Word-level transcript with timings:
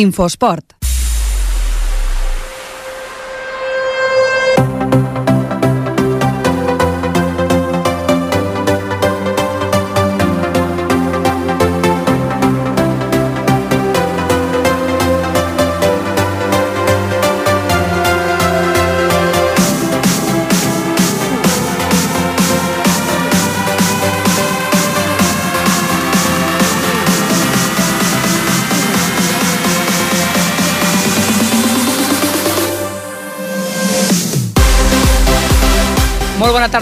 Infosport. 0.00 0.83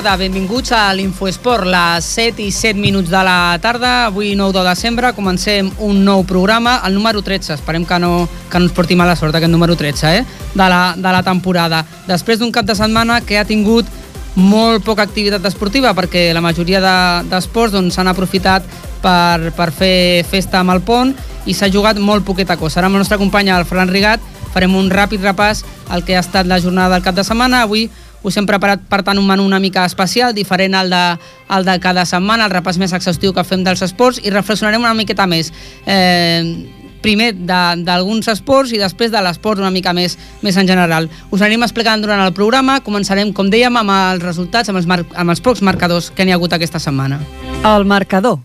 Tarda, 0.02 0.16
benvinguts 0.18 0.72
a 0.74 0.90
l'Infoesport, 0.98 1.62
les 1.70 2.06
7 2.16 2.42
i 2.42 2.50
7 2.50 2.74
minuts 2.80 3.10
de 3.10 3.20
la 3.22 3.56
tarda. 3.62 4.06
Avui, 4.06 4.32
9 4.34 4.52
de 4.56 4.64
desembre, 4.66 5.12
comencem 5.14 5.68
un 5.78 6.00
nou 6.02 6.24
programa, 6.26 6.80
el 6.86 6.96
número 6.96 7.22
13. 7.22 7.54
Esperem 7.54 7.84
que 7.86 7.98
no, 8.02 8.26
que 8.50 8.58
no 8.58 8.66
ens 8.66 8.74
porti 8.74 8.96
mala 8.98 9.14
sort 9.14 9.36
aquest 9.38 9.52
número 9.52 9.76
13 9.78 10.10
eh? 10.10 10.24
de, 10.54 10.66
la, 10.66 10.96
de 10.96 11.12
la 11.14 11.22
temporada. 11.22 11.84
Després 12.08 12.40
d'un 12.40 12.50
cap 12.50 12.66
de 12.66 12.74
setmana 12.74 13.20
que 13.22 13.38
ha 13.38 13.46
tingut 13.46 13.86
molt 14.34 14.82
poca 14.82 15.06
activitat 15.06 15.46
esportiva 15.46 15.94
perquè 15.94 16.32
la 16.34 16.42
majoria 16.42 16.82
d'esports 16.82 17.70
de, 17.70 17.78
doncs, 17.78 17.94
s'han 17.94 18.10
aprofitat 18.10 18.66
per, 19.04 19.52
per 19.54 19.70
fer 19.70 20.24
festa 20.26 20.64
amb 20.64 20.74
el 20.74 20.82
pont 20.82 21.14
i 21.46 21.54
s'ha 21.54 21.70
jugat 21.70 22.02
molt 22.02 22.26
poqueta 22.26 22.58
cosa. 22.58 22.80
Ara 22.80 22.90
amb 22.90 22.98
el 22.98 23.06
nostre 23.06 23.22
company, 23.22 23.54
el 23.54 23.68
Ferran 23.70 23.92
Rigat, 23.92 24.32
farem 24.50 24.74
un 24.74 24.90
ràpid 24.90 25.22
repàs 25.22 25.62
al 25.94 26.02
que 26.02 26.16
ha 26.16 26.24
estat 26.26 26.50
la 26.50 26.58
jornada 26.58 26.96
del 26.96 27.06
cap 27.06 27.14
de 27.14 27.22
setmana. 27.22 27.62
Avui 27.62 27.86
us 28.22 28.36
hem 28.36 28.46
preparat, 28.46 28.84
per 28.88 29.02
tant, 29.06 29.18
un 29.18 29.26
menú 29.26 29.46
una 29.46 29.60
mica 29.62 29.84
especial, 29.88 30.34
diferent 30.34 30.74
al 30.78 30.92
de, 30.92 31.02
al 31.48 31.66
de 31.66 31.78
cada 31.82 32.04
setmana, 32.08 32.46
el 32.46 32.54
repàs 32.54 32.78
més 32.78 32.94
exhaustiu 32.94 33.34
que 33.34 33.44
fem 33.44 33.64
dels 33.64 33.82
esports 33.82 34.22
i 34.22 34.30
reflexionarem 34.30 34.82
una 34.82 34.94
miqueta 34.98 35.26
més. 35.26 35.52
Eh, 35.86 36.80
primer 37.02 37.32
d'alguns 37.34 38.30
esports 38.30 38.72
i 38.72 38.78
després 38.80 39.10
de 39.12 39.20
l'esport 39.24 39.60
una 39.60 39.72
mica 39.74 39.92
més, 39.96 40.16
més 40.40 40.56
en 40.56 40.70
general. 40.70 41.10
Us 41.34 41.42
anirem 41.42 41.66
explicant 41.66 42.04
durant 42.04 42.22
el 42.22 42.32
programa. 42.36 42.78
Començarem, 42.86 43.34
com 43.34 43.50
dèiem, 43.50 43.76
amb 43.82 43.96
els 43.96 44.22
resultats, 44.24 44.70
amb 44.70 44.80
els, 44.80 44.86
mar 44.86 45.02
amb 45.12 45.34
els 45.34 45.42
pocs 45.42 45.66
marcadors 45.66 46.12
que 46.14 46.24
n'hi 46.24 46.32
ha 46.32 46.38
hagut 46.40 46.54
aquesta 46.54 46.80
setmana. 46.82 47.20
El 47.66 47.84
marcador. 47.90 48.40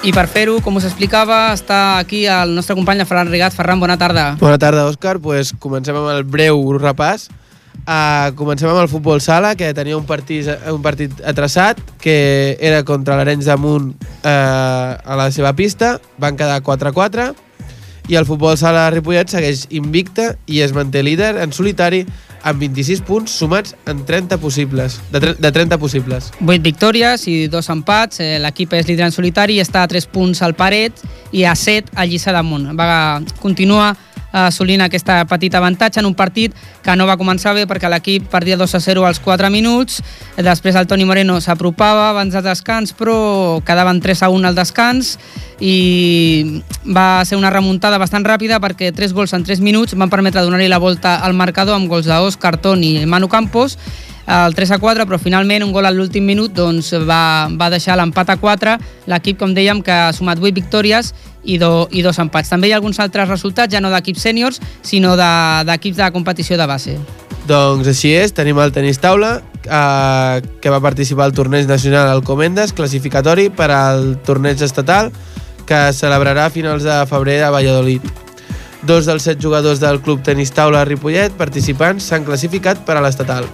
I 0.00 0.14
per 0.16 0.24
fer-ho, 0.32 0.54
com 0.64 0.78
us 0.78 0.86
explicava, 0.88 1.50
està 1.52 1.98
aquí 1.98 2.22
el 2.24 2.54
nostre 2.56 2.72
company, 2.72 3.02
Ferran 3.04 3.28
Rigat. 3.28 3.52
Ferran, 3.52 3.82
bona 3.82 3.98
tarda. 4.00 4.30
Bona 4.40 4.56
tarda, 4.56 4.86
Òscar. 4.88 5.18
Pues 5.20 5.50
comencem 5.60 5.98
amb 5.98 6.08
el 6.14 6.22
breu 6.24 6.62
repàs. 6.80 7.26
Uh, 7.84 8.32
comencem 8.38 8.70
amb 8.70 8.80
el 8.80 8.88
futbol 8.88 9.20
sala, 9.20 9.52
que 9.60 9.68
tenia 9.76 9.98
un 9.98 10.06
partit, 10.08 10.48
un 10.72 10.80
partit 10.80 11.20
atrasat, 11.20 11.82
que 12.00 12.56
era 12.64 12.80
contra 12.88 13.18
l'Arenys 13.18 13.50
de 13.50 13.58
Munt 13.60 13.92
uh, 13.92 14.24
a 14.24 15.20
la 15.20 15.28
seva 15.36 15.52
pista. 15.52 15.98
Van 16.16 16.40
quedar 16.40 16.62
4-4. 16.64 17.28
I 18.08 18.16
el 18.16 18.24
futbol 18.24 18.56
sala 18.56 18.88
Ripollet 18.94 19.28
segueix 19.28 19.66
invicta 19.68 20.32
i 20.48 20.64
es 20.64 20.72
manté 20.72 21.04
líder 21.04 21.34
en 21.44 21.52
solitari 21.52 22.06
amb 22.42 22.60
26 22.62 23.02
punts 23.06 23.32
sumats 23.38 23.74
en 23.90 24.04
30 24.06 24.38
possibles, 24.40 25.00
de, 25.12 25.34
de 25.38 25.52
30 25.52 25.78
possibles. 25.78 26.30
8 26.40 26.60
victòries 26.64 27.26
i 27.28 27.48
dos 27.52 27.70
empats. 27.72 28.20
Eh, 28.20 28.38
L'equip 28.42 28.72
és 28.78 28.88
líder 28.88 29.08
en 29.08 29.14
solitari 29.14 29.58
i 29.58 29.64
està 29.64 29.84
a 29.84 29.90
3 29.90 30.08
punts 30.12 30.42
al 30.46 30.56
Paret 30.58 31.02
i 31.32 31.44
a 31.44 31.54
7 31.54 31.94
a 31.94 32.06
Lliçà 32.08 32.34
damunt. 32.36 32.70
Va, 32.78 33.20
continua 33.40 33.92
assolint 34.32 34.82
aquesta 34.84 35.24
petita 35.28 35.58
avantatge 35.58 36.00
en 36.00 36.06
un 36.06 36.14
partit 36.14 36.54
que 36.82 36.96
no 36.96 37.06
va 37.08 37.18
començar 37.20 37.54
bé 37.56 37.66
perquè 37.70 37.90
l'equip 37.90 38.28
perdia 38.30 38.56
2 38.56 38.74
a 38.74 38.80
0 38.80 39.06
als 39.06 39.20
4 39.20 39.50
minuts, 39.50 40.00
després 40.36 40.76
el 40.76 40.86
Toni 40.86 41.04
Moreno 41.04 41.40
s'apropava 41.40 42.10
abans 42.10 42.34
del 42.34 42.46
descans 42.46 42.94
però 42.96 43.60
quedaven 43.66 44.00
3 44.00 44.22
a 44.26 44.30
1 44.30 44.48
al 44.48 44.58
descans 44.58 45.16
i 45.60 46.62
va 46.84 47.24
ser 47.28 47.36
una 47.36 47.50
remuntada 47.50 47.98
bastant 48.00 48.24
ràpida 48.24 48.60
perquè 48.62 48.94
3 48.96 49.12
gols 49.12 49.34
en 49.36 49.44
3 49.44 49.60
minuts 49.60 49.94
van 49.94 50.10
permetre 50.10 50.42
donar-hi 50.42 50.68
la 50.68 50.78
volta 50.78 51.18
al 51.20 51.34
marcador 51.34 51.76
amb 51.76 51.90
gols 51.90 52.08
d'Òscar 52.08 52.56
Toni 52.62 53.00
i 53.02 53.06
Manu 53.06 53.28
Campos 53.28 53.76
el 54.26 54.54
3 54.54 54.76
a 54.76 54.78
4, 54.78 55.06
però 55.08 55.18
finalment 55.18 55.64
un 55.64 55.72
gol 55.72 55.88
a 55.88 55.92
l'últim 55.94 56.26
minut 56.26 56.52
doncs, 56.54 56.92
va, 57.08 57.48
va 57.56 57.70
deixar 57.72 57.96
l'empat 57.98 58.34
a 58.34 58.36
4. 58.40 58.76
L'equip, 59.10 59.38
com 59.40 59.54
dèiem, 59.56 59.82
que 59.82 59.92
ha 59.92 60.12
sumat 60.16 60.42
8 60.42 60.54
victòries 60.54 61.12
i, 61.44 61.58
do, 61.58 61.88
i 61.90 62.02
dos 62.02 62.18
empats. 62.22 62.50
També 62.52 62.68
hi 62.68 62.74
ha 62.74 62.78
alguns 62.80 63.00
altres 63.00 63.28
resultats, 63.28 63.72
ja 63.72 63.80
no 63.80 63.90
d'equips 63.92 64.26
sèniors, 64.28 64.60
sinó 64.82 65.16
d'equips 65.16 65.96
de, 65.96 66.04
de 66.04 66.12
competició 66.14 66.60
de 66.60 66.68
base. 66.68 66.98
Doncs 67.48 67.88
així 67.90 68.12
és, 68.14 68.34
tenim 68.36 68.60
el 68.62 68.72
tenis 68.74 69.00
taula, 69.02 69.40
eh, 69.64 70.40
que 70.60 70.70
va 70.70 70.82
participar 70.84 71.26
al 71.26 71.34
torneig 71.34 71.66
nacional 71.66 72.10
al 72.12 72.22
Comendes, 72.22 72.74
classificatori 72.76 73.48
per 73.50 73.70
al 73.74 74.18
torneig 74.26 74.62
estatal, 74.62 75.10
que 75.66 75.80
celebrarà 75.96 76.46
a 76.46 76.54
finals 76.54 76.84
de 76.86 76.98
febrer 77.10 77.40
a 77.46 77.50
Valladolid. 77.54 78.04
Dos 78.82 79.04
dels 79.04 79.26
set 79.28 79.40
jugadors 79.42 79.80
del 79.80 80.00
club 80.00 80.22
tenis 80.24 80.54
taula 80.56 80.86
Ripollet 80.88 81.34
participants 81.36 82.06
s'han 82.08 82.24
classificat 82.24 82.80
per 82.86 82.96
a 82.96 83.02
l'estatal. 83.04 83.44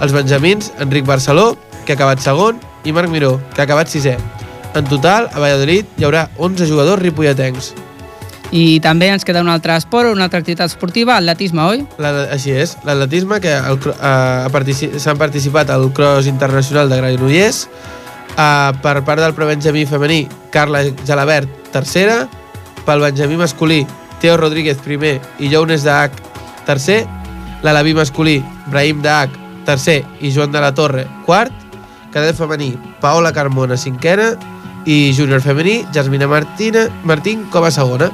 Els 0.00 0.12
benjamins, 0.14 0.70
Enric 0.78 1.06
Barceló, 1.08 1.54
que 1.84 1.94
ha 1.94 1.98
acabat 1.98 2.22
segon, 2.22 2.60
i 2.86 2.92
Marc 2.94 3.10
Miró, 3.10 3.36
que 3.54 3.62
ha 3.62 3.66
acabat 3.66 3.90
sisè. 3.90 4.14
En 4.76 4.86
total, 4.86 5.30
a 5.32 5.42
Valladolid 5.42 5.88
hi 5.96 6.06
haurà 6.06 6.28
11 6.36 6.68
jugadors 6.70 7.02
ripolletencs. 7.02 7.72
I 8.54 8.78
també 8.78 9.08
ens 9.10 9.26
queda 9.26 9.42
un 9.42 9.50
altre 9.50 9.74
esport, 9.74 10.12
una 10.12 10.28
altra 10.28 10.38
activitat 10.38 10.70
esportiva, 10.70 11.16
atletisme, 11.16 11.64
oi? 11.66 11.82
La, 11.98 12.12
així 12.36 12.54
és, 12.54 12.76
l'atletisme, 12.86 13.40
que 13.42 13.56
eh, 13.56 14.48
partici 14.54 14.92
s'han 15.02 15.18
participat 15.18 15.72
al 15.74 15.88
Cross 15.96 16.30
Internacional 16.30 16.92
de 16.92 17.00
Granollers, 17.00 17.64
eh, 18.36 18.72
per 18.84 19.00
part 19.02 19.24
del 19.24 19.34
prebenjamí 19.34 19.86
femení, 19.90 20.26
Carla 20.54 20.84
Gelabert, 21.02 21.50
tercera, 21.74 22.26
pel 22.86 23.02
benjamí 23.02 23.40
masculí, 23.40 23.82
Teo 24.20 24.36
Rodríguez, 24.36 24.78
primer, 24.78 25.20
i 25.38 25.50
Jounes 25.52 25.84
Dac, 25.84 26.12
tercer, 26.66 27.06
l'alaví 27.62 27.94
masculí, 27.94 28.42
Brahim 28.66 29.02
Dac, 29.02 29.30
tercer, 29.64 30.04
i 30.20 30.32
Joan 30.32 30.52
de 30.52 30.60
la 30.60 30.72
Torre, 30.74 31.06
quart, 31.26 31.52
cadet 32.12 32.36
femení, 32.36 32.74
Paola 33.00 33.32
Carmona, 33.32 33.76
cinquena, 33.76 34.34
i 34.86 35.12
júnior 35.12 35.42
femení, 35.42 35.84
Jasmina 35.92 36.28
Martina, 36.30 36.86
Martín 37.04 37.44
com 37.50 37.64
a 37.64 37.70
segona. 37.70 38.10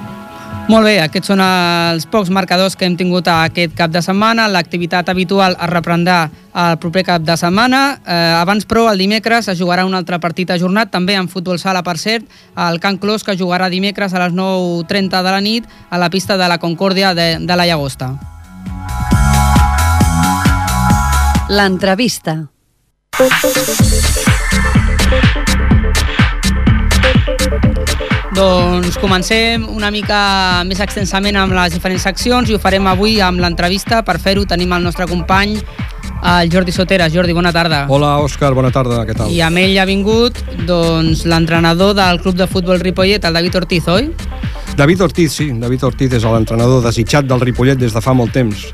Molt 0.73 0.87
bé, 0.89 0.95
aquests 1.05 1.29
són 1.29 1.41
els 1.45 2.07
pocs 2.09 2.31
marcadors 2.33 2.79
que 2.81 2.87
hem 2.89 2.95
tingut 2.97 3.27
aquest 3.29 3.75
cap 3.77 3.91
de 3.93 4.01
setmana. 4.01 4.47
L'activitat 4.49 5.11
habitual 5.13 5.53
es 5.53 5.69
reprendrà 5.69 6.31
el 6.63 6.79
proper 6.81 7.03
cap 7.05 7.27
de 7.29 7.37
setmana. 7.37 7.81
Eh, 8.01 8.15
abans, 8.39 8.65
però, 8.65 8.87
el 8.89 9.03
dimecres 9.05 9.51
es 9.53 9.61
jugarà 9.61 9.85
un 9.85 9.93
altre 9.93 10.17
partit 10.17 10.49
ajornat, 10.49 10.89
també 10.89 11.19
en 11.21 11.29
futbol 11.29 11.61
sala, 11.61 11.83
per 11.85 11.99
cert, 12.01 12.25
el 12.57 12.81
Can 12.81 12.97
Clos, 12.97 13.21
que 13.21 13.37
jugarà 13.37 13.69
dimecres 13.69 14.17
a 14.17 14.25
les 14.25 14.33
9.30 14.33 15.21
de 15.21 15.35
la 15.37 15.43
nit 15.45 15.69
a 15.91 16.01
la 16.01 16.09
pista 16.09 16.39
de 16.41 16.49
la 16.49 16.57
Concòrdia 16.57 17.13
de, 17.13 17.37
de 17.45 17.57
la 17.61 17.69
Llagosta. 17.69 18.15
L'entrevista. 21.53 22.47
Doncs 28.33 28.97
comencem 28.97 29.67
una 29.69 29.91
mica 29.93 30.63
més 30.65 30.81
extensament 30.81 31.37
amb 31.37 31.53
les 31.53 31.75
diferents 31.75 32.05
seccions 32.07 32.49
i 32.49 32.57
ho 32.57 32.61
farem 32.63 32.87
avui 32.89 33.19
amb 33.21 33.43
l'entrevista. 33.43 34.01
Per 34.07 34.17
fer-ho 34.23 34.47
tenim 34.49 34.73
el 34.73 34.87
nostre 34.87 35.07
company, 35.11 35.59
el 36.23 36.53
Jordi 36.53 36.73
Soteres. 36.73 37.13
Jordi, 37.13 37.35
bona 37.37 37.53
tarda. 37.53 37.85
Hola, 37.93 38.15
Òscar, 38.25 38.55
bona 38.57 38.71
tarda, 38.73 39.03
què 39.05 39.17
tal? 39.19 39.29
I 39.29 39.43
amb 39.45 39.61
ell 39.61 39.77
ha 39.77 39.85
vingut 39.89 40.41
doncs, 40.69 41.27
l'entrenador 41.29 41.93
del 41.99 42.23
club 42.25 42.39
de 42.41 42.49
futbol 42.49 42.81
Ripollet, 42.81 43.25
el 43.29 43.37
David 43.37 43.61
Ortiz, 43.61 43.89
oi? 43.93 44.09
David 44.77 45.03
Ortiz, 45.05 45.37
sí. 45.37 45.51
David 45.61 45.85
Ortiz 45.91 46.17
és 46.17 46.25
l'entrenador 46.25 46.81
desitjat 46.87 47.29
del 47.29 47.43
Ripollet 47.45 47.77
des 47.79 47.93
de 47.93 48.01
fa 48.01 48.15
molt 48.17 48.33
temps. 48.33 48.71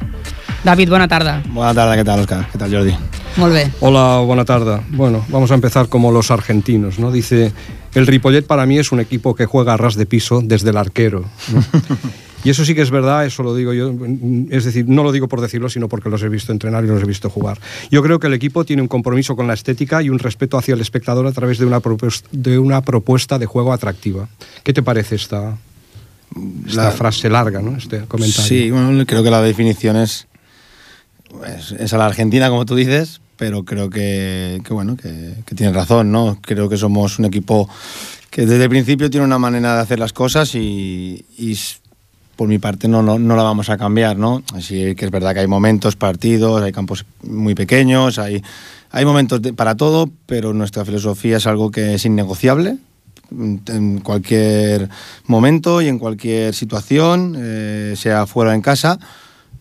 David, 0.62 0.90
bona 0.90 1.08
tarda. 1.08 1.40
Buena 1.48 1.75
tarde, 1.75 1.96
¿qué 1.96 2.04
tal, 2.04 2.20
Oscar? 2.20 2.46
¿Qué 2.52 2.58
tal, 2.58 2.70
Jordi? 2.70 2.94
Molt 3.38 3.54
bé. 3.54 3.70
Hola, 3.81 4.19
buena 4.19 4.44
tarde. 4.44 4.81
Bueno, 4.90 5.25
vamos 5.28 5.50
a 5.50 5.54
empezar 5.54 5.88
como 5.88 6.10
los 6.10 6.31
argentinos, 6.31 6.98
¿no? 6.98 7.12
Dice, 7.12 7.52
el 7.98 8.06
Ripollet 8.06 8.46
para 8.46 8.66
mí 8.66 8.78
es 8.78 8.92
un 8.92 9.00
equipo 9.00 9.34
que 9.34 9.46
juega 9.46 9.74
a 9.74 9.76
ras 9.76 9.96
de 9.96 10.06
piso 10.06 10.40
desde 10.42 10.70
el 10.70 10.76
arquero. 10.76 11.24
¿no? 11.52 11.64
Y 12.44 12.50
eso 12.50 12.64
sí 12.64 12.72
que 12.76 12.82
es 12.82 12.92
verdad, 12.92 13.26
eso 13.26 13.42
lo 13.42 13.52
digo 13.52 13.72
yo, 13.72 13.92
es 14.50 14.64
decir, 14.64 14.84
no 14.88 15.02
lo 15.02 15.10
digo 15.10 15.26
por 15.26 15.40
decirlo, 15.40 15.68
sino 15.68 15.88
porque 15.88 16.08
los 16.08 16.22
he 16.22 16.28
visto 16.28 16.52
entrenar 16.52 16.84
y 16.84 16.86
los 16.86 17.02
he 17.02 17.04
visto 17.04 17.28
jugar. 17.28 17.58
Yo 17.90 18.00
creo 18.00 18.20
que 18.20 18.28
el 18.28 18.32
equipo 18.32 18.64
tiene 18.64 18.80
un 18.80 18.86
compromiso 18.86 19.34
con 19.34 19.48
la 19.48 19.54
estética 19.54 20.04
y 20.04 20.08
un 20.08 20.20
respeto 20.20 20.56
hacia 20.56 20.74
el 20.74 20.80
espectador 20.80 21.26
a 21.26 21.32
través 21.32 21.58
de 21.58 21.66
una 21.66 21.80
propuesta 21.80 22.28
de, 22.30 22.56
una 22.60 22.80
propuesta 22.82 23.40
de 23.40 23.46
juego 23.46 23.72
atractiva. 23.72 24.28
¿Qué 24.62 24.72
te 24.72 24.84
parece 24.84 25.16
esta, 25.16 25.58
esta 26.64 26.84
La- 26.84 26.90
frase 26.92 27.28
larga, 27.28 27.60
¿no? 27.60 27.76
este 27.76 28.02
comentario? 28.04 28.46
Sí, 28.46 28.70
bueno, 28.70 29.04
creo 29.04 29.24
que 29.24 29.30
la 29.30 29.42
definición 29.42 29.96
es, 29.96 30.28
es, 31.44 31.72
es 31.72 31.92
a 31.92 31.98
la 31.98 32.06
Argentina, 32.06 32.48
como 32.50 32.64
tú 32.64 32.76
dices, 32.76 33.20
pero 33.38 33.64
creo 33.64 33.88
que, 33.88 34.61
que 34.64 34.75
bueno, 34.75 34.96
que, 34.96 35.32
que 35.46 35.55
tienes 35.55 35.75
razón, 35.75 36.12
¿no? 36.12 36.38
Creo 36.43 36.69
que 36.69 36.76
somos 36.76 37.19
un 37.19 37.25
equipo 37.25 37.69
que 38.31 38.44
desde 38.44 38.64
el 38.64 38.69
principio 38.69 39.08
tiene 39.08 39.25
una 39.25 39.38
manera 39.38 39.75
de 39.76 39.81
hacer 39.81 39.99
las 39.99 40.12
cosas 40.12 40.55
y, 40.55 41.25
y 41.38 41.56
por 42.37 42.49
mi 42.49 42.58
parte 42.58 42.87
no, 42.88 43.02
no, 43.02 43.19
no 43.19 43.37
la 43.37 43.43
vamos 43.43 43.70
a 43.70 43.79
cambiar, 43.79 44.19
¿no? 44.19 44.43
Así 44.55 44.94
que 44.96 45.05
es 45.06 45.11
verdad 45.11 45.32
que 45.35 45.40
hay 45.40 45.46
momentos, 45.46 45.96
partidos, 45.96 46.61
hay 46.62 46.73
campos 46.73 47.06
muy 47.23 47.55
pequeños, 47.55 48.19
hay, 48.19 48.43
hay 48.90 49.05
momentos 49.05 49.40
de- 49.40 49.52
para 49.55 49.76
todo, 49.76 50.11
pero 50.26 50.52
nuestra 50.52 50.85
filosofía 50.85 51.38
es 51.38 51.46
algo 51.46 51.70
que 51.70 51.94
es 51.94 52.05
innegociable 52.05 52.76
en 53.31 54.00
cualquier 54.00 54.88
momento 55.26 55.82
y 55.82 55.88
en 55.88 55.99
cualquier 55.99 56.55
situación, 56.55 57.35
eh, 57.38 57.94
sea 57.96 58.26
fuera 58.26 58.52
o 58.52 58.55
en 58.55 58.62
casa. 58.62 58.99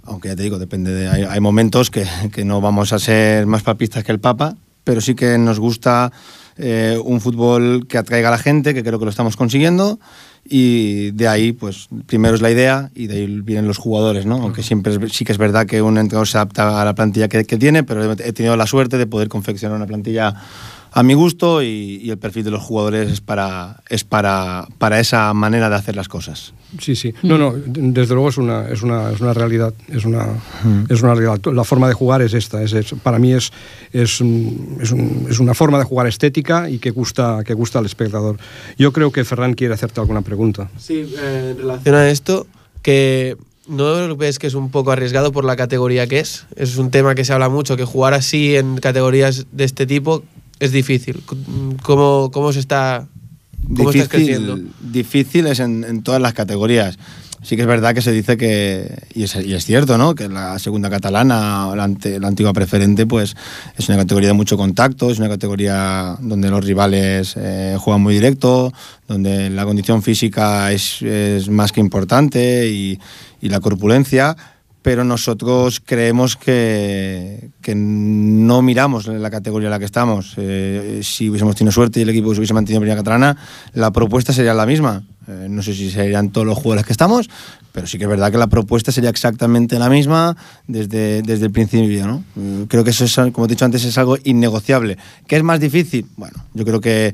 Aunque 0.07 0.29
ya 0.29 0.35
te 0.35 0.43
digo, 0.43 0.57
depende 0.57 0.93
de. 0.93 1.07
Hay, 1.09 1.23
hay 1.23 1.39
momentos 1.39 1.91
que, 1.91 2.05
que 2.31 2.43
no 2.45 2.61
vamos 2.61 2.93
a 2.93 2.99
ser 2.99 3.45
más 3.45 3.61
papistas 3.63 4.03
que 4.03 4.11
el 4.11 4.19
Papa, 4.19 4.55
pero 4.83 5.01
sí 5.01 5.15
que 5.15 5.37
nos 5.37 5.59
gusta 5.59 6.11
eh, 6.57 6.97
un 7.03 7.21
fútbol 7.21 7.85
que 7.87 7.97
atraiga 7.97 8.29
a 8.29 8.31
la 8.31 8.37
gente, 8.37 8.73
que 8.73 8.83
creo 8.83 8.97
que 8.99 9.05
lo 9.05 9.11
estamos 9.11 9.35
consiguiendo. 9.35 9.99
Y 10.49 11.11
de 11.11 11.27
ahí, 11.27 11.51
pues, 11.51 11.89
primero 12.05 12.33
es 12.33 12.41
la 12.41 12.49
idea 12.49 12.89
y 12.95 13.07
de 13.07 13.15
ahí 13.15 13.41
vienen 13.41 13.67
los 13.67 13.77
jugadores, 13.77 14.25
¿no? 14.25 14.35
Aunque 14.41 14.63
siempre 14.63 14.93
es- 14.95 15.11
sí 15.11 15.25
que 15.25 15.33
es 15.33 15.37
verdad 15.37 15.65
que 15.65 15.81
un 15.81 15.97
entrenador 15.97 16.25
se 16.27 16.37
adapta 16.37 16.81
a 16.81 16.85
la 16.85 16.95
plantilla 16.95 17.27
que, 17.27 17.43
que 17.43 17.57
tiene, 17.57 17.83
pero 17.83 18.13
he 18.13 18.31
tenido 18.33 18.55
la 18.55 18.65
suerte 18.65 18.97
de 18.97 19.07
poder 19.07 19.27
confeccionar 19.27 19.75
una 19.75 19.87
plantilla 19.87 20.33
a 20.99 21.03
mi 21.03 21.13
gusto 21.13 21.61
y, 21.61 21.99
y 22.01 22.09
el 22.09 22.17
perfil 22.17 22.43
de 22.45 22.49
los 22.51 22.63
jugadores 22.63 23.11
es 23.11 23.21
para, 23.21 23.83
es 23.87 24.03
para, 24.03 24.67
para 24.79 24.99
esa 24.99 25.31
manera 25.33 25.69
de 25.69 25.75
hacer 25.75 25.95
las 25.95 26.07
cosas. 26.07 26.53
Sí, 26.79 26.95
sí. 26.95 27.13
No, 27.21 27.37
no, 27.37 27.53
desde 27.65 28.15
luego 28.15 28.29
es 28.29 28.37
una, 28.37 28.67
es 28.67 28.81
una, 28.81 29.11
es 29.11 29.21
una 29.21 29.31
realidad. 29.33 29.73
Es 29.89 30.05
una, 30.05 30.25
es 30.89 31.01
una 31.03 31.13
realidad. 31.13 31.39
La 31.53 31.63
forma 31.63 31.87
de 31.87 31.93
jugar 31.93 32.23
es 32.23 32.33
esta. 32.33 32.63
Es, 32.63 32.73
es- 32.73 32.93
para 33.03 33.19
mí 33.19 33.31
es, 33.31 33.51
es, 33.93 34.21
es, 34.81 34.91
un- 34.91 35.27
es 35.29 35.39
una 35.39 35.53
forma 35.53 35.77
de 35.77 35.83
jugar 35.83 36.07
estética 36.07 36.67
y 36.69 36.79
que 36.79 36.89
gusta, 36.89 37.43
que 37.45 37.53
gusta 37.53 37.77
al 37.77 37.85
espectador. 37.85 38.37
Yo 38.79 38.91
creo 38.91 39.11
que 39.11 39.23
Ferran 39.23 39.53
quiere 39.53 39.75
hacerte 39.75 39.99
alguna 40.01 40.23
pregunta. 40.23 40.69
Sí, 40.79 41.13
eh, 41.19 41.49
en 41.51 41.57
relación 41.57 41.95
a 41.95 42.09
esto, 42.09 42.47
que 42.81 43.37
no 43.67 44.15
ves 44.17 44.39
que 44.39 44.47
es 44.47 44.53
un 44.55 44.71
poco 44.71 44.91
arriesgado 44.91 45.31
por 45.31 45.45
la 45.45 45.55
categoría 45.55 46.07
que 46.07 46.19
es. 46.21 46.47
Es 46.55 46.77
un 46.77 46.89
tema 46.89 47.15
que 47.15 47.23
se 47.23 47.33
habla 47.33 47.49
mucho, 47.49 47.77
que 47.77 47.85
jugar 47.85 48.13
así 48.13 48.55
en 48.55 48.77
categorías 48.77 49.45
de 49.51 49.63
este 49.63 49.85
tipo 49.85 50.23
es 50.59 50.71
difícil. 50.71 51.21
¿Cómo, 51.83 52.31
cómo 52.31 52.53
se 52.53 52.59
está, 52.59 53.07
cómo 53.75 53.91
estás 53.91 54.09
creciendo? 54.09 54.55
Difícil, 54.55 54.91
difícil 54.91 55.47
es 55.47 55.59
en, 55.59 55.83
en 55.83 56.03
todas 56.03 56.21
las 56.21 56.33
categorías. 56.33 56.97
Sí 57.43 57.55
que 57.55 57.61
es 57.61 57.67
verdad 57.67 57.93
que 57.93 58.01
se 58.01 58.11
dice 58.11 58.35
que, 58.35 58.91
y 59.13 59.23
es, 59.23 59.35
y 59.35 59.53
es 59.53 59.63
cierto, 59.63 59.97
¿no? 59.97 60.15
que 60.15 60.27
la 60.27 60.57
segunda 60.57 60.89
catalana, 60.89 61.71
la, 61.75 61.83
ante- 61.83 62.19
la 62.19 62.27
antigua 62.29 62.51
preferente, 62.51 63.05
pues 63.05 63.35
es 63.77 63.87
una 63.87 63.97
categoría 63.99 64.29
de 64.29 64.33
mucho 64.33 64.57
contacto, 64.57 65.11
es 65.11 65.19
una 65.19 65.29
categoría 65.29 66.17
donde 66.19 66.49
los 66.49 66.65
rivales 66.65 67.35
eh, 67.37 67.77
juegan 67.79 68.01
muy 68.01 68.15
directo, 68.15 68.73
donde 69.07 69.51
la 69.51 69.65
condición 69.65 70.01
física 70.01 70.71
es, 70.71 71.01
es 71.03 71.47
más 71.47 71.71
que 71.71 71.79
importante 71.79 72.67
y, 72.69 72.99
y 73.39 73.49
la 73.49 73.59
corpulencia, 73.59 74.35
pero 74.81 75.03
nosotros 75.03 75.81
creemos 75.83 76.35
que, 76.35 77.49
que 77.61 77.73
no 77.75 78.61
miramos 78.61 79.07
la 79.07 79.29
categoría 79.29 79.67
en 79.67 79.71
la 79.71 79.79
que 79.79 79.85
estamos. 79.85 80.33
Eh, 80.37 81.01
si 81.03 81.29
hubiésemos 81.29 81.55
tenido 81.55 81.71
suerte 81.71 81.99
y 81.99 82.03
el 82.03 82.09
equipo 82.09 82.33
se 82.33 82.39
hubiese 82.39 82.53
mantenido 82.53 82.77
en 82.77 82.83
primera 82.83 83.01
catalana, 83.01 83.37
la 83.73 83.91
propuesta 83.91 84.33
sería 84.33 84.53
la 84.53 84.65
misma. 84.65 85.03
Eh, 85.27 85.47
no 85.49 85.61
sé 85.61 85.73
si 85.73 85.91
serían 85.91 86.29
todos 86.29 86.47
los 86.47 86.57
jugadores 86.57 86.85
que 86.85 86.93
estamos, 86.93 87.29
pero 87.73 87.85
sí 87.85 87.97
que 87.97 88.05
es 88.05 88.09
verdad 88.09 88.31
que 88.31 88.37
la 88.37 88.47
propuesta 88.47 88.93
sería 88.93 89.09
exactamente 89.09 89.77
la 89.77 89.89
misma 89.89 90.37
desde, 90.67 91.21
desde 91.21 91.45
el 91.45 91.51
principio. 91.51 92.07
¿no? 92.07 92.23
Eh, 92.37 92.65
creo 92.69 92.83
que 92.85 92.91
eso, 92.91 93.03
es, 93.03 93.13
como 93.33 93.45
he 93.45 93.47
dicho 93.49 93.65
antes, 93.65 93.83
es 93.83 93.97
algo 93.97 94.17
innegociable. 94.23 94.97
¿Qué 95.27 95.35
es 95.35 95.43
más 95.43 95.59
difícil? 95.59 96.05
Bueno, 96.15 96.45
yo 96.53 96.63
creo 96.63 96.79
que, 96.79 97.13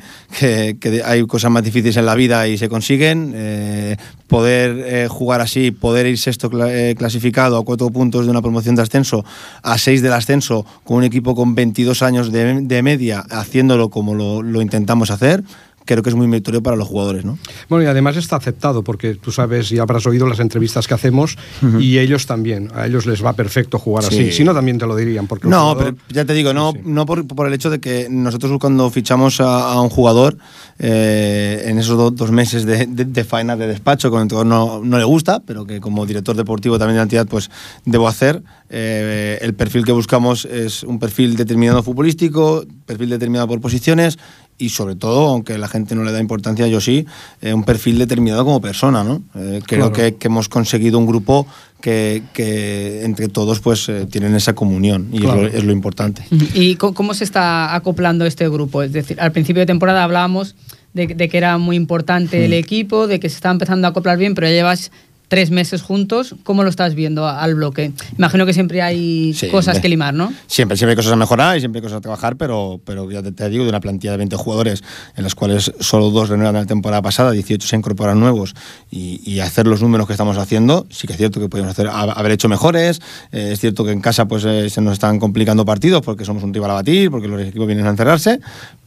hay 1.05 1.25
cosas 1.25 1.49
más 1.49 1.63
difíciles 1.63 1.97
en 1.97 2.05
la 2.05 2.13
vida 2.13 2.47
y 2.47 2.57
se 2.57 2.69
consiguen. 2.69 3.33
Eh, 3.35 3.97
poder 4.27 5.07
jugar 5.09 5.41
así, 5.41 5.69
poder 5.69 6.07
ir 6.07 6.17
sexto 6.17 6.49
cla- 6.49 6.95
clasificado 6.95 7.55
a 7.57 7.63
cuatro 7.63 7.91
puntos 7.91 8.25
de 8.25 8.31
una 8.31 8.41
promoción 8.41 8.73
de 8.75 8.81
ascenso, 8.81 9.23
a 9.61 9.77
seis 9.77 10.01
del 10.01 10.13
ascenso, 10.13 10.65
con 10.83 10.97
un 10.97 11.03
equipo 11.03 11.35
con 11.35 11.53
22 11.53 12.01
años 12.01 12.31
de, 12.31 12.81
media, 12.81 13.23
haciéndolo 13.29 13.89
como 13.89 14.15
lo 14.15 14.61
intentamos 14.61 15.11
hacer, 15.11 15.43
creo 15.85 16.03
que 16.03 16.09
es 16.09 16.15
muy 16.15 16.27
meritorio 16.27 16.61
para 16.63 16.75
los 16.77 16.87
jugadores. 16.87 17.25
¿no? 17.25 17.37
Bueno, 17.69 17.83
y 17.83 17.87
además 17.87 18.17
está 18.17 18.35
aceptado, 18.35 18.83
porque 18.83 19.15
tú 19.15 19.31
sabes 19.31 19.71
y 19.71 19.79
habrás 19.79 20.05
oído 20.05 20.27
las 20.27 20.39
entrevistas 20.39 20.87
que 20.87 20.93
hacemos 20.93 21.37
y 21.79 21.97
ellos 21.99 22.25
también. 22.25 22.69
A 22.75 22.85
ellos 22.87 23.05
les 23.05 23.23
va 23.23 23.33
perfecto 23.33 23.79
jugar 23.79 24.03
Sí. 24.03 24.15
así. 24.19 24.31
Si 24.31 24.43
no, 24.43 24.53
también 24.53 24.77
te 24.77 24.85
lo 24.87 24.95
dirían. 24.95 25.27
Porque 25.27 25.47
No, 25.47 25.73
jugador- 25.73 25.95
pero 25.95 25.97
ya 26.09 26.25
te 26.25 26.33
digo, 26.33 26.53
no, 26.53 26.71
Sí. 26.73 26.79
no 26.85 27.05
por, 27.05 27.27
por 27.27 27.47
el 27.47 27.53
hecho 27.53 27.69
de 27.69 27.79
que 27.79 28.07
nosotros 28.09 28.57
cuando 28.59 28.89
fichamos 28.89 29.39
a, 29.41 29.71
a 29.73 29.81
un 29.81 29.89
jugador, 29.89 30.37
eh, 30.79 31.63
en 31.67 31.77
esos 31.79 31.97
do- 31.97 32.11
dos 32.11 32.31
meses 32.31 32.65
de, 32.65 32.85
de, 32.87 33.05
de 33.05 33.23
faena 33.23 33.55
de 33.55 33.67
despacho, 33.67 34.09
con 34.11 34.21
el 34.21 34.47
no, 34.47 34.81
no 34.83 34.97
le 34.97 35.03
gusta, 35.03 35.41
pero 35.45 35.65
que 35.65 35.79
como 35.79 36.05
director 36.05 36.35
deportivo 36.35 36.77
también 36.79 36.95
de 36.95 36.99
la 36.99 37.03
entidad, 37.03 37.27
pues 37.27 37.49
debo 37.85 38.07
hacer, 38.07 38.41
eh, 38.69 39.37
el 39.41 39.53
perfil 39.53 39.85
que 39.85 39.91
buscamos 39.91 40.45
es 40.45 40.83
un 40.83 40.99
perfil 40.99 41.35
determinado 41.35 41.83
futbolístico, 41.83 42.65
perfil 42.85 43.09
determinado 43.09 43.47
por 43.47 43.61
posiciones 43.61 44.17
y 44.57 44.69
sobre 44.69 44.95
todo, 44.95 45.29
aunque 45.29 45.57
la 45.57 45.67
gente 45.67 45.95
no 45.95 46.03
le 46.03 46.11
da 46.11 46.19
importancia, 46.19 46.67
yo 46.67 46.79
sí, 46.79 47.05
eh, 47.41 47.53
un 47.53 47.63
perfil 47.63 47.97
determinado 47.97 48.45
como 48.45 48.61
persona, 48.61 49.03
¿no? 49.03 49.23
Eh, 49.35 49.61
creo 49.65 49.91
Claro. 49.91 49.93
que, 49.93 50.15
que 50.15 50.27
hemos 50.27 50.47
conseguido 50.49 50.97
un 50.99 51.05
grupo 51.05 51.45
que, 51.81 52.23
que 52.33 53.03
entre 53.03 53.27
todos 53.27 53.59
pues 53.59 53.89
eh, 53.89 54.05
tienen 54.09 54.35
esa 54.35 54.53
comunión 54.53 55.09
y 55.11 55.19
Claro. 55.19 55.45
es, 55.47 55.53
lo, 55.53 55.59
es 55.59 55.63
lo 55.65 55.71
importante. 55.73 56.23
¿Y 56.53 56.75
cómo 56.75 57.13
se 57.13 57.23
está 57.23 57.75
acoplando 57.75 58.25
este 58.25 58.47
grupo? 58.47 58.83
Es 58.83 58.93
decir, 58.93 59.19
al 59.19 59.31
principio 59.31 59.59
de 59.61 59.65
temporada 59.65 60.03
hablábamos 60.03 60.55
de, 60.93 61.07
de 61.07 61.27
que 61.27 61.37
era 61.37 61.57
muy 61.57 61.75
importante 61.75 62.39
Mm. 62.39 62.43
el 62.43 62.53
equipo, 62.53 63.07
de 63.07 63.19
que 63.19 63.27
se 63.29 63.35
estaba 63.35 63.51
empezando 63.53 63.87
a 63.87 63.89
acoplar 63.89 64.17
bien, 64.17 64.35
pero 64.35 64.47
ya 64.47 64.53
llevas 64.53 64.91
tres 65.33 65.49
meses 65.49 65.81
juntos. 65.81 66.35
¿Cómo 66.43 66.63
lo 66.63 66.69
estás 66.69 66.93
viendo 66.93 67.27
al 67.27 67.55
bloque? 67.55 67.91
Imagino 68.19 68.45
que 68.45 68.53
siempre 68.53 68.83
hay 68.83 69.33
Sí, 69.33 69.47
cosas 69.47 69.79
que 69.79 69.89
limar, 69.89 70.13
¿no? 70.13 70.31
Siempre, 70.45 70.77
siempre 70.77 70.91
hay 70.91 70.95
cosas 70.95 71.13
a 71.13 71.15
mejorar 71.15 71.57
y 71.57 71.59
siempre 71.59 71.79
hay 71.79 71.83
cosas 71.83 71.97
a 71.97 72.01
trabajar, 72.01 72.35
pero, 72.35 72.79
pero 72.85 73.09
ya 73.09 73.23
te, 73.23 73.31
te 73.31 73.49
digo, 73.49 73.63
de 73.63 73.69
una 73.69 73.79
plantilla 73.79 74.11
de 74.11 74.17
20 74.17 74.35
jugadores, 74.35 74.83
en 75.15 75.23
las 75.23 75.33
cuales 75.33 75.71
solo 75.79 76.11
dos 76.11 76.29
renuevan 76.29 76.53
la 76.53 76.65
temporada 76.67 77.01
pasada, 77.01 77.31
18 77.31 77.67
se 77.67 77.75
incorporan 77.75 78.19
nuevos, 78.19 78.53
y, 78.91 79.21
y 79.25 79.39
hacer 79.39 79.65
los 79.65 79.81
números 79.81 80.05
que 80.05 80.13
estamos 80.13 80.37
haciendo, 80.37 80.85
sí 80.91 81.07
que 81.07 81.13
es 81.13 81.17
cierto 81.17 81.39
que 81.39 81.49
podemos 81.49 81.71
hacer, 81.71 81.87
ha- 81.87 82.01
haber 82.11 82.31
hecho 82.33 82.47
mejores, 82.47 83.01
eh, 83.31 83.49
es 83.53 83.59
cierto 83.59 83.83
que 83.85 83.91
en 83.91 84.01
casa 84.01 84.25
pues 84.27 84.45
eh, 84.45 84.69
se 84.69 84.81
nos 84.81 84.93
están 84.93 85.19
complicando 85.19 85.65
partidos 85.65 86.03
porque 86.03 86.25
somos 86.25 86.43
un 86.43 86.53
rival 86.53 86.69
a 86.69 86.73
batir, 86.75 87.09
porque 87.09 87.27
los 87.27 87.41
equipos 87.41 87.65
vienen 87.65 87.87
a 87.87 87.89
encerrarse, 87.89 88.39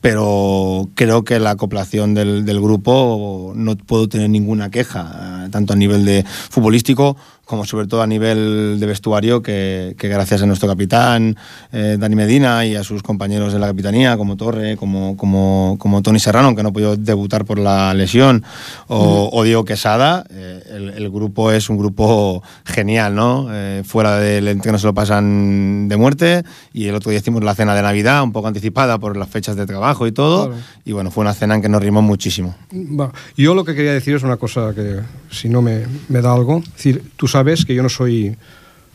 pero 0.08 0.88
creo 0.94 1.24
que 1.24 1.40
la 1.40 1.50
acoplación 1.50 2.14
del, 2.14 2.44
del 2.44 2.60
grupo 2.60 3.52
no 3.56 3.76
puedo 3.76 4.08
tener 4.08 4.30
ninguna 4.30 4.70
queja, 4.70 5.46
eh, 5.46 5.48
tanto 5.50 5.72
a 5.72 5.76
nivel 5.76 6.04
de 6.04 6.24
futbolístico 6.24 7.16
como 7.46 7.64
sobre 7.64 7.86
todo 7.86 8.02
a 8.02 8.06
nivel 8.08 8.76
de 8.80 8.86
vestuario, 8.86 9.40
que, 9.40 9.94
que 9.96 10.08
gracias 10.08 10.42
a 10.42 10.46
nuestro 10.46 10.68
capitán 10.68 11.36
eh, 11.72 11.96
Dani 11.98 12.16
Medina 12.16 12.66
y 12.66 12.74
a 12.74 12.82
sus 12.82 13.02
compañeros 13.04 13.52
de 13.52 13.60
la 13.60 13.68
capitanía, 13.68 14.16
como 14.16 14.36
Torre, 14.36 14.76
como, 14.76 15.16
como, 15.16 15.76
como 15.78 16.02
Tony 16.02 16.18
Serrano, 16.18 16.56
que 16.56 16.64
no 16.64 16.72
podido 16.72 16.96
debutar 16.96 17.44
por 17.44 17.60
la 17.60 17.94
lesión, 17.94 18.42
o, 18.88 19.30
o 19.32 19.44
Diego 19.44 19.64
Quesada, 19.64 20.24
eh, 20.28 20.60
el, 20.70 20.90
el 20.90 21.08
grupo 21.10 21.52
es 21.52 21.70
un 21.70 21.78
grupo 21.78 22.42
genial, 22.64 23.14
¿no? 23.14 23.46
Eh, 23.52 23.82
fuera 23.86 24.18
del 24.18 24.48
entreno 24.48 24.76
se 24.78 24.86
lo 24.88 24.92
pasan 24.94 25.88
de 25.88 25.96
muerte, 25.96 26.42
y 26.72 26.88
el 26.88 26.96
otro 26.96 27.10
día 27.10 27.20
hicimos 27.20 27.44
la 27.44 27.54
cena 27.54 27.76
de 27.76 27.82
Navidad, 27.82 28.24
un 28.24 28.32
poco 28.32 28.48
anticipada 28.48 28.98
por 28.98 29.16
las 29.16 29.28
fechas 29.28 29.54
de 29.54 29.66
trabajo 29.66 30.06
y 30.08 30.12
todo, 30.12 30.48
Claro. 30.48 30.62
y 30.84 30.90
bueno, 30.90 31.12
fue 31.12 31.22
una 31.22 31.32
cena 31.32 31.54
en 31.54 31.62
que 31.62 31.68
nos 31.68 31.80
rimó 31.80 32.02
muchísimo. 32.02 32.56
Va, 32.72 33.12
Yo 33.36 33.54
lo 33.54 33.64
que 33.64 33.76
quería 33.76 33.92
decir 33.92 34.16
es 34.16 34.24
una 34.24 34.36
cosa 34.36 34.72
que, 34.74 34.98
si 35.30 35.48
no 35.48 35.62
me, 35.62 35.84
me 36.08 36.20
da 36.20 36.32
algo, 36.32 36.58
es 36.58 36.72
decir, 36.74 37.02
tú 37.16 37.28
sabes 37.36 37.66
que 37.66 37.74
yo 37.74 37.82
no 37.82 37.90
soy, 37.90 38.34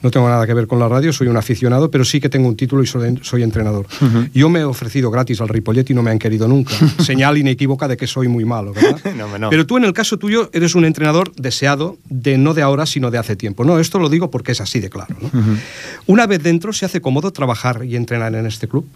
no 0.02 0.10
tengo 0.10 0.28
nada 0.28 0.48
que 0.48 0.56
ver 0.56 0.66
con 0.66 0.80
la 0.80 0.88
radio, 0.88 1.14
soy 1.14 1.28
un 1.28 1.38
aficionado, 1.38 1.92
pero 1.92 2.04
sí 2.04 2.20
que 2.20 2.28
tengo 2.28 2.48
un 2.48 2.56
título 2.56 2.82
y 2.82 2.88
soy, 2.88 3.20
soy 3.22 3.44
entrenador. 3.44 3.86
Yo 4.34 4.50
me 4.50 4.62
he 4.62 4.64
ofrecido 4.64 5.12
gratis 5.12 5.40
al 5.42 5.48
Ripollet 5.50 5.88
y 5.92 5.94
no 5.94 6.02
me 6.02 6.10
han 6.10 6.18
querido 6.18 6.48
nunca. 6.48 6.74
Señal 7.04 7.38
inequívoca 7.38 7.88
de 7.88 7.98
que 7.98 8.08
soy 8.08 8.28
muy 8.28 8.44
malo, 8.44 8.74
¿verdad? 8.74 9.00
No, 9.16 9.38
no. 9.38 9.52
Pero 9.52 9.68
tú 9.68 9.78
en 9.78 9.84
el 9.84 9.94
caso 9.94 10.18
tuyo 10.18 10.50
eres 10.54 10.74
un 10.74 10.86
entrenador 10.86 11.32
deseado 11.36 11.98
de 12.10 12.40
no 12.40 12.56
de 12.56 12.64
ahora, 12.64 12.88
sino 12.88 13.12
de 13.12 13.20
hace 13.20 13.36
tiempo. 13.36 13.64
No, 13.64 13.78
esto 13.78 14.00
lo 14.00 14.10
digo 14.10 14.32
porque 14.32 14.54
es 14.54 14.62
así 14.62 14.80
de 14.80 14.90
claro. 14.90 15.16
¿no? 15.22 15.30
Una 16.08 16.26
vez 16.26 16.42
dentro, 16.42 16.74
¿se 16.74 16.86
hace 16.86 17.00
cómodo 17.00 17.30
trabajar 17.32 17.86
y 17.86 17.96
entrenar 17.96 18.34
en 18.34 18.48
este 18.48 18.68
club? 18.68 18.88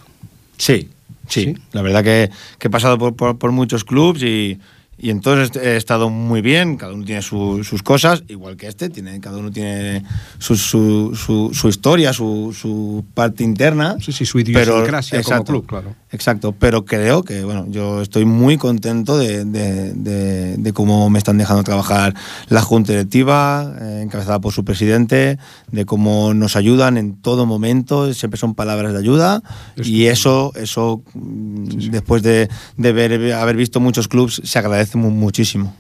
Sí, 0.58 0.90
sí. 1.28 1.44
¿Sí? 1.44 1.56
La 1.72 1.84
verdad 1.84 2.04
que, 2.04 2.32
que 2.58 2.68
he 2.68 2.72
pasado 2.72 2.98
por, 2.98 3.16
por- 3.16 3.38
por 3.38 3.52
muchos 3.52 3.84
clubs 3.84 4.24
y, 4.24 4.58
y 4.98 5.10
entonces 5.10 5.56
he 5.62 5.76
estado 5.76 6.10
muy 6.10 6.42
bien, 6.42 6.78
cada 6.78 6.94
uno 6.94 7.04
tiene 7.04 7.22
su- 7.22 7.64
sus 7.64 7.84
cosas, 7.84 8.24
igual 8.30 8.56
que 8.56 8.68
este, 8.68 8.90
tiene, 8.90 9.20
cada 9.20 9.38
uno 9.38 9.52
tiene 9.52 10.04
su, 10.40 10.56
su, 10.56 11.14
su- 11.16 11.52
su 11.54 11.68
historia, 11.70 12.14
su, 12.14 12.56
su 12.58 13.04
parte 13.14 13.44
interna. 13.44 13.98
Sí, 14.00 14.12
sí, 14.12 14.26
su 14.26 14.40
idiosincrasia 14.40 15.20
como 15.24 15.36
club, 15.52 15.66
claro. 15.68 15.96
Exacto, 16.12 16.54
pero 16.54 16.86
creo 16.86 17.24
que, 17.24 17.44
bueno, 17.44 17.66
yo 17.70 18.02
estoy 18.02 18.24
muy 18.24 18.58
contento 18.58 19.18
de, 19.18 19.44
de- 19.44 19.94
de- 19.94 20.56
de 20.58 20.74
cómo 20.74 21.10
me 21.10 21.18
están 21.20 21.38
dejando 21.38 21.64
trabajar 21.64 22.14
la 22.48 22.62
Junta 22.62 22.94
Directiva, 22.94 23.76
eh, 23.82 24.02
encabezada 24.04 24.40
por 24.40 24.54
su 24.54 24.64
presidente, 24.64 25.38
de 25.72 25.86
cómo 25.86 26.34
nos 26.34 26.56
ayudan 26.56 26.98
en 26.98 27.16
todo 27.22 27.46
momento, 27.46 28.14
siempre 28.14 28.40
son 28.40 28.56
palabras 28.56 28.94
de 28.94 29.00
ayuda, 29.00 29.44
y 29.84 30.06
eso, 30.06 30.54
eso 30.56 31.02
mm, 31.14 31.90
después 31.92 32.24
de, 32.24 32.48
de 32.78 32.94
ver- 32.94 33.34
haber 33.34 33.58
visto 33.58 33.82
muchos 33.82 34.08
clubes, 34.08 34.42
se 34.44 34.60
agradece 34.60 34.85
mu- 34.94 35.10
muchísimo. 35.10 35.76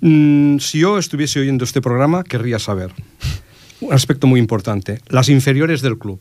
Mm, 0.00 0.58
si 0.58 0.80
yo 0.80 0.98
estuviese 0.98 1.40
oyendo 1.40 1.64
este 1.64 1.80
programa, 1.80 2.24
querría 2.24 2.58
saber 2.58 2.92
un 3.80 3.92
aspecto 3.92 4.26
muy 4.26 4.40
importante. 4.40 5.00
Las 5.08 5.28
inferiores 5.28 5.80
del 5.80 5.98
club. 5.98 6.20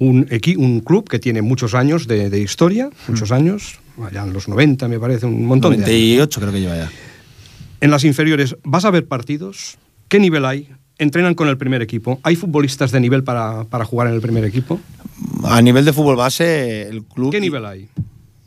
Un, 0.00 0.28
un 0.58 0.80
club 0.80 1.08
que 1.08 1.18
tiene 1.18 1.42
muchos 1.42 1.74
años 1.74 2.06
de, 2.06 2.30
de 2.30 2.40
historia, 2.40 2.88
muchos 3.08 3.32
años, 3.32 3.80
allá 4.04 4.22
en 4.22 4.32
los 4.32 4.46
90 4.48 4.86
me 4.88 4.98
parece, 5.00 5.26
un 5.26 5.44
montón 5.46 5.72
de 5.72 5.76
años. 5.78 5.88
98 5.88 6.40
creo 6.40 6.52
que 6.52 6.60
lleva 6.60 6.76
ya. 6.76 6.90
En 7.80 7.90
las 7.90 8.04
inferiores, 8.04 8.56
¿vas 8.64 8.84
a 8.84 8.90
ver 8.90 9.06
partidos? 9.06 9.76
¿Qué 10.08 10.20
nivel 10.20 10.44
hay? 10.44 10.68
¿Entrenan 10.98 11.34
con 11.34 11.48
el 11.48 11.56
primer 11.58 11.82
equipo? 11.82 12.18
¿Hay 12.24 12.34
futbolistas 12.36 12.90
de 12.92 13.00
nivel 13.00 13.22
para, 13.24 13.64
para 13.64 13.84
jugar 13.84 14.08
en 14.08 14.14
el 14.14 14.20
primer 14.20 14.44
equipo? 14.44 14.80
A 15.44 15.60
nivel 15.62 15.84
de 15.84 15.92
fútbol 15.92 16.16
base, 16.16 16.88
el 16.88 17.04
club... 17.04 17.30
¿Qué 17.32 17.40
nivel 17.40 17.64
hay? 17.66 17.88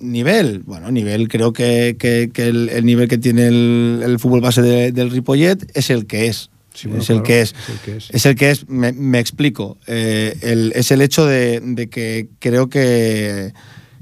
Nivel, 0.01 0.59
bueno, 0.65 0.91
nivel, 0.91 1.27
creo 1.27 1.53
que, 1.53 1.95
que- 1.99 2.29
que 2.33 2.47
el, 2.47 2.69
el 2.69 2.85
nivel 2.85 3.07
que 3.07 3.17
tiene 3.17 3.47
el, 3.47 4.01
el 4.03 4.19
fútbol 4.19 4.41
base 4.41 4.61
de- 4.61 4.91
del 4.91 5.11
Ripollet 5.11 5.57
es 5.73 5.89
el 5.89 6.05
que 6.07 6.27
es. 6.27 6.49
Sí, 6.73 6.87
bueno, 6.87 7.03
es, 7.03 7.09
el 7.09 7.21
que 7.21 7.41
es. 7.41 7.53
es 7.53 7.69
el 7.69 7.79
que 7.83 7.97
es. 7.97 8.09
Es 8.11 8.25
el 8.25 8.35
que 8.35 8.51
es, 8.51 8.69
me, 8.69 8.93
me 8.93 9.19
explico. 9.19 9.77
Eh, 9.87 10.35
el- 10.41 10.71
es 10.75 10.91
el 10.91 11.01
hecho 11.01 11.25
de, 11.25 11.59
de 11.61 11.87
que 11.89 12.29
creo 12.39 12.69
que, 12.69 13.51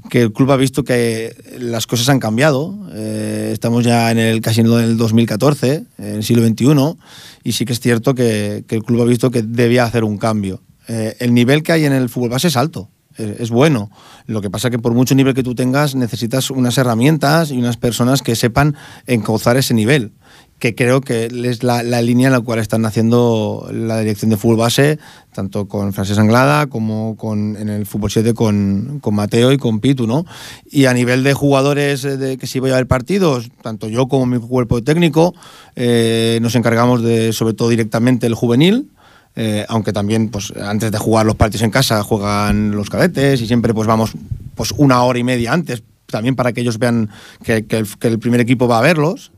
que 0.08 0.22
el 0.22 0.32
club 0.32 0.52
ha 0.52 0.56
visto 0.56 0.84
que 0.84 1.34
las 1.58 1.86
cosas 1.86 2.08
han 2.08 2.20
cambiado. 2.20 2.78
Eh, 2.94 3.50
estamos 3.52 3.84
ya 3.84 4.10
en 4.10 4.18
el 4.18 4.40
casi 4.40 4.60
en 4.60 4.68
el 4.72 4.96
2014, 4.96 5.84
en 5.98 6.04
el 6.06 6.22
siglo 6.24 6.46
XXI, 6.46 6.96
y 7.44 7.52
sí 7.52 7.64
que 7.64 7.72
es 7.72 7.80
cierto 7.80 8.14
que, 8.14 8.64
que 8.68 8.76
el 8.76 8.82
club 8.84 9.02
ha 9.02 9.04
visto 9.04 9.30
que 9.30 9.42
debía 9.42 9.84
hacer 9.84 10.04
un 10.04 10.16
cambio. 10.16 10.62
Eh, 10.88 11.16
el 11.18 11.34
nivel 11.34 11.62
que 11.62 11.72
hay 11.72 11.84
en 11.84 11.92
el 11.92 12.08
fútbol 12.08 12.30
base 12.30 12.48
es 12.48 12.56
alto 12.56 12.88
es 13.20 13.50
es 13.50 13.50
bueno. 13.50 13.90
Lo 14.26 14.40
que 14.40 14.50
pasa 14.50 14.68
es 14.68 14.72
que 14.72 14.78
por 14.78 14.94
mucho 14.94 15.14
nivel 15.14 15.34
que 15.34 15.42
tú 15.42 15.54
tengas, 15.54 15.94
necesitas 15.94 16.50
unas 16.50 16.78
herramientas 16.78 17.50
y 17.50 17.58
unas 17.58 17.76
personas 17.76 18.22
que 18.22 18.36
sepan 18.36 18.76
encauzar 19.06 19.56
ese 19.56 19.74
nivel, 19.74 20.12
que 20.60 20.74
creo 20.74 21.00
que 21.00 21.26
es 21.26 21.62
la, 21.62 21.82
la 21.82 22.00
línea 22.00 22.28
en 22.28 22.32
la 22.32 22.40
cual 22.40 22.60
están 22.60 22.84
haciendo 22.84 23.68
la 23.72 23.98
dirección 23.98 24.30
de 24.30 24.36
fútbol 24.36 24.58
base, 24.58 24.98
tanto 25.32 25.66
con 25.66 25.92
Francés 25.92 26.18
Anglada 26.18 26.68
como 26.68 27.16
con, 27.16 27.56
en 27.56 27.68
el 27.68 27.86
fútbol 27.86 28.10
7 28.10 28.34
con, 28.34 29.00
con 29.00 29.14
Mateo 29.14 29.52
y 29.52 29.58
con 29.58 29.80
Pitu, 29.80 30.06
¿no? 30.06 30.24
Y 30.70 30.84
a 30.84 30.94
nivel 30.94 31.24
de 31.24 31.34
jugadores 31.34 32.04
eh, 32.04 32.16
de 32.16 32.36
que 32.36 32.46
si 32.46 32.60
voy 32.60 32.70
a 32.70 32.76
ver 32.76 32.86
partidos, 32.86 33.50
tanto 33.62 33.88
yo 33.88 34.06
como 34.06 34.26
mi 34.26 34.38
cuerpo 34.38 34.82
técnico, 34.82 35.34
eh, 35.76 36.38
nos 36.40 36.54
encargamos 36.54 37.02
de, 37.02 37.32
sobre 37.32 37.54
todo 37.54 37.68
directamente, 37.68 38.26
el 38.26 38.34
juvenil, 38.34 38.90
eh, 39.36 39.64
aunque 39.68 39.92
también 39.92 40.28
pues 40.28 40.52
antes 40.60 40.90
de 40.90 40.98
jugar 40.98 41.26
los 41.26 41.36
partidos 41.36 41.62
en 41.62 41.70
casa 41.70 42.02
juegan 42.02 42.72
los 42.72 42.90
cadetes 42.90 43.40
y 43.40 43.46
siempre 43.46 43.72
pues 43.72 43.86
vamos 43.86 44.12
pues 44.54 44.72
una 44.76 45.02
hora 45.04 45.18
y 45.18 45.24
media 45.24 45.52
antes 45.52 45.82
también 46.06 46.36
para 46.36 46.52
que 46.52 46.60
ellos 46.60 46.78
vean 46.78 47.08
que, 47.44 47.64
el, 48.00 48.18
primer 48.18 48.40
equipo 48.40 48.66
va 48.66 48.78
a 48.78 48.82
verlos. 48.82 49.32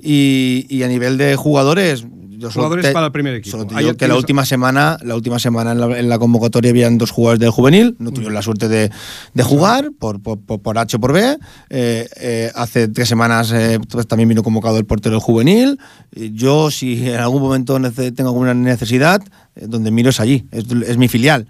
Y 0.00 0.82
a 0.82 0.88
nivel 0.88 1.18
de 1.18 1.36
jugadores 1.36 2.04
yo 2.38 2.50
Jugadores 2.50 2.90
para 2.92 3.06
el 3.06 3.12
primer 3.12 3.34
equipo. 3.34 3.56
solo 3.56 3.66
te 3.68 3.74
Ahí 3.74 3.84
digo 3.84 3.96
que 3.96 4.08
la 4.08 4.16
última 4.16 4.44
semana 4.46 4.96
la 5.02 5.14
última 5.14 5.38
semana 5.38 5.72
en 5.72 5.80
la, 5.80 5.98
en 5.98 6.08
la 6.08 6.18
convocatoria 6.18 6.70
habían 6.70 6.96
dos 6.98 7.10
jugadores 7.10 7.40
del 7.40 7.50
juvenil. 7.50 7.96
No 7.98 8.10
tuvieron 8.10 8.34
la 8.34 8.42
suerte 8.42 8.68
de, 8.68 8.90
de 9.34 9.42
jugar 9.42 9.90
por, 9.98 10.20
por, 10.22 10.38
por- 10.40 10.78
H 10.78 10.96
o 10.96 11.00
por 11.00 11.12
B. 11.12 11.36
Eh, 11.70 12.08
eh, 12.20 12.50
hace 12.54 12.88
tres 12.88 13.08
semanas 13.08 13.52
eh, 13.52 13.78
pues, 13.90 14.06
también 14.06 14.28
vino 14.28 14.42
convocado 14.42 14.78
el 14.78 14.86
portero 14.86 15.14
del 15.16 15.22
juvenil. 15.22 15.78
Yo 16.12 16.70
si 16.70 17.08
en 17.08 17.16
algún 17.16 17.42
momento 17.42 17.78
tengo 17.92 18.30
alguna 18.30 18.54
necesidad 18.54 19.20
donde 19.56 19.90
miro 19.90 20.10
es 20.10 20.20
allí 20.20 20.46
es, 20.52 20.64
es 20.86 20.96
mi 20.96 21.08
filial. 21.08 21.48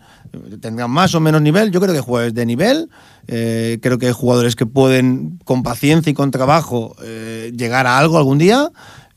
Tendrán 0.61 0.90
más 0.90 1.14
o 1.14 1.21
menos 1.21 1.40
nivel 1.40 1.71
yo 1.71 1.80
creo 1.80 1.95
que 1.95 2.00
jugadores 2.00 2.35
de 2.35 2.45
nivel 2.45 2.90
eh, 3.28 3.78
creo 3.83 3.99
que 3.99 4.07
hay 4.09 4.12
jugadores 4.12 4.57
que 4.57 4.66
pueden 4.66 5.38
con 5.45 5.62
paciencia 5.62 6.11
y 6.11 6.14
con 6.14 6.30
trabajo 6.30 6.95
eh, 7.02 7.52
llegar 7.57 7.87
a 7.87 7.99
algo 7.99 8.18
algún 8.18 8.38
día 8.38 8.71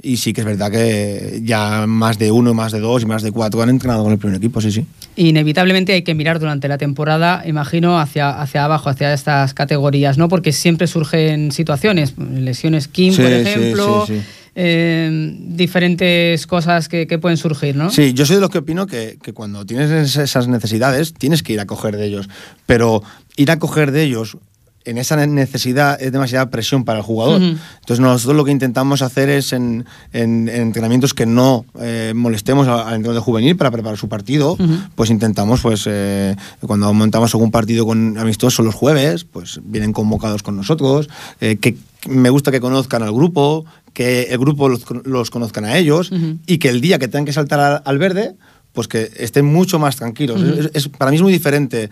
y 0.04 0.18
sí 0.18 0.34
que 0.34 0.42
es 0.42 0.46
verdad 0.48 0.72
que 0.72 1.42
ya 1.44 1.86
más 1.88 2.18
de 2.18 2.32
uno, 2.32 2.54
más 2.54 2.72
de 2.72 2.80
dos 2.80 3.04
y 3.04 3.06
más 3.06 3.22
de 3.24 3.32
cuatro 3.32 3.62
han 3.62 3.70
entrenado 3.70 4.04
con 4.04 4.12
el 4.12 4.18
primer 4.18 4.38
equipo, 4.38 4.60
sí, 4.62 4.72
sí. 4.72 4.86
Inevitablemente 5.16 5.94
hay 5.94 6.02
que 6.04 6.16
mirar 6.16 6.40
durante 6.40 6.68
la 6.68 6.78
temporada, 6.78 7.44
imagino, 7.46 8.00
hacia, 8.00 8.30
hacia 8.42 8.64
abajo, 8.66 8.90
hacia 8.90 9.14
estas 9.14 9.54
categorías, 9.54 10.18
¿no? 10.18 10.30
Porque 10.30 10.52
siempre 10.54 10.88
surgen 10.88 11.52
situaciones, 11.52 12.14
lesiones 12.18 12.88
Kim, 12.88 13.14
Sí, 13.14 13.22
por 13.22 13.32
ejemplo, 13.32 14.06
sí, 14.08 14.16
sí. 14.18 14.22
eh, 14.56 15.36
diferentes 15.40 16.48
cosas 16.48 16.88
que, 16.90 17.08
que 17.08 17.20
pueden 17.20 17.38
surgir, 17.38 17.76
¿no? 17.76 17.90
Sí, 17.92 18.14
yo 18.14 18.26
soy 18.26 18.36
de 18.38 18.42
los 18.42 18.50
que 18.50 18.60
opino 18.60 18.88
que, 18.88 19.18
que 19.22 19.34
cuando 19.34 19.66
tienes 19.66 19.92
es- 19.92 20.16
esas 20.18 20.48
necesidades 20.48 21.14
tienes 21.14 21.44
que 21.44 21.54
ir 21.54 21.60
a 21.60 21.66
coger 21.66 21.98
de 21.98 22.06
ellos, 22.06 22.30
pero 22.66 23.04
ir 23.38 23.52
a 23.52 23.60
coger 23.60 23.92
de 23.92 24.04
ellos 24.04 24.38
en 24.86 24.98
esa 24.98 25.16
ne- 25.16 25.28
necesidad 25.28 26.02
es 26.02 26.12
demasiada 26.12 26.50
presión 26.50 26.84
para 26.86 27.00
el 27.00 27.06
jugador. 27.06 27.42
Entonces 27.80 28.00
nosotros 28.00 28.36
lo 28.36 28.44
que 28.46 28.52
intentamos 28.52 29.02
hacer 29.02 29.30
es 29.30 29.54
en, 29.54 29.86
en- 30.14 30.50
en 30.50 30.62
entrenamientos 30.62 31.14
que 31.14 31.26
no 31.26 31.66
eh, 31.80 32.14
molestemos 32.16 32.68
al, 32.68 32.80
al 32.88 32.96
entrenador 32.96 33.22
juvenil 33.24 33.56
para 33.56 33.70
preparar 33.72 33.98
su 33.98 34.10
partido, 34.10 34.58
pues 34.96 35.10
intentamos, 35.10 35.62
pues 35.62 35.84
eh, 35.88 36.36
cuando 36.62 36.92
montamos 36.94 37.34
algún 37.36 37.52
partido 37.52 37.86
con 37.86 38.18
amistosos 38.18 38.66
los 38.66 38.74
jueves, 38.76 39.24
pues 39.24 39.60
vienen 39.64 39.94
convocados 39.94 40.42
con 40.44 40.56
nosotros, 40.56 41.10
eh, 41.42 41.58
que 41.58 41.78
me 42.08 42.30
gusta 42.32 42.52
que 42.52 42.60
conozcan 42.60 43.04
al 43.04 43.12
grupo, 43.14 43.66
que 43.94 44.24
el 44.32 44.40
grupo 44.40 44.68
los, 44.70 44.84
los 45.06 45.30
conozcan 45.30 45.66
a 45.66 45.78
ellos 45.78 46.12
y 46.48 46.58
que 46.58 46.70
el 46.70 46.82
día 46.82 46.98
que 46.98 47.08
tengan 47.08 47.26
que 47.26 47.34
saltar 47.34 47.60
al, 47.60 47.82
al 47.86 47.98
verde, 48.00 48.36
pues 48.74 48.88
que 48.88 49.12
estén 49.18 49.46
mucho 49.46 49.78
más 49.80 49.98
tranquilos. 49.98 50.42
Es- 50.42 50.72
es- 50.74 50.88
para 50.88 51.12
mí 51.12 51.18
es 51.18 51.22
muy 51.24 51.34
diferente 51.34 51.90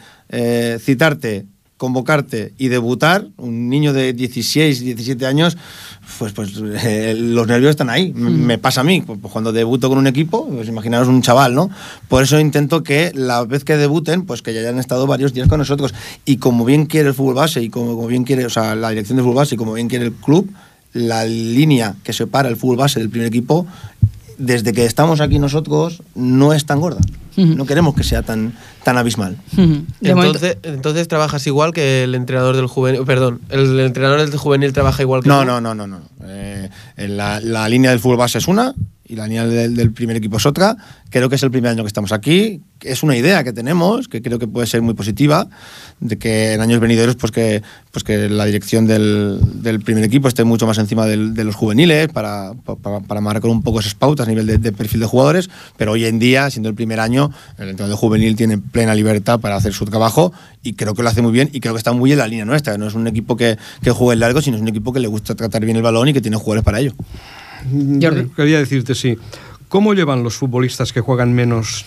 citarte, 0.80 1.46
convocarte 1.80 2.54
y 2.58 2.68
debutar, 2.68 3.26
un 3.38 3.70
niño 3.70 3.94
de 3.94 4.12
16, 4.12 4.82
17 4.82 5.26
años, 5.26 5.58
pues, 6.18 6.34
pues 6.34 6.52
eh, 6.84 7.16
los 7.18 7.48
nervios 7.48 7.70
están 7.70 7.90
ahí. 7.90 8.14
M- 8.16 8.30
Me 8.32 8.58
pasa 8.58 8.82
a 8.82 8.84
mí, 8.84 9.02
pues, 9.02 9.18
cuando 9.32 9.54
debuto 9.54 9.88
con 9.88 9.98
un 9.98 10.06
equipo, 10.06 10.46
pues 10.50 10.68
imaginaros 10.68 11.08
un 11.08 11.22
chaval, 11.22 11.56
¿no? 11.56 11.70
Por 12.10 12.22
eso 12.22 12.38
intento 12.38 12.84
que 12.84 13.14
la 13.16 13.46
vez 13.46 13.64
que 13.64 13.78
debuten, 13.78 14.26
pues 14.26 14.42
que 14.42 14.54
ya 14.54 14.60
hayan 14.60 14.78
estado 14.78 15.08
varios 15.08 15.34
días 15.34 15.48
con 15.48 15.60
nosotros. 15.60 15.94
Y 16.26 16.36
como 16.36 16.66
bien 16.66 16.86
quiere 16.86 17.08
el 17.10 17.16
fútbol 17.16 17.36
base 17.36 17.64
y 17.64 17.70
como, 17.70 17.96
como 17.96 18.08
bien 18.08 18.26
quiere, 18.26 18.46
o 18.46 18.50
sea, 18.50 18.76
la 18.76 18.90
dirección 18.90 19.16
del 19.16 19.24
fútbol 19.24 19.38
base 19.38 19.56
y 19.56 19.58
como 19.58 19.72
bien 19.74 19.88
quiere 19.88 20.04
el 20.06 20.12
club, 20.14 20.52
la 20.92 21.24
línea 21.26 21.96
que 22.04 22.12
separa 22.12 22.50
el 22.50 22.58
fútbol 22.58 22.76
base 22.76 23.00
del 23.00 23.10
primer 23.10 23.28
equipo, 23.30 23.66
desde 24.40 24.74
que 24.74 24.86
estamos 24.86 25.22
aquí 25.22 25.38
nosotros, 25.38 26.02
no 26.16 26.54
es 26.54 26.66
tan 26.66 26.80
gorda. 26.80 27.02
No 27.38 27.66
queremos 27.66 27.94
que 27.96 28.04
sea 28.04 28.22
tan, 28.22 28.54
tan 28.84 28.98
abismal. 28.98 29.38
Momento- 29.56 29.86
Entonces, 30.02 30.58
entonces 30.64 31.08
trabajas 31.08 31.46
igual 31.48 31.72
que 31.72 32.04
el 32.04 32.14
entrenador 32.16 32.56
del 32.58 32.68
juvenil. 32.68 33.04
Perdón, 33.06 33.40
el 33.50 33.80
entrenador 33.80 34.20
del 34.20 34.38
juvenil 34.38 34.74
trabaja 34.74 35.04
igual 35.04 35.24
que 35.24 35.30
No, 35.30 35.42
tú? 35.42 35.46
no, 35.46 35.62
no, 35.62 35.74
no, 35.74 35.88
no. 35.88 36.02
Eh, 36.24 36.70
la, 36.98 37.40
la 37.40 37.70
línea 37.70 37.92
del 37.92 38.00
fútbol 38.02 38.18
base 38.18 38.40
es 38.40 38.48
una 38.50 38.74
y 39.10 39.16
la 39.16 39.26
línea 39.26 39.46
del, 39.48 39.92
primer 39.92 40.16
equipo 40.16 40.38
es 40.38 40.46
otra. 40.46 40.78
Creo 41.10 41.30
que 41.30 41.36
es 41.36 41.42
el 41.42 41.50
primer 41.50 41.72
año 41.72 41.84
que 41.84 41.88
estamos 41.88 42.12
aquí. 42.12 42.62
Es 42.80 43.02
una 43.02 43.18
idea 43.18 43.44
que 43.44 43.52
tenemos, 43.52 44.08
que 44.08 44.22
creo 44.22 44.38
que 44.38 44.48
puede 44.48 44.68
ser 44.68 44.84
muy 44.84 44.94
positiva, 44.94 45.48
de 46.00 46.20
que 46.20 46.54
en 46.54 46.62
años 46.62 46.80
venideros, 46.80 47.16
pues 47.16 47.32
que, 47.32 47.64
pues 47.92 48.04
que 48.04 48.30
la 48.30 48.46
dirección 48.46 48.86
del, 48.86 49.40
del 49.64 49.82
primer 49.82 50.04
equipo 50.04 50.28
esté 50.28 50.44
mucho 50.44 50.68
más 50.68 50.78
encima 50.78 51.08
de 51.08 51.44
los 51.44 51.56
juveniles 51.56 52.10
para, 52.10 52.54
para, 53.08 53.20
marcar 53.20 53.50
un 53.50 53.64
poco 53.64 53.80
esas 53.80 53.96
pautas 53.96 54.28
a 54.28 54.30
nivel 54.30 54.46
de, 54.46 54.72
perfil 54.72 55.00
de 55.00 55.08
jugadores. 55.08 55.50
Pero 55.76 55.94
hoy 55.94 56.06
en 56.06 56.20
día, 56.20 56.48
siendo 56.52 56.70
el 56.70 56.76
primer 56.76 57.00
año, 57.00 57.32
el 57.58 57.70
entrenador 57.70 57.98
juvenil 57.98 58.36
tiene 58.36 58.60
plena 58.60 58.94
libertad 58.94 59.40
para 59.40 59.56
hacer 59.56 59.74
su 59.74 59.86
trabajo 59.86 60.32
y 60.62 60.74
creo 60.74 60.94
que 60.94 61.02
lo 61.02 61.10
hace 61.10 61.24
muy 61.24 61.32
bien 61.32 61.50
y 61.52 61.62
creo 61.62 61.74
que 61.74 61.80
está 61.80 61.94
muy 61.94 62.12
en 62.12 62.20
la 62.20 62.28
línea 62.28 62.46
nuestra. 62.46 62.78
No 62.78 62.86
es 62.86 62.94
un 62.94 63.08
equipo 63.08 63.36
que, 63.36 63.58
que 63.82 63.90
juegue 63.90 64.20
largo, 64.20 64.40
sino 64.44 64.58
es 64.58 64.62
un 64.62 64.68
equipo 64.68 64.94
que 64.94 65.00
le 65.00 65.08
gusta 65.08 65.34
tratar 65.34 65.66
bien 65.66 65.78
el 65.78 65.84
balón 65.84 66.10
y 66.10 66.14
que 66.14 66.22
tiene 66.22 66.38
jugadores 66.38 66.64
para 66.64 66.80
ello. 66.80 66.94
Jordi. 68.02 68.30
Quería 68.36 68.60
decirte, 68.60 68.96
sí. 68.96 69.18
¿Cómo 69.68 69.94
llevan 69.94 70.24
los 70.24 70.36
futbolistas 70.36 70.92
que 70.94 71.02
juegan 71.02 71.34
menos 71.34 71.86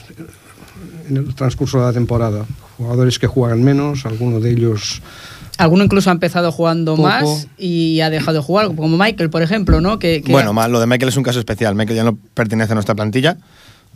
en 1.08 1.16
el 1.16 1.34
transcurso 1.34 1.80
de 1.80 1.86
la 1.86 1.92
temporada? 1.92 2.46
Jugadores 2.76 3.18
que 3.18 3.26
juegan 3.26 3.62
menos, 3.62 4.06
alguno 4.06 4.40
de 4.40 4.50
ellos... 4.50 5.02
Alguno 5.58 5.84
incluso 5.84 6.08
ha 6.10 6.12
empezado 6.14 6.50
jugando 6.50 6.96
Poco. 6.96 7.08
más 7.08 7.46
y 7.58 8.00
ha 8.00 8.08
dejado 8.10 8.38
de 8.38 8.42
jugar, 8.42 8.74
como 8.74 8.96
Michael, 8.96 9.28
por 9.30 9.42
ejemplo, 9.42 9.80
¿no? 9.80 9.98
Que, 9.98 10.22
que- 10.22 10.32
Bueno, 10.32 10.52
lo 10.68 10.80
de 10.80 10.86
Michael 10.86 11.10
es 11.10 11.16
un 11.16 11.22
caso 11.22 11.38
especial. 11.38 11.74
Michael 11.74 11.96
ya 11.96 12.04
no 12.04 12.16
pertenece 12.34 12.72
a 12.72 12.74
nuestra 12.74 12.94
plantilla. 12.94 13.36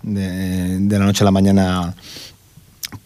De, 0.02 0.78
de 0.80 0.98
la 0.98 1.06
noche 1.06 1.24
a 1.24 1.24
la 1.24 1.30
mañana 1.30 1.94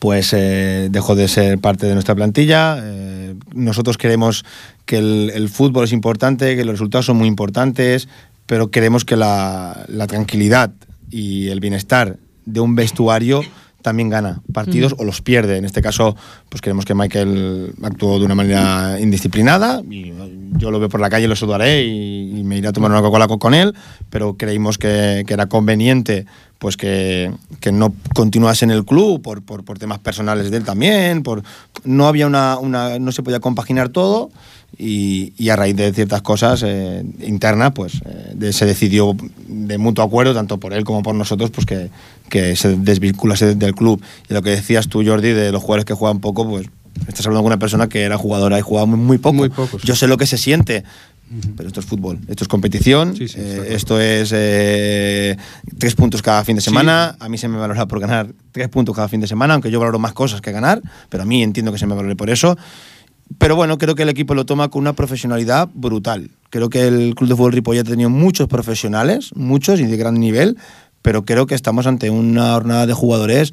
pues 0.01 0.33
eh, 0.33 0.89
dejó 0.91 1.15
de 1.15 1.29
ser 1.29 1.59
parte 1.59 1.87
de 1.87 1.95
nuestra 1.95 2.15
plantilla. 2.15 2.79
Eh, 2.83 3.35
nosotros 3.55 3.97
creemos 3.97 4.45
que 4.85 4.99
el, 4.99 5.31
el 5.35 5.49
fútbol 5.49 5.85
es 5.85 5.93
importante, 5.93 6.57
que 6.57 6.65
los 6.65 6.73
resultados 6.75 7.07
son 7.07 7.17
muy 7.17 7.29
importantes, 7.29 8.09
pero 8.51 8.73
queremos 8.73 9.05
que 9.05 9.15
la, 9.15 9.85
la 9.87 10.09
tranquilidad 10.09 10.73
y 11.09 11.49
el 11.51 11.61
bienestar 11.61 12.17
de 12.47 12.59
un 12.59 12.75
vestuario 12.75 13.43
también 13.81 14.09
gana 14.11 14.43
partidos 14.53 14.97
o 14.99 15.05
los 15.05 15.23
pierde. 15.23 15.57
En 15.57 15.65
este 15.65 15.81
caso, 15.81 16.17
pues 16.49 16.61
creemos 16.61 16.85
que 16.85 16.95
Michael 16.95 17.73
actuó 17.83 18.19
de 18.19 18.25
una 18.25 18.35
manera 18.35 18.99
indisciplinada 19.01 19.83
y 19.89 20.13
yo 20.59 20.73
lo 20.73 20.81
veo 20.81 20.89
por 20.89 21.01
la 21.01 21.09
calle, 21.11 21.29
lo 21.29 21.37
saludaré 21.37 21.85
y, 21.85 22.41
y 22.41 22.43
me 22.43 22.59
iré 22.59 22.67
a 22.67 22.73
tomar 22.73 22.91
una 22.91 23.01
Coca-Cola 23.03 23.29
co- 23.29 23.39
con 23.39 23.55
él, 23.55 23.73
pero 24.11 24.37
creímos 24.37 24.79
que, 24.79 25.23
que 25.27 25.33
era 25.33 25.47
conveniente 25.47 26.27
pues 26.61 26.77
que, 26.77 27.33
que 27.59 27.73
no 27.73 27.93
continuase 28.15 28.65
en 28.67 28.71
el 28.71 28.85
club 28.85 29.21
por, 29.23 29.43
por, 29.43 29.65
por 29.65 29.79
temas 29.79 29.99
personales 29.99 30.51
de 30.53 30.59
él 30.59 30.65
también, 30.65 31.23
por 31.25 31.43
no 31.85 32.07
había 32.07 32.27
una, 32.29 32.59
una 32.59 32.99
no 32.99 33.11
se 33.13 33.23
podía 33.23 33.41
compaginar 33.41 33.89
todo 33.89 34.31
y, 34.79 35.33
y 35.39 35.49
a 35.49 35.57
raíz 35.57 35.75
de 35.75 35.93
ciertas 35.93 36.21
cosas 36.23 36.63
eh, 36.65 37.03
internas, 37.27 37.73
pues 37.75 37.95
eh, 38.05 38.33
de- 38.35 38.53
se 38.53 38.67
decidió 38.67 39.17
de 39.49 39.79
mutuo 39.79 40.05
acuerdo, 40.05 40.35
tanto 40.35 40.59
por 40.59 40.75
él 40.75 40.85
como 40.85 41.03
por 41.03 41.15
nosotros, 41.15 41.51
pues 41.51 41.67
que, 41.67 41.89
que 42.29 42.55
se 42.57 42.77
desvinculase 42.77 43.55
del 43.55 43.75
club. 43.75 44.01
Y 44.29 44.35
lo 44.35 44.43
que 44.43 44.51
decías 44.51 44.87
tú, 44.89 45.03
Jordi, 45.05 45.31
de 45.33 45.51
los 45.53 45.63
jugadores 45.63 45.87
que 45.87 45.95
juegan 45.95 46.21
poco, 46.21 46.47
pues 46.49 46.67
estás 47.09 47.25
hablando 47.27 47.43
con 47.43 47.47
una 47.53 47.59
persona 47.59 47.89
que 47.89 48.03
era 48.03 48.19
jugadora 48.19 48.59
y 48.59 48.63
jugaba 48.63 48.85
muy, 48.87 48.99
muy 48.99 49.19
poco. 49.19 49.37
Muy 49.37 49.49
poco, 49.49 49.79
sí. 49.79 49.87
Yo 49.87 49.97
sé 49.97 50.07
lo 50.07 50.19
que 50.19 50.27
se 50.27 50.37
siente. 50.39 50.85
Pero 51.57 51.69
esto 51.69 51.79
es 51.79 51.87
fútbol, 51.87 52.19
esto 52.27 52.43
es 52.43 52.49
competición, 52.49 53.15
Sí, 53.17 53.29
sí, 53.29 53.39
está 53.39 53.65
eh, 53.65 53.75
esto 53.75 54.01
es 54.01 54.33
eh, 54.35 55.37
tres 55.79 55.95
puntos 55.95 56.23
cada 56.23 56.45
fin 56.45 56.57
de 56.57 56.63
semana. 56.63 57.17
A 57.21 57.29
mí 57.29 57.39
se 57.39 57.47
me 57.47 57.57
valora 57.57 57.87
por 57.87 58.01
ganar 58.01 58.33
tres 58.51 58.69
puntos 58.69 58.97
cada 58.97 59.07
fin 59.07 59.21
de 59.21 59.29
semana, 59.29 59.55
aunque 59.55 59.71
yo 59.71 59.79
valoro 59.79 60.01
más 60.01 60.13
cosas 60.13 60.41
que 60.41 60.51
ganar, 60.51 60.83
pero 61.09 61.23
a 61.23 61.27
mí 61.27 61.43
entiendo 61.43 61.71
que 61.71 61.79
se 61.79 61.87
me 61.87 61.95
valore 61.95 62.17
por 62.17 62.31
eso. 62.31 62.59
Pero 63.39 63.55
bueno, 63.55 63.79
creo 63.79 63.95
que 63.95 64.03
el 64.03 64.09
equipo 64.09 64.35
lo 64.35 64.45
toma 64.45 64.71
con 64.71 64.81
una 64.81 64.95
profesionalidad 64.95 65.69
brutal. 65.73 66.31
Creo 66.51 66.69
que 66.69 66.89
el 66.89 67.15
Club 67.15 67.29
de 67.29 67.37
Fútbol 67.37 67.53
Ripollet 67.53 67.87
ha 67.87 67.91
tenido 67.91 68.11
muchos 68.11 68.49
profesionales, 68.49 69.31
muchos 69.37 69.79
y 69.79 69.87
de 69.87 69.97
gran 69.97 70.19
nivel, 70.19 70.59
pero 71.01 71.25
creo 71.25 71.47
que 71.47 71.55
estamos 71.55 71.87
ante 71.87 72.11
una 72.11 72.55
jornada 72.55 72.87
de 72.87 72.93
jugadores 72.93 73.53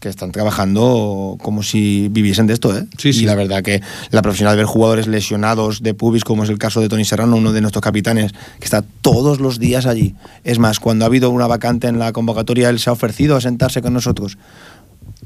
que 0.00 0.08
están 0.08 0.32
trabajando 0.32 1.36
como 1.42 1.62
si 1.62 2.08
viviesen 2.10 2.46
de 2.46 2.54
esto, 2.54 2.76
¿eh? 2.76 2.86
Sí, 2.98 3.12
sí. 3.12 3.22
Y 3.22 3.26
la 3.26 3.34
verdad 3.34 3.62
que 3.62 3.82
la 4.10 4.22
profesional 4.22 4.54
de 4.54 4.58
ver 4.58 4.66
jugadores 4.66 5.06
lesionados 5.06 5.82
de 5.82 5.94
pubis, 5.94 6.24
como 6.24 6.44
es 6.44 6.50
el 6.50 6.58
caso 6.58 6.80
de 6.80 6.88
Tony 6.88 7.04
Serrano, 7.04 7.36
uno 7.36 7.52
de 7.52 7.60
nuestros 7.60 7.82
capitanes, 7.82 8.32
que 8.58 8.64
está 8.64 8.82
todos 9.02 9.40
los 9.40 9.58
días 9.58 9.86
allí. 9.86 10.14
Es 10.44 10.58
más, 10.58 10.80
cuando 10.80 11.04
ha 11.04 11.08
habido 11.08 11.30
una 11.30 11.46
vacante 11.46 11.88
en 11.88 11.98
la 11.98 12.12
convocatoria, 12.12 12.70
él 12.70 12.78
se 12.78 12.90
ha 12.90 12.92
ofrecido 12.92 13.36
a 13.36 13.40
sentarse 13.40 13.82
con 13.82 13.92
nosotros 13.92 14.38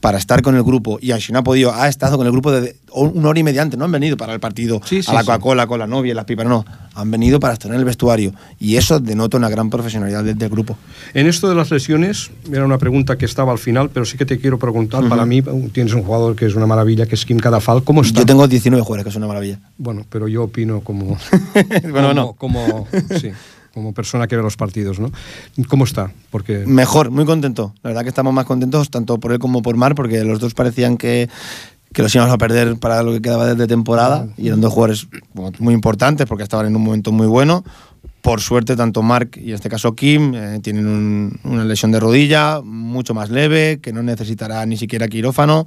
para 0.02 0.18
estar 0.18 0.42
con 0.42 0.56
el 0.56 0.64
grupo 0.64 0.98
y 1.00 1.12
no 1.30 1.38
ha 1.38 1.44
podido, 1.44 1.72
ha 1.72 1.86
estado 1.86 2.18
con 2.18 2.26
el 2.26 2.32
grupo 2.32 2.50
de 2.50 2.74
una 2.92 3.28
hora 3.28 3.38
y 3.38 3.44
media 3.44 3.62
antes, 3.62 3.78
no 3.78 3.84
han 3.84 3.92
venido 3.92 4.16
para 4.16 4.34
el 4.34 4.40
partido 4.40 4.80
Sí, 4.84 5.00
sí, 5.00 5.08
a 5.08 5.14
la 5.14 5.20
sí. 5.20 5.26
Coca-Cola 5.26 5.68
con 5.68 5.78
la 5.78 5.86
novia, 5.86 6.12
las 6.12 6.24
pipas, 6.24 6.44
no, 6.44 6.64
han 6.94 7.08
venido 7.08 7.38
para 7.38 7.54
estar 7.54 7.70
en 7.70 7.78
el 7.78 7.84
vestuario 7.84 8.34
y 8.58 8.74
eso 8.74 8.98
denota 8.98 9.36
una 9.36 9.48
gran 9.48 9.70
profesionalidad 9.70 10.24
del, 10.24 10.36
del 10.36 10.48
grupo. 10.48 10.76
En 11.14 11.28
esto 11.28 11.48
de 11.48 11.54
las 11.54 11.70
lesiones, 11.70 12.32
era 12.50 12.64
una 12.64 12.78
pregunta 12.78 13.16
que 13.16 13.26
estaba 13.26 13.52
al 13.52 13.58
final, 13.58 13.90
pero 13.90 14.04
sí 14.04 14.18
que 14.18 14.26
te 14.26 14.38
quiero 14.38 14.58
preguntar. 14.58 15.08
Para 15.08 15.24
mí, 15.24 15.40
tienes 15.72 15.94
un 15.94 16.02
jugador 16.02 16.34
que 16.34 16.46
es 16.46 16.56
una 16.56 16.66
maravilla, 16.66 17.06
que 17.06 17.14
es 17.14 17.24
Kim 17.24 17.38
Cadafal. 17.38 17.84
¿Cómo 17.84 18.02
está? 18.02 18.18
Yo 18.20 18.26
tengo 18.26 18.48
19 18.48 18.82
jugadores, 18.82 19.04
que 19.04 19.10
es 19.10 19.16
una 19.16 19.28
maravilla. 19.28 19.60
Bueno, 19.78 20.04
pero 20.10 20.26
yo 20.26 20.44
opino 20.44 20.80
como. 20.80 21.16
Bueno, 21.82 22.08
como, 22.08 22.14
no. 22.14 22.32
Como, 22.32 22.88
sí, 23.20 23.30
como 23.72 23.92
persona 23.92 24.26
que 24.26 24.36
ve 24.36 24.42
los 24.42 24.56
partidos, 24.56 24.98
¿no? 24.98 25.10
¿Cómo 25.68 25.84
está? 25.84 26.12
Porque. 26.30 26.64
Mejor, 26.66 27.10
muy 27.10 27.24
contento. 27.24 27.74
La 27.82 27.90
verdad 27.90 28.02
que 28.02 28.08
estamos 28.08 28.32
más 28.32 28.44
contentos, 28.44 28.90
tanto 28.90 29.18
por 29.18 29.32
él 29.32 29.38
como 29.38 29.62
por 29.62 29.76
Mar, 29.76 29.94
porque 29.94 30.24
los 30.24 30.40
dos 30.40 30.54
parecían 30.54 30.96
que, 30.96 31.28
que 31.92 32.02
los 32.02 32.14
íbamos 32.14 32.32
a 32.32 32.38
perder 32.38 32.76
para 32.76 33.02
lo 33.02 33.12
que 33.12 33.22
quedaba 33.22 33.54
de 33.54 33.66
temporada. 33.66 34.28
Y 34.36 34.48
eran 34.48 34.60
dos 34.60 34.72
jugadores 34.72 35.08
muy 35.58 35.74
importantes 35.74 36.26
porque 36.26 36.44
estaban 36.44 36.66
en 36.66 36.76
un 36.76 36.82
momento 36.82 37.12
muy 37.12 37.26
bueno. 37.26 37.64
Por 38.22 38.40
suerte, 38.40 38.76
tanto 38.76 39.02
Mark 39.02 39.30
y 39.36 39.48
en 39.50 39.54
este 39.56 39.68
caso 39.68 39.94
Kim 39.94 40.32
eh, 40.34 40.60
tienen 40.62 40.86
un- 40.86 41.40
una 41.44 41.64
lesión 41.64 41.90
de 41.92 42.00
rodilla 42.00 42.60
mucho 42.62 43.14
más 43.14 43.30
leve, 43.30 43.80
que 43.82 43.92
no 43.92 44.02
necesitará 44.02 44.64
ni 44.64 44.76
siquiera 44.76 45.08
quirófano. 45.08 45.66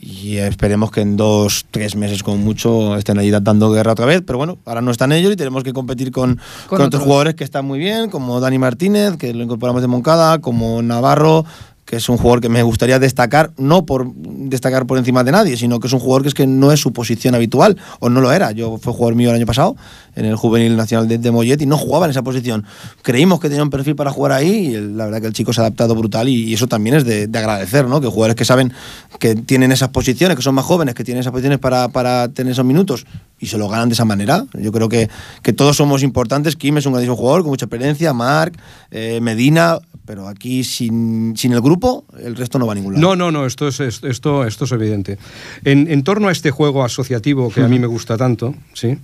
Y 0.00 0.38
esperemos 0.38 0.90
que 0.90 1.02
en 1.02 1.16
dos, 1.16 1.66
tres 1.70 1.94
meses 1.94 2.24
como 2.24 2.36
mucho 2.38 2.96
estén 2.96 3.16
allí 3.16 3.30
dando 3.30 3.70
guerra 3.70 3.92
otra 3.92 4.06
vez. 4.06 4.22
Pero 4.26 4.38
bueno, 4.38 4.58
ahora 4.64 4.80
no 4.80 4.90
están 4.90 5.12
ellos 5.12 5.32
y 5.32 5.36
tenemos 5.36 5.62
que 5.62 5.72
competir 5.72 6.10
con, 6.10 6.40
con, 6.66 6.82
otros. 6.82 7.00
jugadores 7.04 7.36
que 7.36 7.44
están 7.44 7.64
muy 7.64 7.78
bien, 7.78 8.10
como 8.10 8.40
Dani 8.40 8.58
Martínez, 8.58 9.16
que 9.16 9.32
lo 9.32 9.44
incorporamos 9.44 9.80
de 9.82 9.86
Moncada, 9.86 10.40
como 10.40 10.82
Navarro, 10.82 11.44
que 11.84 11.96
es 11.96 12.08
un 12.08 12.16
jugador 12.16 12.40
que 12.40 12.48
me 12.48 12.62
gustaría 12.62 12.98
destacar, 12.98 13.52
no 13.56 13.84
por 13.84 14.12
destacar 14.14 14.86
por 14.86 14.98
encima 14.98 15.22
de 15.22 15.32
nadie, 15.32 15.56
sino 15.56 15.80
que 15.80 15.86
es 15.86 15.92
un 15.92 16.00
jugador 16.00 16.22
que 16.22 16.28
es 16.28 16.34
que 16.34 16.46
no 16.46 16.72
es 16.72 16.80
su 16.80 16.92
posición 16.92 17.34
habitual, 17.34 17.76
o 18.00 18.08
no 18.08 18.20
lo 18.20 18.32
era. 18.32 18.52
Yo 18.52 18.78
fue 18.78 18.92
jugador 18.92 19.14
mío 19.14 19.30
el 19.30 19.36
año 19.36 19.46
pasado, 19.46 19.76
en 20.16 20.24
el 20.24 20.36
Juvenil 20.36 20.76
Nacional 20.76 21.08
de, 21.08 21.18
de 21.18 21.30
Mollet, 21.30 21.60
y 21.60 21.66
no 21.66 21.76
jugaba 21.76 22.06
en 22.06 22.10
esa 22.10 22.22
posición. 22.22 22.64
Creímos 23.02 23.40
que 23.40 23.48
tenía 23.48 23.62
un 23.62 23.70
perfil 23.70 23.96
para 23.96 24.10
jugar 24.10 24.32
ahí, 24.32 24.74
y 24.74 24.80
la 24.80 25.06
verdad 25.06 25.20
que 25.20 25.26
el 25.26 25.32
chico 25.32 25.52
se 25.52 25.60
ha 25.60 25.64
adaptado 25.64 25.94
brutal, 25.94 26.28
y, 26.28 26.44
y 26.44 26.54
eso 26.54 26.66
también 26.66 26.96
es 26.96 27.04
de, 27.04 27.26
de 27.26 27.38
agradecer, 27.38 27.86
¿no? 27.86 28.00
Que 28.00 28.06
jugadores 28.08 28.36
que 28.36 28.44
saben 28.44 28.72
que 29.18 29.34
tienen 29.34 29.72
esas 29.72 29.90
posiciones, 29.90 30.36
que 30.36 30.42
son 30.42 30.54
más 30.54 30.64
jóvenes, 30.64 30.94
que 30.94 31.04
tienen 31.04 31.20
esas 31.20 31.32
posiciones 31.32 31.58
para, 31.58 31.88
para 31.88 32.28
tener 32.28 32.52
esos 32.52 32.64
minutos, 32.64 33.06
y 33.40 33.46
se 33.46 33.58
lo 33.58 33.68
ganan 33.68 33.88
de 33.88 33.94
esa 33.94 34.04
manera. 34.04 34.46
Yo 34.54 34.72
creo 34.72 34.88
que, 34.88 35.08
que 35.42 35.52
todos 35.52 35.76
somos 35.76 36.02
importantes. 36.02 36.56
Kim 36.56 36.78
es 36.78 36.86
un 36.86 36.92
grandísimo 36.92 37.16
jugador 37.16 37.42
con 37.42 37.50
mucha 37.50 37.66
experiencia, 37.66 38.12
Marc, 38.12 38.56
eh, 38.90 39.20
Medina, 39.20 39.78
pero 40.06 40.28
aquí 40.28 40.64
sin, 40.64 41.34
sin 41.36 41.52
el 41.52 41.60
grupo, 41.60 42.04
el 42.22 42.36
resto 42.36 42.58
no 42.58 42.66
va 42.66 42.72
a 42.72 42.74
ningún 42.74 42.94
lado. 42.94 43.06
No, 43.06 43.16
no, 43.16 43.30
no, 43.30 43.46
esto 43.46 43.68
es, 43.68 43.80
es- 43.80 44.02
esto, 44.04 44.44
esto 44.46 44.64
es 44.66 44.72
evidente. 44.72 45.18
En, 45.64 45.90
en 45.90 46.02
torno 46.04 46.28
a 46.28 46.32
este 46.32 46.50
juego 46.50 46.84
asociativo 46.84 47.50
que 47.50 47.62
a 47.62 47.68
mí 47.68 47.78
me 47.78 47.86
gusta 47.86 48.16
tanto, 48.16 48.54
¿sí? 48.74 48.98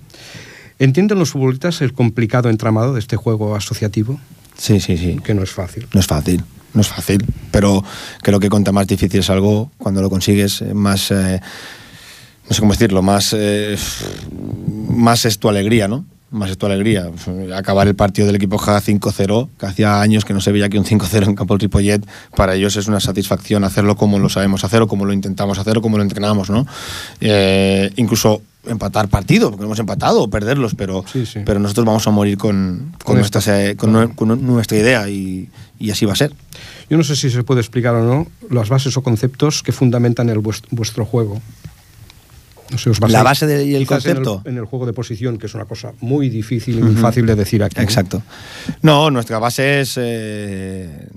¿Entienden 0.79 1.19
los 1.19 1.31
futbolistas 1.31 1.81
el 1.81 1.93
complicado 1.93 2.49
entramado 2.49 2.93
de 2.93 2.99
este 2.99 3.15
juego 3.15 3.55
asociativo? 3.55 4.19
Sí, 4.57 4.79
sí, 4.79 4.97
sí. 4.97 5.19
Que 5.23 5.33
no 5.33 5.43
es 5.43 5.51
fácil. 5.51 5.87
No 5.93 5.99
es 5.99 6.07
fácil, 6.07 6.43
no 6.73 6.81
es 6.81 6.87
fácil, 6.87 7.23
pero 7.51 7.83
creo 8.21 8.39
que 8.39 8.49
cuanto 8.49 8.73
más 8.73 8.87
difícil 8.87 9.19
es 9.19 9.29
algo, 9.29 9.71
cuando 9.77 10.01
lo 10.01 10.09
consigues, 10.09 10.61
eh, 10.61 10.73
más, 10.73 11.11
eh, 11.11 11.39
no 12.51 12.55
sé 12.55 12.59
cómo 12.59 12.73
decirlo, 12.73 13.01
más, 13.01 13.33
eh, 13.37 13.77
más 14.89 15.23
es 15.25 15.39
tu 15.39 15.47
alegría, 15.47 15.87
¿no? 15.87 16.03
Más 16.31 16.49
es 16.49 16.57
tu 16.57 16.65
alegría. 16.65 17.09
Acabar 17.55 17.87
el 17.87 17.95
partido 17.95 18.27
del 18.27 18.35
equipo 18.35 18.57
Jaga 18.57 18.81
5-0, 18.81 19.47
que 19.57 19.65
hacía 19.65 20.01
años 20.01 20.25
que 20.25 20.33
no 20.33 20.41
se 20.41 20.51
veía 20.51 20.67
que 20.67 20.77
un 20.77 20.83
5-0 20.83 21.27
en 21.27 21.35
campo 21.35 21.53
del 21.53 21.61
Ripollet, 21.61 22.05
para 22.35 22.55
ellos 22.55 22.75
es 22.75 22.87
una 22.89 22.99
satisfacción 22.99 23.63
hacerlo 23.63 23.95
como 23.95 24.19
lo 24.19 24.27
sabemos 24.27 24.65
hacer 24.65 24.81
o 24.81 24.87
como 24.89 25.05
lo 25.05 25.13
intentamos 25.13 25.59
hacer 25.59 25.77
o 25.77 25.81
como 25.81 25.95
lo 25.95 26.03
entrenamos, 26.03 26.49
¿no? 26.49 26.67
Eh, 27.21 27.91
incluso 27.95 28.41
empatar 28.67 29.07
partido, 29.07 29.49
porque 29.49 29.63
hemos 29.65 29.79
empatado 29.79 30.21
o 30.23 30.29
perderlos, 30.29 30.75
pero, 30.75 31.05
Sí, 31.11 31.25
sí. 31.25 31.39
pero 31.45 31.59
nosotros 31.59 31.85
vamos 31.85 32.05
a 32.05 32.11
morir 32.11 32.37
con, 32.37 32.91
con, 32.91 32.99
Con 33.05 33.17
nuestras, 33.17 33.47
esto. 33.47 33.71
eh, 33.71 33.75
con 33.77 34.09
con 34.09 34.45
nuestra 34.45 34.77
idea 34.77 35.09
y, 35.09 35.49
y 35.79 35.89
así 35.91 36.05
va 36.05 36.13
a 36.13 36.17
ser. 36.17 36.33
Yo 36.89 36.97
no 36.97 37.03
sé 37.03 37.15
si 37.15 37.29
se 37.29 37.43
puede 37.43 37.61
explicar 37.61 37.95
o 37.95 38.03
no 38.03 38.27
las 38.49 38.67
bases 38.67 38.95
o 38.97 39.03
conceptos 39.03 39.63
que 39.63 39.71
fundamentan 39.71 40.29
el 40.29 40.39
vuest- 40.39 40.65
vuestro 40.69 41.05
juego. 41.05 41.41
La 43.07 43.23
base 43.23 43.47
de- 43.47 43.65
y 43.65 43.75
el 43.75 43.83
quizás 43.83 44.05
en 44.05 44.15
concepto. 44.15 44.41
En 44.45 44.57
el, 44.57 44.65
juego 44.65 44.85
de 44.85 44.93
posición, 44.93 45.37
que 45.37 45.47
es 45.47 45.53
una 45.53 45.65
cosa 45.65 45.93
muy 46.01 46.29
difícil 46.29 46.79
y 46.79 46.81
muy 46.81 46.95
fácil 46.95 47.25
de 47.25 47.35
decir 47.35 47.63
aquí. 47.63 47.79
Exacto. 47.81 48.21
No, 48.81 49.11
nuestra 49.11 49.39
base 49.39 49.81
es, 49.81 49.97
eh, 49.97 51.07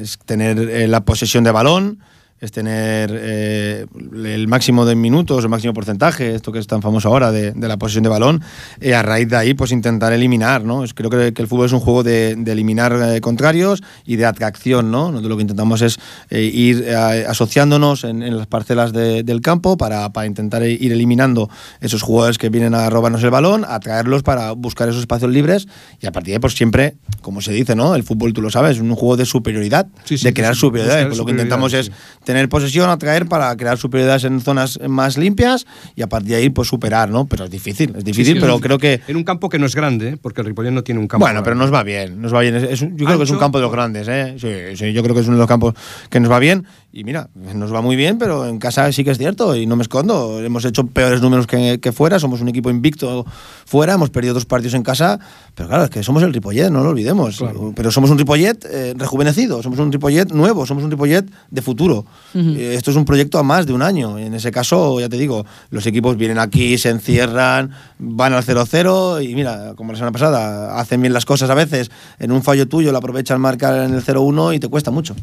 es 0.00 0.18
tener 0.24 0.58
eh, 0.58 0.88
la 0.88 1.04
posesión 1.04 1.44
de 1.44 1.50
balón, 1.50 2.00
es 2.40 2.52
tener 2.52 3.10
eh, 3.12 3.86
el 4.24 4.46
máximo 4.48 4.86
de 4.86 4.94
minutos, 4.94 5.42
el 5.44 5.50
máximo 5.50 5.74
porcentaje, 5.74 6.34
esto 6.34 6.52
que 6.52 6.58
es 6.58 6.66
tan 6.66 6.82
famoso 6.82 7.08
ahora 7.08 7.32
de, 7.32 7.52
de 7.52 7.68
la 7.68 7.76
posesión 7.78 8.04
de 8.04 8.10
balón, 8.10 8.42
y 8.80 8.92
a 8.92 9.02
raíz 9.02 9.28
de 9.28 9.36
ahí 9.36 9.54
pues 9.54 9.72
intentar 9.72 10.12
eliminar, 10.12 10.64
¿no? 10.64 10.84
Es- 10.84 10.94
creo 10.94 11.10
que, 11.10 11.32
que 11.32 11.42
el 11.42 11.48
fútbol 11.48 11.66
es 11.66 11.72
un 11.72 11.80
juego 11.80 12.02
de, 12.02 12.36
de 12.36 12.52
eliminar 12.52 12.92
eh, 12.92 13.20
contrarios 13.20 13.82
y 14.04 14.16
de 14.16 14.26
atracción, 14.26 14.90
¿no? 14.90 15.08
Nosotros 15.10 15.30
lo 15.30 15.36
que 15.36 15.42
intentamos 15.42 15.82
es 15.82 15.98
eh, 16.30 16.42
ir 16.42 16.84
eh, 16.86 17.24
asociándonos 17.28 18.04
en, 18.04 18.22
en 18.22 18.36
las 18.36 18.46
parcelas 18.46 18.92
de- 18.92 19.22
del 19.22 19.40
campo 19.40 19.76
para, 19.76 20.12
para 20.12 20.26
intentar 20.26 20.62
ir 20.62 20.92
eliminando 20.92 21.48
esos 21.80 22.02
jugadores 22.02 22.38
que 22.38 22.48
vienen 22.50 22.74
a 22.74 22.88
robarnos 22.90 23.22
el 23.22 23.30
balón, 23.30 23.64
atraerlos 23.68 24.22
para 24.22 24.52
buscar 24.52 24.88
esos 24.88 25.00
espacios 25.00 25.30
libres 25.30 25.66
y 26.00 26.06
a 26.06 26.12
partir 26.12 26.28
de 26.32 26.36
ahí 26.36 26.38
pues 26.40 26.54
siempre, 26.54 26.96
como 27.22 27.40
se 27.40 27.52
dice, 27.52 27.74
¿no? 27.74 27.94
El 27.94 28.02
fútbol, 28.04 28.32
tú 28.32 28.42
lo 28.42 28.50
sabes, 28.50 28.76
es 28.76 28.82
un 28.82 28.94
juego 28.94 29.16
de 29.16 29.24
superioridad, 29.26 29.86
Sí, 30.04 30.18
sí, 30.18 30.24
de 30.24 30.34
crear 30.34 30.54
sí, 30.54 30.60
buscar 30.60 31.06
Pues 31.06 31.18
lo 31.18 31.24
que 31.24 31.32
intentamos 31.32 31.72
es 31.72 31.90
tener 32.28 32.46
posesión, 32.50 32.90
atraer 32.90 33.24
para 33.24 33.56
crear 33.56 33.78
superioridades 33.78 34.24
en 34.24 34.42
zonas 34.42 34.78
más 34.86 35.16
limpias 35.16 35.66
y 35.96 36.02
a 36.02 36.08
partir 36.08 36.28
de 36.32 36.36
ahí 36.36 36.50
pues 36.50 36.68
superar, 36.68 37.08
¿no? 37.08 37.24
Pero 37.26 37.44
es 37.46 37.50
difícil, 37.50 37.94
es 37.96 38.04
difícil, 38.04 38.26
Sí, 38.26 38.32
sí, 38.34 38.38
pero 38.38 38.56
es- 38.56 38.60
creo 38.60 38.76
que 38.78 39.00
En 39.08 39.16
un 39.16 39.24
campo 39.24 39.48
que 39.48 39.58
no 39.58 39.64
es 39.64 39.74
grande, 39.74 40.10
¿eh? 40.10 40.16
porque 40.20 40.42
el 40.42 40.46
Ripollet 40.46 40.70
no 40.70 40.84
tiene 40.84 41.00
un 41.00 41.08
campo. 41.08 41.24
bueno, 41.24 41.42
pero 41.42 41.56
nos 41.56 41.72
va 41.72 41.82
bien, 41.84 42.20
nos 42.20 42.34
va 42.34 42.40
bien. 42.42 42.54
Es- 42.56 42.64
es 42.64 42.82
un- 42.82 42.98
yo 42.98 43.06
creo 43.06 43.16
que 43.16 43.24
es 43.24 43.30
un 43.30 43.38
campo 43.38 43.56
de 43.56 43.62
los 43.62 43.72
grandes, 43.72 44.06
¿eh? 44.08 44.34
Sí, 44.38 44.76
sí, 44.76 44.92
yo 44.92 45.02
creo 45.02 45.14
que 45.14 45.22
es 45.22 45.26
uno 45.26 45.36
de 45.36 45.40
los 45.40 45.48
campos 45.48 45.72
que 46.10 46.20
nos 46.20 46.30
va 46.30 46.38
bien 46.38 46.66
y 46.90 47.04
mira, 47.04 47.28
nos 47.34 47.72
va 47.72 47.82
muy 47.82 47.96
bien, 47.96 48.16
pero 48.16 48.46
en 48.46 48.58
casa 48.58 48.90
sí 48.92 49.04
que 49.04 49.10
es 49.10 49.18
cierto, 49.18 49.54
y 49.54 49.66
no 49.66 49.76
me 49.76 49.82
escondo. 49.82 50.40
Hemos 50.42 50.64
hecho 50.64 50.86
peores 50.86 51.20
números 51.20 51.46
que, 51.46 51.80
que 51.80 51.92
fuera, 51.92 52.18
somos 52.18 52.40
un 52.40 52.48
equipo 52.48 52.70
invicto 52.70 53.26
fuera, 53.66 53.92
hemos 53.92 54.08
perdido 54.08 54.32
dos 54.32 54.46
partidos 54.46 54.72
en 54.72 54.82
casa, 54.82 55.20
pero 55.54 55.68
claro, 55.68 55.84
es 55.84 55.90
que 55.90 56.02
somos 56.02 56.22
el 56.22 56.32
Ripollet, 56.32 56.70
no 56.70 56.82
lo 56.82 56.90
olvidemos. 56.90 57.36
Claro. 57.36 57.74
Pero 57.76 57.90
somos 57.90 58.08
un 58.08 58.16
Ripollet 58.16 58.64
eh, 58.64 58.94
rejuvenecido, 58.96 59.62
somos 59.62 59.78
un 59.80 59.92
Ripollet 59.92 60.32
nuevo, 60.32 60.64
somos 60.64 60.82
un 60.82 60.90
Ripollet 60.90 61.26
de 61.50 61.62
futuro. 61.62 62.06
Eh, 62.34 62.72
esto 62.74 62.90
es 62.90 62.96
un 62.96 63.04
proyecto 63.04 63.38
a 63.38 63.42
más 63.42 63.66
de 63.66 63.74
un 63.74 63.82
año. 63.82 64.18
En 64.18 64.32
ese 64.32 64.50
caso, 64.50 64.98
ya 64.98 65.10
te 65.10 65.18
digo, 65.18 65.44
los 65.70 65.86
equipos 65.86 66.16
vienen 66.16 66.38
aquí, 66.38 66.78
se 66.78 66.88
encierran, 66.88 67.70
van 67.98 68.32
al 68.32 68.42
0-0 68.42 69.22
y 69.28 69.34
mira, 69.34 69.74
como 69.76 69.92
la 69.92 69.98
semana 69.98 70.12
pasada, 70.12 70.80
hacen 70.80 71.02
bien 71.02 71.12
las 71.12 71.26
cosas 71.26 71.50
a 71.50 71.54
veces, 71.54 71.90
en 72.18 72.32
un 72.32 72.42
fallo 72.42 72.66
tuyo 72.66 72.92
lo 72.92 72.98
aprovechan 72.98 73.38
marcar 73.40 73.84
en 73.84 73.92
el 73.92 74.02
0-1 74.02 74.56
y 74.56 74.58
te 74.58 74.68
cuesta 74.68 74.90
mucho. 74.90 75.14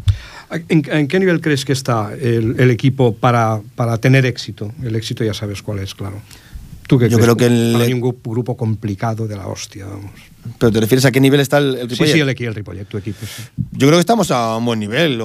¿En, 0.69 0.83
en 0.91 1.07
qué 1.07 1.19
nivel 1.19 1.41
crees 1.41 1.64
que 1.65 1.73
está 1.73 2.13
el, 2.13 2.55
el 2.59 2.71
equipo 2.71 3.13
para, 3.15 3.61
para 3.75 3.97
tener 3.97 4.25
éxito? 4.25 4.71
El 4.83 4.95
éxito 4.95 5.23
ya 5.23 5.33
sabes 5.33 5.61
cuál 5.61 5.79
es, 5.79 5.93
claro. 5.95 6.21
¿Tú 6.87 6.99
qué 6.99 7.09
Yo 7.09 7.17
crees? 7.17 7.25
creo 7.33 7.35
que 7.37 7.45
el- 7.47 7.73
Para 7.73 7.85
mí 7.87 7.93
un 7.93 8.01
gru- 8.01 8.15
grupo 8.23 8.55
complicado 8.55 9.27
de 9.27 9.35
la 9.35 9.47
hostia, 9.47 9.85
vamos. 9.87 10.11
¿Pero 10.59 10.71
te 10.71 10.79
refieres 10.79 11.03
a 11.05 11.11
qué 11.11 11.19
nivel 11.19 11.39
está 11.39 11.57
el, 11.57 11.75
el 11.75 11.81
Sí, 11.89 11.95
Ripollet? 11.95 12.13
sí, 12.13 12.19
el, 12.19 12.29
equi- 12.29 12.45
el 12.47 12.53
Ripollet, 12.55 12.85
tu 12.87 12.97
equipo, 12.99 13.25
sí. 13.25 13.41
Yo 13.71 13.87
creo 13.87 13.93
que 13.93 13.99
estamos 14.01 14.29
a 14.29 14.55
un 14.57 14.65
buen 14.65 14.79
nivel. 14.79 15.19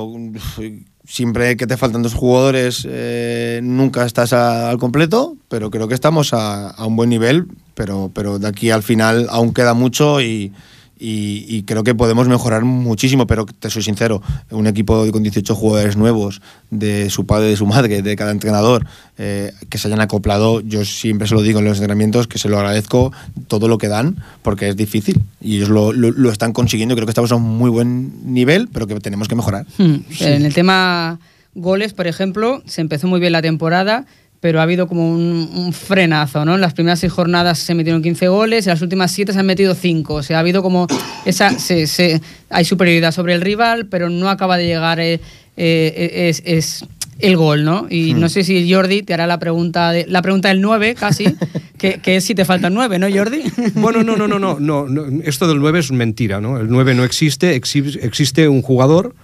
Siempre 1.07 1.57
que 1.57 1.67
te 1.67 1.77
faltan 1.77 2.03
dos 2.03 2.15
jugadores, 2.15 2.87
eh, 2.89 3.61
nunca 3.63 4.07
estás 4.07 4.33
a- 4.33 4.71
al 4.71 4.79
completo, 4.79 5.37
pero 5.49 5.71
creo 5.71 5.89
que 5.89 5.95
estamos 5.95 6.33
a, 6.33 6.71
a 6.71 6.87
un 6.87 6.95
buen 6.97 7.11
nivel. 7.11 7.47
Pero, 7.75 8.11
pero 8.15 8.39
de 8.39 8.47
aquí 8.47 8.71
al 8.71 8.83
final 8.83 9.27
aún 9.31 9.53
queda 9.53 9.75
mucho 9.75 10.21
y, 10.21 10.53
y- 11.01 11.47
y 11.49 11.63
creo 11.63 11.83
que 11.83 11.95
podemos 11.95 12.29
mejorar 12.29 12.63
muchísimo. 12.65 13.27
Pero 13.27 13.47
te 13.47 13.71
soy 13.71 13.83
sincero, 13.83 14.23
un 14.51 14.67
equipo 14.67 15.11
con 15.11 15.23
18 15.23 15.55
jugadores 15.55 15.97
nuevos, 15.97 16.43
de 16.71 17.09
su 17.11 17.27
padre, 17.27 17.49
de 17.49 17.57
su 17.57 17.67
madre, 17.67 18.03
de 18.03 18.17
cada 18.17 18.31
entrenador, 18.31 18.87
eh, 19.19 19.53
que 19.69 19.79
se 19.79 19.89
hayan 19.89 20.01
acoplado, 20.01 20.61
yo 20.61 20.85
siempre 20.85 21.27
se 21.27 21.35
lo 21.35 21.43
digo 21.43 21.59
en 21.59 21.65
los 21.65 21.79
entrenamientos, 21.79 22.27
que 22.29 22.39
se 22.39 22.49
lo 22.49 22.59
agradezco 22.59 23.13
todo 23.49 23.67
lo 23.67 23.79
que 23.79 23.89
dan, 23.89 24.17
porque 24.43 24.69
es 24.69 24.77
difícil 24.77 25.23
y 25.41 25.57
ellos 25.57 25.71
lo, 25.71 25.93
lo- 25.93 26.11
lo 26.13 26.31
están 26.31 26.53
consiguiendo. 26.53 26.95
Creo 26.95 27.07
que 27.07 27.11
estamos 27.13 27.33
a 27.33 27.37
un 27.37 27.43
muy 27.59 27.71
buen 27.71 28.33
nivel, 28.33 28.69
pero 28.73 28.87
que 28.87 28.95
tenemos 29.01 29.27
que 29.29 29.35
mejorar. 29.37 29.67
Hmm. 29.79 29.97
En 30.21 30.45
el 30.45 30.55
tema 30.55 31.19
goles, 31.55 31.93
por 31.95 32.07
ejemplo, 32.07 32.63
se 32.67 32.81
empezó 32.81 33.09
muy 33.09 33.19
bien 33.21 33.33
la 33.33 33.43
temporada, 33.43 34.07
pero 34.41 34.59
ha 34.61 34.63
habido 34.63 34.89
como 34.89 35.11
un, 35.13 35.51
un 35.55 35.73
frenazo, 35.73 36.45
¿no? 36.45 36.55
En 36.55 36.61
las 36.63 36.73
primeras 36.75 36.99
seis 37.01 37.13
jornadas 37.13 37.59
se 37.59 37.75
metieron 37.75 38.03
15 38.03 38.29
goles, 38.29 38.67
en 38.67 38.71
las 38.73 38.81
últimas 38.83 39.13
siete 39.13 39.33
se 39.33 39.39
han 39.39 39.47
metido 39.47 39.75
5. 39.75 40.15
O 40.15 40.23
sea, 40.23 40.39
ha 40.39 40.41
habido 40.41 40.63
como 40.63 40.87
esa... 41.27 41.51
se- 41.59 41.87
se- 41.87 42.21
hay 42.49 42.65
superioridad 42.65 43.13
sobre 43.13 43.35
el 43.35 43.41
rival, 43.43 43.87
pero 43.87 44.09
no 44.11 44.29
acaba 44.31 44.57
de 44.57 44.67
llegar 44.67 44.99
eh, 44.99 45.21
eh, 45.57 46.29
es, 46.31 46.43
es 46.47 46.85
el 47.19 47.37
gol, 47.37 47.65
¿no? 47.65 47.87
Y 47.91 48.15
no 48.15 48.31
sé 48.31 48.43
si 48.45 48.73
Jordi 48.73 49.03
te 49.03 49.13
hará 49.13 49.27
la 49.27 49.39
pregunta 49.39 49.93
de, 49.93 50.07
la 50.09 50.23
pregunta 50.23 50.49
del 50.49 50.63
9 50.63 50.95
casi, 50.99 51.27
que, 51.79 52.01
que 52.01 52.17
es 52.17 52.25
si 52.25 52.35
te 52.35 52.47
faltan 52.47 52.73
9, 52.73 52.99
¿no, 52.99 53.09
Jordi? 53.15 53.43
Bueno, 53.75 54.03
no, 54.03 54.17
no, 54.17 54.27
no, 54.27 54.39
no, 54.39 54.59
no, 54.59 54.87
no, 54.89 55.23
Esto 55.23 55.47
del 55.49 55.59
9 55.59 55.81
es 55.81 55.93
mentira, 55.93 56.41
¿no? 56.41 56.59
El 56.59 56.69
9 56.71 56.95
no 56.95 57.05
existe, 57.05 57.61
exi- 57.61 57.99
existe 58.03 58.49
un 58.49 58.63
jugador, 58.63 59.15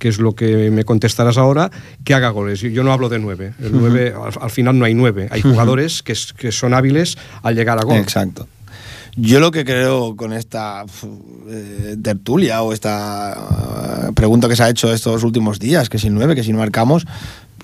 que 0.00 0.08
es 0.08 0.18
lo 0.18 0.34
que 0.34 0.70
me 0.72 0.82
contestarás 0.84 1.38
ahora, 1.38 1.70
que 2.04 2.14
haga 2.14 2.30
goles. 2.30 2.60
Yo- 2.60 2.82
no 2.82 2.92
hablo 2.92 3.08
de 3.08 3.20
9. 3.20 3.52
El 3.62 3.72
9, 3.72 4.14
al, 4.16 4.32
al 4.42 4.50
final 4.50 4.76
no 4.76 4.84
hay 4.86 4.94
9. 4.94 5.28
Hay 5.30 5.42
jugadores 5.42 6.02
que, 6.02 6.14
que 6.36 6.50
son 6.50 6.74
hábiles 6.74 7.16
al 7.42 7.54
llegar 7.54 7.78
a 7.78 7.82
gol. 7.82 7.96
Exacto. 7.98 8.48
Yo 9.16 9.40
lo 9.40 9.50
que 9.50 9.64
creo 9.64 10.16
con 10.16 10.32
esta 10.32 10.84
eh, 11.48 11.96
tertulia 12.02 12.62
o 12.62 12.72
esta 12.72 14.06
eh, 14.08 14.12
pregunta 14.14 14.48
que 14.48 14.56
se 14.56 14.62
ha 14.62 14.70
hecho 14.70 14.92
estos 14.92 15.22
últimos 15.24 15.58
días, 15.58 15.88
que 15.90 15.98
si 15.98 16.08
9, 16.10 16.34
que 16.34 16.44
si 16.44 16.52
no 16.52 16.58
marcamos, 16.58 17.06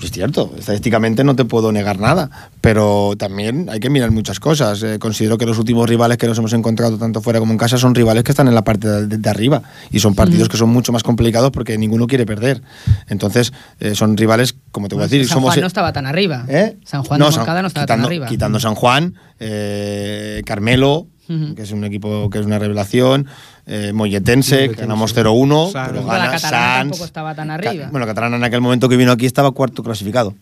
es 0.02 0.10
cierto, 0.10 0.52
estadísticamente 0.58 1.24
no 1.24 1.34
te 1.36 1.44
puedo 1.44 1.72
negar 1.72 1.98
nada, 1.98 2.30
pero 2.60 3.14
también 3.16 3.68
hay 3.70 3.80
que 3.80 3.88
mirar 3.88 4.10
muchas 4.10 4.40
cosas. 4.40 4.82
Eh, 4.82 4.98
considero 4.98 5.38
que 5.38 5.46
los 5.46 5.58
últimos 5.58 5.88
rivales 5.88 6.18
que 6.18 6.26
nos 6.26 6.36
hemos 6.38 6.52
encontrado 6.52 6.98
tanto 6.98 7.22
fuera 7.22 7.38
como 7.38 7.52
en 7.52 7.58
casa 7.58 7.78
son 7.78 7.94
rivales 7.94 8.22
que 8.22 8.32
están 8.32 8.46
en 8.48 8.54
la 8.54 8.62
parte 8.62 9.06
de, 9.06 9.30
arriba 9.30 9.62
y 9.90 10.00
son 10.00 10.14
partidos 10.14 10.48
que 10.48 10.56
son 10.56 10.68
mucho 10.68 10.92
más 10.92 11.02
complicados 11.02 11.50
porque 11.50 11.78
ninguno 11.78 12.06
quiere 12.06 12.26
perder. 12.26 12.62
Entonces, 13.08 13.52
eh, 13.80 13.94
son 13.94 14.16
rivales, 14.16 14.56
como 14.70 14.88
te 14.88 14.94
voy 14.94 15.04
a 15.04 15.06
decir, 15.06 15.26
San 15.26 15.36
somos... 15.36 15.54
Juan 15.54 15.60
no 15.62 15.66
estaba 15.66 15.92
tan 15.92 16.06
arriba. 16.06 16.44
¿Eh? 16.48 16.76
San 16.84 17.02
Juan 17.02 17.20
de 17.20 17.32
San- 17.32 17.46
no 17.46 17.68
estaba 17.68 17.68
quitando, 17.68 17.86
tan 17.86 18.04
arriba. 18.04 18.26
Quitando 18.26 18.60
San 18.60 18.74
Juan, 18.74 19.14
eh, 19.40 20.42
Carmelo, 20.44 21.06
que 21.26 21.62
es 21.62 21.72
un 21.72 21.84
equipo 21.84 22.30
que 22.30 22.38
es 22.38 22.46
una 22.46 22.58
revelación, 22.58 23.26
eh, 23.66 23.92
Molletense, 23.92 24.68
ganamos 24.68 25.14
0-1, 25.14 25.72
Sanz. 25.72 25.88
pero 25.90 26.06
la 26.06 26.12
gana 26.18 26.30
catalana 26.30 26.38
Sanz. 26.66 26.78
tampoco 26.82 27.04
estaba 27.04 27.34
tan 27.34 27.50
arriba. 27.50 27.84
Ca- 27.86 27.90
Bueno, 27.90 28.06
Catalana 28.06 28.36
en 28.36 28.44
aquel 28.44 28.60
momento 28.60 28.88
que 28.88 28.96
vino 28.96 29.12
aquí 29.12 29.26
estaba 29.26 29.50
cuarto 29.52 29.82
clasificado. 29.82 30.34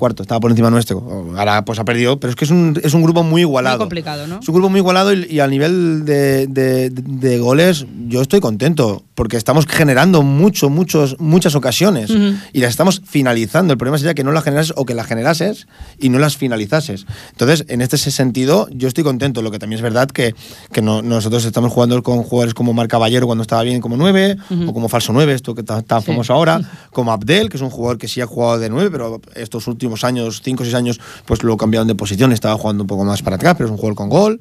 Cuarto, 0.00 0.22
estaba 0.22 0.40
por 0.40 0.50
encima 0.50 0.70
nuestro. 0.70 0.98
Ahora 1.36 1.64
pues 1.64 1.78
ha 1.78 1.84
perdido, 1.84 2.18
pero 2.18 2.30
es 2.30 2.36
que 2.36 2.44
es 2.46 2.50
un, 2.50 2.80
es 2.82 2.94
un 2.94 3.02
grupo 3.02 3.22
muy 3.22 3.42
igualado. 3.42 3.76
Muy 3.76 3.84
complicado, 3.84 4.26
¿no? 4.26 4.40
Es 4.40 4.48
un 4.48 4.54
grupo 4.54 4.68
muy 4.70 4.78
igualado 4.80 5.12
y, 5.12 5.26
y 5.30 5.38
a 5.40 5.46
nivel 5.46 6.04
de, 6.04 6.46
de- 6.48 6.90
de 6.90 7.38
goles 7.38 7.86
yo 8.08 8.22
estoy 8.22 8.40
contento 8.40 9.04
porque 9.14 9.36
estamos 9.36 9.66
generando 9.66 10.22
mucho, 10.22 10.70
muchos, 10.70 11.16
muchas 11.20 11.54
ocasiones 11.54 12.10
Ujú. 12.10 12.34
y 12.54 12.60
las 12.60 12.70
estamos 12.70 13.02
finalizando. 13.04 13.72
El 13.74 13.78
problema 13.78 13.98
sería 13.98 14.14
que 14.14 14.24
no 14.24 14.32
las 14.32 14.42
generases 14.42 14.72
o 14.76 14.86
que 14.86 14.94
las 14.94 15.06
generases 15.06 15.66
y 15.98 16.08
no 16.08 16.18
las 16.18 16.36
finalizases. 16.38 17.04
Entonces, 17.32 17.66
en 17.68 17.82
este 17.82 17.98
sentido, 17.98 18.66
yo 18.72 18.88
estoy 18.88 19.04
contento. 19.04 19.42
Lo 19.42 19.50
que 19.50 19.58
también 19.58 19.76
es 19.76 19.82
verdad 19.82 20.08
que, 20.08 20.34
que 20.72 20.80
no- 20.80 21.02
nosotros 21.02 21.44
estamos 21.44 21.70
jugando 21.70 22.02
con 22.02 22.22
jugadores 22.22 22.54
como 22.54 22.72
Mar 22.72 22.88
Caballero 22.88 23.26
cuando 23.26 23.42
estaba 23.42 23.62
bien 23.62 23.82
como 23.82 23.98
9 23.98 24.36
o 24.66 24.72
como 24.72 24.88
falso 24.88 25.12
9, 25.12 25.34
esto 25.34 25.54
que 25.54 25.60
está 25.60 25.82
tan 25.82 26.00
Sí. 26.00 26.06
famoso 26.06 26.32
ahora, 26.32 26.58
como 26.90 27.12
Abdel, 27.12 27.50
que 27.50 27.58
es 27.58 27.62
un 27.62 27.68
jugador 27.70 27.98
que 27.98 28.08
sí 28.08 28.22
ha 28.22 28.26
jugado 28.26 28.58
de 28.58 28.70
9, 28.70 28.90
pero 28.90 29.20
estos 29.34 29.66
últimos 29.66 29.89
años, 30.04 30.40
5 30.44 30.62
o 30.62 30.64
6 30.64 30.74
años, 30.74 31.00
pues 31.26 31.42
lo 31.42 31.56
cambiaron 31.56 31.88
de 31.88 31.94
posición, 31.94 32.32
estaba 32.32 32.56
jugando 32.56 32.84
un 32.84 32.86
poco 32.86 33.04
más 33.04 33.22
para 33.22 33.36
atrás, 33.36 33.54
pero 33.56 33.66
es 33.66 33.70
un 33.70 33.76
jugador 33.76 33.96
con 33.96 34.08
gol. 34.08 34.40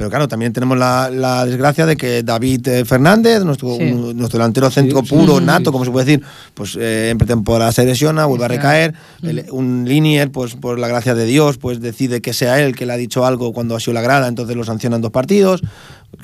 Pero 0.00 0.08
claro, 0.08 0.28
también 0.28 0.50
tenemos 0.54 0.78
la, 0.78 1.10
la 1.10 1.44
desgracia 1.44 1.84
de 1.84 1.94
que 1.94 2.22
David 2.22 2.66
eh, 2.68 2.84
Fernández, 2.86 3.44
nuestro, 3.44 3.74
Sí. 3.76 3.82
un- 3.92 4.16
nuestro 4.16 4.38
delantero 4.38 4.70
centro 4.70 5.02
sí, 5.02 5.10
puro, 5.14 5.40
sí, 5.40 5.44
nato, 5.44 5.64
sí. 5.68 5.72
como 5.72 5.84
se 5.84 5.90
puede 5.90 6.06
decir, 6.06 6.24
pues 6.54 6.74
eh, 6.80 7.10
en 7.10 7.18
pretemporada 7.18 7.70
se 7.70 7.84
lesiona, 7.84 8.24
vuelve 8.24 8.46
a 8.46 8.48
recaer. 8.48 8.94
El- 9.22 9.44
un 9.50 9.84
linier, 9.86 10.32
pues 10.32 10.54
por 10.54 10.78
la 10.78 10.88
gracia 10.88 11.14
de 11.14 11.26
Dios, 11.26 11.58
pues 11.58 11.82
decide 11.82 12.22
que 12.22 12.32
sea 12.32 12.58
él 12.62 12.74
que 12.74 12.86
le 12.86 12.94
ha 12.94 12.96
dicho 12.96 13.26
algo 13.26 13.52
cuando 13.52 13.76
ha 13.76 13.80
sido 13.80 13.92
la 13.92 14.00
grada, 14.00 14.26
entonces 14.26 14.56
lo 14.56 14.64
sancionan 14.64 15.02
dos 15.02 15.10
partidos. 15.10 15.60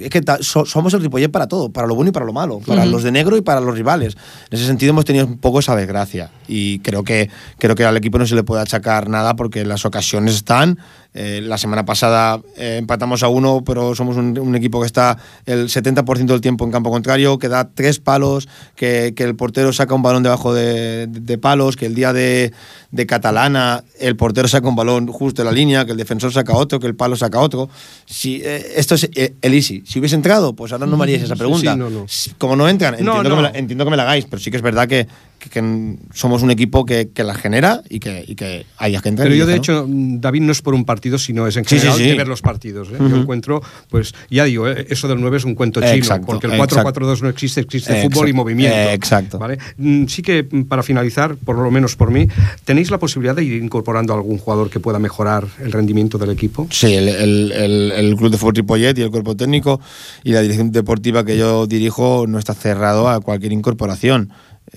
Es 0.01 0.09
que 0.09 0.23
so- 0.41 0.65
somos 0.65 0.95
el 0.95 1.03
Ripollet 1.03 1.31
para 1.31 1.47
todo, 1.47 1.69
para 1.69 1.87
lo 1.87 1.95
bueno 1.95 2.09
y 2.09 2.13
para 2.13 2.25
lo 2.25 2.33
malo, 2.33 2.61
para 2.67 2.87
los 2.87 3.03
de 3.03 3.13
negro 3.13 3.37
y 3.37 3.43
para 3.43 3.61
los 3.61 3.75
rivales. 3.75 4.17
En 4.51 4.57
ese 4.59 4.67
sentido 4.67 4.91
hemos 4.91 5.05
tenido 5.05 5.27
un 5.27 5.37
poco 5.37 5.61
esa 5.61 5.77
desgracia 5.77 6.31
y 6.49 6.79
creo 6.81 7.05
que, 7.05 7.29
creo 7.59 7.75
que 7.75 7.85
al 7.85 7.97
equipo 7.99 8.19
no 8.19 8.27
se 8.27 8.35
le 8.35 8.43
puede 8.43 8.63
achacar 8.63 9.09
nada 9.11 9.37
porque 9.37 9.67
las 9.67 9.85
ocasiones 9.85 10.35
están. 10.35 10.79
Eh, 11.19 11.41
la 11.43 11.57
semana 11.57 11.87
pasada 11.87 12.41
eh, 12.59 12.77
empatamos 12.79 13.23
a 13.23 13.29
uno, 13.29 13.63
pero 13.65 13.95
somos 13.95 14.17
un, 14.19 14.39
un 14.39 14.55
equipo 14.55 14.81
que 14.81 14.87
está 14.87 15.17
el 15.47 15.69
70% 15.69 16.27
del 16.27 16.41
tiempo 16.43 16.67
en 16.67 16.71
campo 16.71 16.91
contrario, 16.91 17.39
que 17.39 17.49
da 17.49 17.71
tres 17.75 17.99
palos, 18.01 18.49
que, 18.75 19.15
que 19.17 19.25
el 19.25 19.35
portero 19.35 19.73
saca 19.73 19.95
un 19.95 20.03
balón 20.03 20.23
debajo 20.23 20.53
de, 20.53 21.07
de- 21.07 21.21
de 21.21 21.39
palos, 21.39 21.75
que 21.77 21.87
el 21.87 21.95
día 21.95 22.13
de, 22.13 22.53
de 22.91 23.07
Catalana 23.07 23.83
el 23.99 24.15
portero 24.17 24.47
saca 24.47 24.69
un 24.69 24.77
balón 24.77 25.07
justo 25.07 25.41
en 25.43 25.47
la 25.47 25.53
línea, 25.53 25.87
que 25.87 25.93
el 25.93 25.97
defensor 25.99 26.33
saca 26.33 26.53
otro, 26.55 26.79
que 26.79 26.87
el 26.87 26.95
palo 26.95 27.17
saca 27.17 27.41
otro. 27.41 27.71
Si, 28.05 28.43
eh, 28.45 28.75
esto 28.77 28.95
es 28.95 29.09
el 29.15 29.55
easy. 29.55 29.83
Si 29.87 29.99
hubiese 29.99 30.17
entrado, 30.17 30.53
pues 30.55 30.73
ahora 30.73 30.87
no 30.87 30.97
me 30.99 31.05
haríais 31.05 31.23
esa 31.23 31.37
pregunta. 31.37 31.73
sí, 31.73 31.79
no, 31.79 31.89
no. 31.89 32.05
Como 32.37 32.57
no 32.57 32.69
entran, 32.69 32.93
entiendo, 32.95 33.15
No, 33.17 33.23
Que 33.23 33.29
no. 33.31 33.37
me 33.37 33.43
la, 33.43 33.49
entiendo 33.51 33.85
que 33.85 33.91
me 33.91 33.97
la 33.97 34.03
hagáis, 34.03 34.27
pero 34.27 34.39
sí 34.43 34.51
que 34.51 34.59
es 34.59 34.63
verdad 34.63 34.87
que, 34.87 35.07
que- 35.51 35.61
que 35.61 35.97
somos 36.13 36.43
un 36.43 36.51
equipo 36.51 36.85
que, 36.85 37.09
que 37.15 37.25
la 37.25 37.35
genera 37.35 37.83
y 37.89 37.99
que, 38.01 38.25
y 38.27 38.35
que 38.35 38.67
hay 38.79 38.93
gente 38.99 39.23
Pero 39.23 39.35
yo, 39.35 39.47
de 39.47 39.57
hecho, 39.57 39.87
mm, 39.89 40.21
David 40.21 40.43
no 40.43 40.53
es 40.53 40.63
por 40.63 40.75
un 40.75 40.85
partido, 40.85 41.19
sino 41.19 41.47
es 41.47 41.57
en 41.57 41.65
Sí, 41.65 41.77
sí, 41.77 41.81
general 41.81 41.99
sí. 41.99 42.05
de 42.09 42.15
ver 42.15 42.29
los 42.29 42.43
partidos. 42.43 42.89
¿eh? 42.89 42.97
Yo 42.99 43.17
encuentro, 43.17 43.63
pues, 43.89 44.15
ya 44.31 44.45
digo, 44.45 44.69
eh, 44.69 44.87
eso 44.91 45.09
del 45.09 45.21
9 45.21 45.37
es 45.39 45.45
un 45.45 45.55
cuento 45.55 45.81
chino, 45.81 45.93
Exacto, 45.93 46.27
porque 46.27 46.47
el 46.47 46.55
exacto. 46.55 46.77
4-4-2 46.77 47.23
no 47.23 47.29
existe, 47.29 47.61
existe 47.61 47.93
Exacto, 47.93 48.11
fútbol 48.15 48.29
y 48.29 48.33
movimiento. 48.33 48.77
eh, 48.77 48.93
exacto. 48.93 49.39
¿vale? 49.39 49.59
Mm, 49.79 50.07
Sí 50.07 50.23
que, 50.23 50.47
mm, 50.51 50.63
para 50.65 50.83
finalizar, 50.83 51.37
por 51.37 51.57
lo 51.57 51.71
menos 51.71 51.97
por 51.97 52.11
mí, 52.11 52.27
¿tenéis 52.65 52.91
la 52.91 52.99
posibilidad 52.99 53.35
de 53.35 53.45
ir 53.45 53.63
incorporando 53.63 54.13
a 54.13 54.17
algún 54.17 54.39
jugador 54.39 54.71
que 54.71 54.81
pueda 54.81 54.99
mejorar 54.99 55.47
el 55.61 55.73
rendimiento 55.73 56.19
del 56.19 56.31
equipo? 56.31 56.67
Sí, 56.71 56.93
el, 56.95 57.09
el- 57.09 57.53
el- 57.53 57.93
el 57.93 58.17
Club 58.17 58.31
de 58.31 58.39
Fútbol 58.39 58.55
Ripollet 58.57 58.99
y 58.99 59.03
el 59.03 59.11
cuerpo 59.11 59.37
técnico 59.37 59.81
y 60.25 60.33
la 60.33 60.41
dirección 60.43 60.71
deportiva 60.73 61.25
que 61.25 61.37
yo 61.37 61.67
dirijo 61.67 62.27
no 62.29 62.39
está 62.39 62.55
cerrado 62.55 63.09
a 63.09 63.21
cualquier 63.21 63.53
incorporación. 63.53 64.31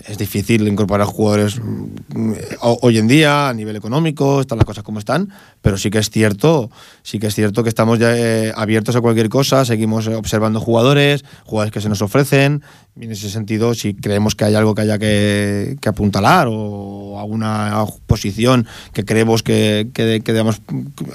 Es 0.06 0.18
difícil 0.20 0.68
incorporar 0.68 1.08
jugadores 1.08 1.60
mm, 1.60 2.32
ho- 2.62 2.78
hoy 2.84 3.00
en 3.00 3.08
día 3.08 3.50
a 3.50 3.54
nivel 3.54 3.76
económico, 3.76 4.40
están 4.40 4.60
las 4.60 4.66
cosas 4.66 4.84
como 4.84 5.00
están, 5.00 5.30
pero 5.62 5.78
sí 5.78 5.90
que 5.90 5.98
es 5.98 6.10
cierto, 6.12 6.70
sí 7.02 7.18
que 7.20 7.28
es 7.28 7.34
cierto 7.36 7.64
que 7.64 7.70
estamos 7.70 7.98
ya 7.98 8.16
eh, 8.16 8.54
abiertos 8.56 8.96
a 8.96 9.02
cualquier 9.02 9.30
cosa, 9.30 9.66
seguimos 9.66 10.08
observando 10.08 10.60
jugadores, 10.60 11.26
jugadores 11.44 11.74
que 11.74 11.82
se 11.82 11.90
nos 11.90 12.02
ofrecen, 12.04 12.62
y 13.00 13.06
en 13.06 13.12
ese 13.12 13.30
sentido, 13.30 13.74
si 13.74 13.94
creemos 13.94 14.36
que 14.36 14.44
hay 14.46 14.56
algo 14.56 14.76
que 14.76 14.82
haya 14.82 15.00
que, 15.00 15.78
que 15.80 15.90
apuntalar 15.90 16.48
o 16.50 17.18
alguna 17.20 17.86
posición 18.08 18.68
que 18.94 19.06
creemos 19.06 19.42
que, 19.42 19.90
que, 19.94 20.22
que 20.22 20.34
debamos 20.34 20.62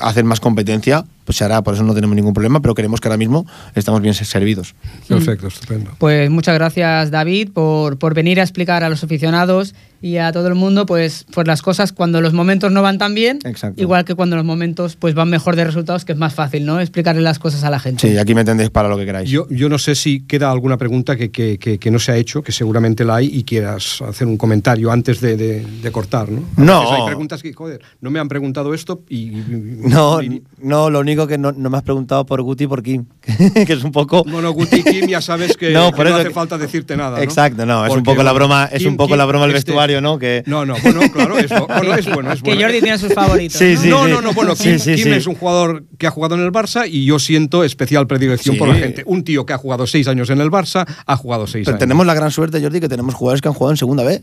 hacer 0.01 0.25
más 0.25 0.41
competencia, 0.41 1.05
pues 1.25 1.39
se 1.39 1.45
hará, 1.45 1.63
por 1.63 1.75
eso 1.75 1.83
no 1.83 1.95
tenemos 1.95 2.17
ningún 2.17 2.33
problema, 2.33 2.61
pero 2.61 2.75
creemos 2.75 3.01
que 3.01 3.09
ahora 3.09 3.19
mismo 3.19 3.47
estamos 3.75 4.01
bien 4.01 4.15
servidos. 4.15 4.75
Perfecto, 5.09 5.49
estupendo. 5.49 5.93
Pues 5.99 6.31
muchas 6.31 6.55
gracias, 6.55 7.11
David, 7.11 7.51
por, 7.53 7.99
por 7.99 8.15
venir 8.15 8.41
a 8.41 8.43
explicar 8.43 8.83
a 8.83 8.89
los 8.89 9.05
aficionados 9.05 9.75
y 10.05 10.19
a 10.19 10.33
todo 10.33 10.49
el 10.49 10.55
mundo, 10.55 10.85
pues, 10.85 11.25
pues 11.33 11.47
las 11.47 11.63
cosas 11.63 11.93
cuando 11.93 12.21
los 12.21 12.35
momentos 12.35 12.71
no 12.71 12.83
van 12.83 12.99
tan 12.99 13.15
bien, 13.15 13.39
Exacto. 13.45 13.81
igual 13.81 14.05
que 14.05 14.15
cuando 14.15 14.37
los 14.37 14.45
momentos 14.45 14.97
pues 14.97 15.15
van 15.15 15.31
mejor 15.31 15.57
de 15.57 15.65
resultados, 15.65 16.05
que 16.05 16.13
es 16.13 16.19
más 16.19 16.35
fácil, 16.35 16.67
¿no? 16.67 16.79
Explicarle 16.79 17.23
las 17.23 17.39
cosas 17.39 17.65
a 17.65 17.71
la 17.71 17.81
gente. 17.81 18.07
Sí, 18.11 18.19
aquí 18.19 18.35
me 18.35 18.43
entendéis 18.43 18.69
para 18.69 18.91
lo 18.91 18.99
que 18.99 19.07
queráis. 19.07 19.31
Yo, 19.31 19.47
yo 19.49 19.71
no 19.71 19.79
sé 19.79 19.95
si 19.95 20.21
queda 20.27 20.51
alguna 20.51 20.77
pregunta 20.77 21.17
que, 21.17 21.31
que- 21.31 21.57
que- 21.59 21.79
que 21.79 21.91
no 21.91 21.99
se 21.99 22.13
ha 22.13 22.17
hecho, 22.17 22.43
que 22.43 22.53
seguramente 22.53 23.03
la 23.05 23.17
hay, 23.17 23.31
y 23.33 23.45
quieras 23.45 24.03
hacer 24.03 24.27
un 24.27 24.37
comentario 24.37 24.93
antes 24.93 25.23
de, 25.23 25.39
de- 25.39 25.65
de 25.83 25.91
cortar, 25.91 26.29
¿no? 26.29 26.43
No. 26.59 26.81
veces 26.83 26.97
Hay 27.01 27.07
preguntas 27.07 27.43
que, 27.43 27.53
joder, 27.55 27.81
no 28.03 28.11
me 28.11 28.19
han 28.21 28.29
preguntado 28.29 28.75
esto 28.75 29.03
y... 29.09 29.29
No, 29.29 30.23
y- 30.23 30.43
no, 30.61 30.91
lo 30.91 31.01
único 31.01 31.27
que 31.27 31.39
no, 31.39 31.53
no 31.53 31.71
me 31.71 31.77
has 31.79 31.83
preguntado 31.83 32.27
por 32.27 32.43
Guti 32.43 32.65
y 32.65 32.67
por 32.67 32.83
Kim, 32.83 33.07
que 33.67 33.73
es 33.73 33.83
un 33.83 33.93
poco... 33.93 34.23
Bueno, 34.25 34.53
Guti 34.53 34.77
y 34.77 34.83
Kim 34.85 35.07
ya 35.09 35.23
sabes 35.23 35.57
que 35.57 35.71
No, 35.73 35.89
hace 35.89 36.25
que- 36.25 36.31
falta 36.31 36.59
decirte 36.59 36.95
nada. 36.97 37.17
¿no? 37.17 37.23
Exacto, 37.23 37.65
no, 37.65 37.87
es 37.87 37.95
un 37.95 38.03
poco 38.03 38.23
la 38.23 38.33
broma, 38.33 38.69
es 38.71 38.81
Kim- 38.81 38.89
un 38.91 38.97
poco 38.99 39.09
Kim, 39.09 39.17
la 39.19 39.25
broma 39.25 39.47
del 39.47 39.57
este- 39.57 39.71
vestuario, 39.71 39.94
¿no? 40.01 40.19
Que 40.19 40.43
No, 40.47 40.65
no, 40.67 40.75
bueno, 40.83 41.01
claro, 41.13 41.39
es, 41.39 41.51
bu- 41.51 41.67
bueno, 41.67 41.95
es 41.95 42.07
bueno, 42.13 42.33
es 42.33 42.43
Que 42.43 42.51
bueno. 42.51 42.63
Jordi 42.63 42.81
tiene 42.81 42.99
sus 42.99 43.13
favoritos. 43.13 43.59
Sí, 43.59 43.75
¿no? 43.75 43.81
sí. 43.83 43.89
no, 43.89 44.09
no, 44.09 44.21
no, 44.21 44.33
bueno, 44.33 44.55
Kim, 44.55 44.79
Sí, 44.79 44.97
sí, 44.97 45.03
Kim 45.03 45.05
sí. 45.05 45.11
es 45.19 45.27
un 45.27 45.35
jugador 45.35 45.85
que 45.99 46.07
ha 46.07 46.11
jugado 46.11 46.35
en 46.35 46.43
el 46.43 46.53
Barça 46.53 46.89
y 46.89 47.05
yo 47.05 47.19
siento 47.19 47.65
especial 47.65 48.07
predilección 48.07 48.55
Sí. 48.55 48.59
por 48.59 48.69
la 48.69 48.75
gente. 48.75 49.03
Un 49.07 49.25
tío 49.25 49.45
que 49.47 49.53
ha 49.53 49.59
jugado 49.59 49.87
seis 49.87 50.09
años 50.09 50.31
en 50.31 50.41
el 50.41 50.51
Barça, 50.51 50.87
ha 51.07 51.17
jugado 51.17 51.47
seis 51.47 51.65
Pero 51.65 51.75
años. 51.77 51.81
tenemos 51.81 52.07
la 52.07 52.15
gran 52.15 52.31
suerte, 52.31 52.61
Jordi, 52.61 52.81
que 52.81 52.89
tenemos 52.89 53.15
jugadores 53.15 53.41
que 53.43 53.49
han 53.49 53.55
jugado 53.55 53.73
en 53.73 53.77
segunda 53.77 54.05
B. 54.05 54.23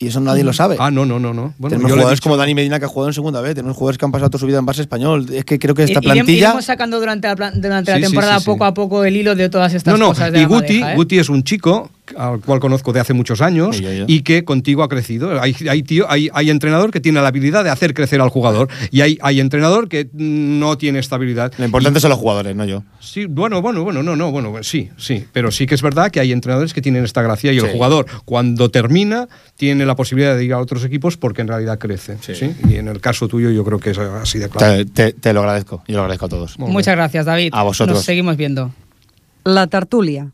Y 0.00 0.06
eso 0.08 0.20
nadie 0.20 0.44
lo 0.44 0.52
sabe. 0.52 0.76
Ah, 0.78 0.92
no, 0.92 1.04
no, 1.04 1.18
no, 1.18 1.34
no. 1.34 1.54
Bueno, 1.58 1.70
tenemos 1.74 1.90
jugadores 1.90 2.18
dicho- 2.18 2.22
como 2.22 2.36
Dani 2.36 2.54
Medina 2.54 2.78
que 2.78 2.84
ha 2.84 2.88
jugado 2.88 3.08
en 3.08 3.14
segunda 3.14 3.40
B. 3.40 3.52
Tenemos 3.52 3.76
jugadores 3.76 3.98
que 3.98 4.04
han 4.04 4.12
pasado 4.12 4.30
toda 4.30 4.38
su 4.40 4.46
vida 4.46 4.58
en 4.58 4.66
Barça 4.66 4.78
español. 4.78 5.26
Es 5.32 5.44
que 5.44 5.58
creo 5.58 5.74
que 5.74 5.82
esta 5.82 6.00
plantilla. 6.00 6.38
Iremos 6.38 6.64
sacando 6.66 7.00
durante 7.00 7.26
la, 7.26 7.34
plan- 7.34 7.60
durante 7.60 7.90
la 7.90 7.96
Sí, 7.96 8.02
sí, 8.04 8.08
temporada 8.08 8.34
sí, 8.34 8.40
sí. 8.40 8.46
poco 8.46 8.64
a 8.64 8.74
poco 8.74 9.04
el 9.04 9.16
hilo 9.16 9.34
de 9.34 9.48
todas 9.48 9.74
estas 9.74 9.92
No, 9.92 9.98
no, 9.98 10.08
cosas 10.10 10.30
de 10.32 10.38
y 10.38 10.42
la 10.42 10.48
Guti, 10.48 10.74
madeja, 10.74 10.92
¿eh? 10.92 10.96
Guti 10.96 11.18
es 11.18 11.28
un 11.28 11.42
chico 11.42 11.90
al 12.16 12.40
cual 12.40 12.60
conozco 12.60 12.92
de 12.92 13.00
hace 13.00 13.12
muchos 13.12 13.40
años 13.40 13.78
Y 13.78 13.82
yo, 13.82 13.92
yo. 13.92 14.04
y 14.08 14.22
que 14.22 14.44
contigo 14.44 14.82
ha 14.82 14.88
crecido. 14.88 15.40
Hay, 15.40 15.54
hay, 15.68 15.82
tío, 15.82 16.10
hay, 16.10 16.30
hay 16.32 16.50
entrenador 16.50 16.90
que 16.90 17.00
tiene 17.00 17.20
la 17.20 17.28
habilidad 17.28 17.64
de 17.64 17.70
hacer 17.70 17.94
crecer 17.94 18.20
al 18.20 18.28
jugador 18.28 18.68
y 18.90 19.00
hay, 19.02 19.18
hay 19.22 19.40
entrenador 19.40 19.88
que 19.88 20.08
no 20.12 20.78
tiene 20.78 20.98
esta 20.98 21.16
habilidad. 21.16 21.52
Lo 21.58 21.64
importante 21.64 22.00
son 22.00 22.10
los 22.10 22.18
jugadores, 22.18 22.54
no 22.56 22.64
yo. 22.64 22.82
Sí, 23.00 23.26
bueno, 23.26 23.60
bueno, 23.62 23.84
bueno, 23.84 24.02
no, 24.02 24.16
no, 24.16 24.30
bueno, 24.30 24.54
sí, 24.62 24.90
sí, 24.96 25.24
pero 25.32 25.50
sí 25.50 25.66
que 25.66 25.74
es 25.74 25.82
verdad 25.82 26.10
que 26.10 26.20
hay 26.20 26.32
entrenadores 26.32 26.72
que 26.74 26.80
tienen 26.82 27.04
esta 27.04 27.22
gracia 27.22 27.52
y 27.52 27.58
el 27.58 27.68
jugador 27.68 28.06
cuando 28.24 28.70
termina 28.70 29.28
tiene 29.56 29.86
la 29.86 29.96
posibilidad 29.96 30.36
de 30.36 30.44
ir 30.44 30.52
a 30.52 30.58
otros 30.58 30.84
equipos 30.84 31.16
porque 31.16 31.42
en 31.42 31.48
realidad 31.48 31.78
crece, 31.78 32.16
Sí. 32.20 32.34
¿sí? 32.34 32.54
Y 32.68 32.76
en 32.76 32.88
el 32.88 33.00
caso 33.00 33.28
tuyo 33.28 33.50
yo 33.50 33.64
creo 33.64 33.78
que 33.78 33.90
es 33.90 33.98
así 33.98 34.38
de 34.38 34.48
claro. 34.48 34.76
Te, 34.76 34.84
te- 34.84 35.12
te 35.12 35.32
lo 35.32 35.40
agradezco. 35.40 35.82
Yo 35.88 35.94
lo 35.96 36.00
agradezco 36.02 36.26
a 36.26 36.28
todos. 36.28 36.58
Muchas 36.58 36.94
gracias, 36.96 37.26
David. 37.26 37.50
A 37.54 37.62
vosotros. 37.62 37.96
Nos 37.98 38.04
seguimos 38.04 38.36
viendo. 38.36 38.70
La 39.44 39.66
tertúlia. 39.66 40.32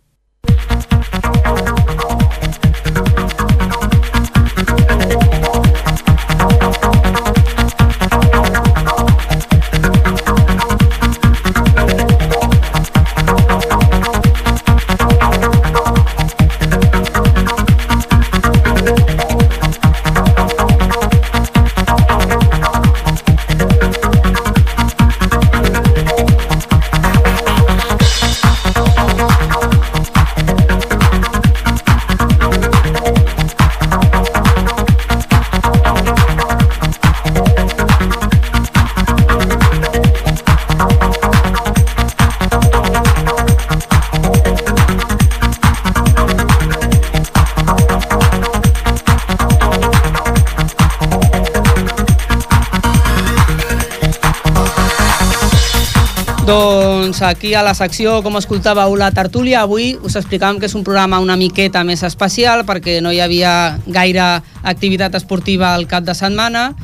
Doncs 56.45 57.23
aquí 57.23 57.55
a 57.55 57.63
la 57.65 57.73
secció, 57.73 58.19
com 58.21 58.35
escoltàveu 58.37 58.93
la 59.01 59.09
tertúlia, 59.17 59.63
avui 59.63 59.95
us 60.05 60.13
explicàvem 60.21 60.59
que 60.61 60.69
és 60.69 60.75
un 60.77 60.83
programa 60.85 61.23
una 61.25 61.39
miqueta 61.41 61.81
més 61.89 62.03
especial 62.05 62.67
perquè 62.69 62.99
no 63.01 63.13
hi 63.15 63.23
havia 63.25 63.79
gaire 63.87 64.27
activitat 64.61 65.17
esportiva 65.17 65.73
al 65.73 65.87
cap 65.89 66.05
de 66.05 66.13
setmana 66.13 66.75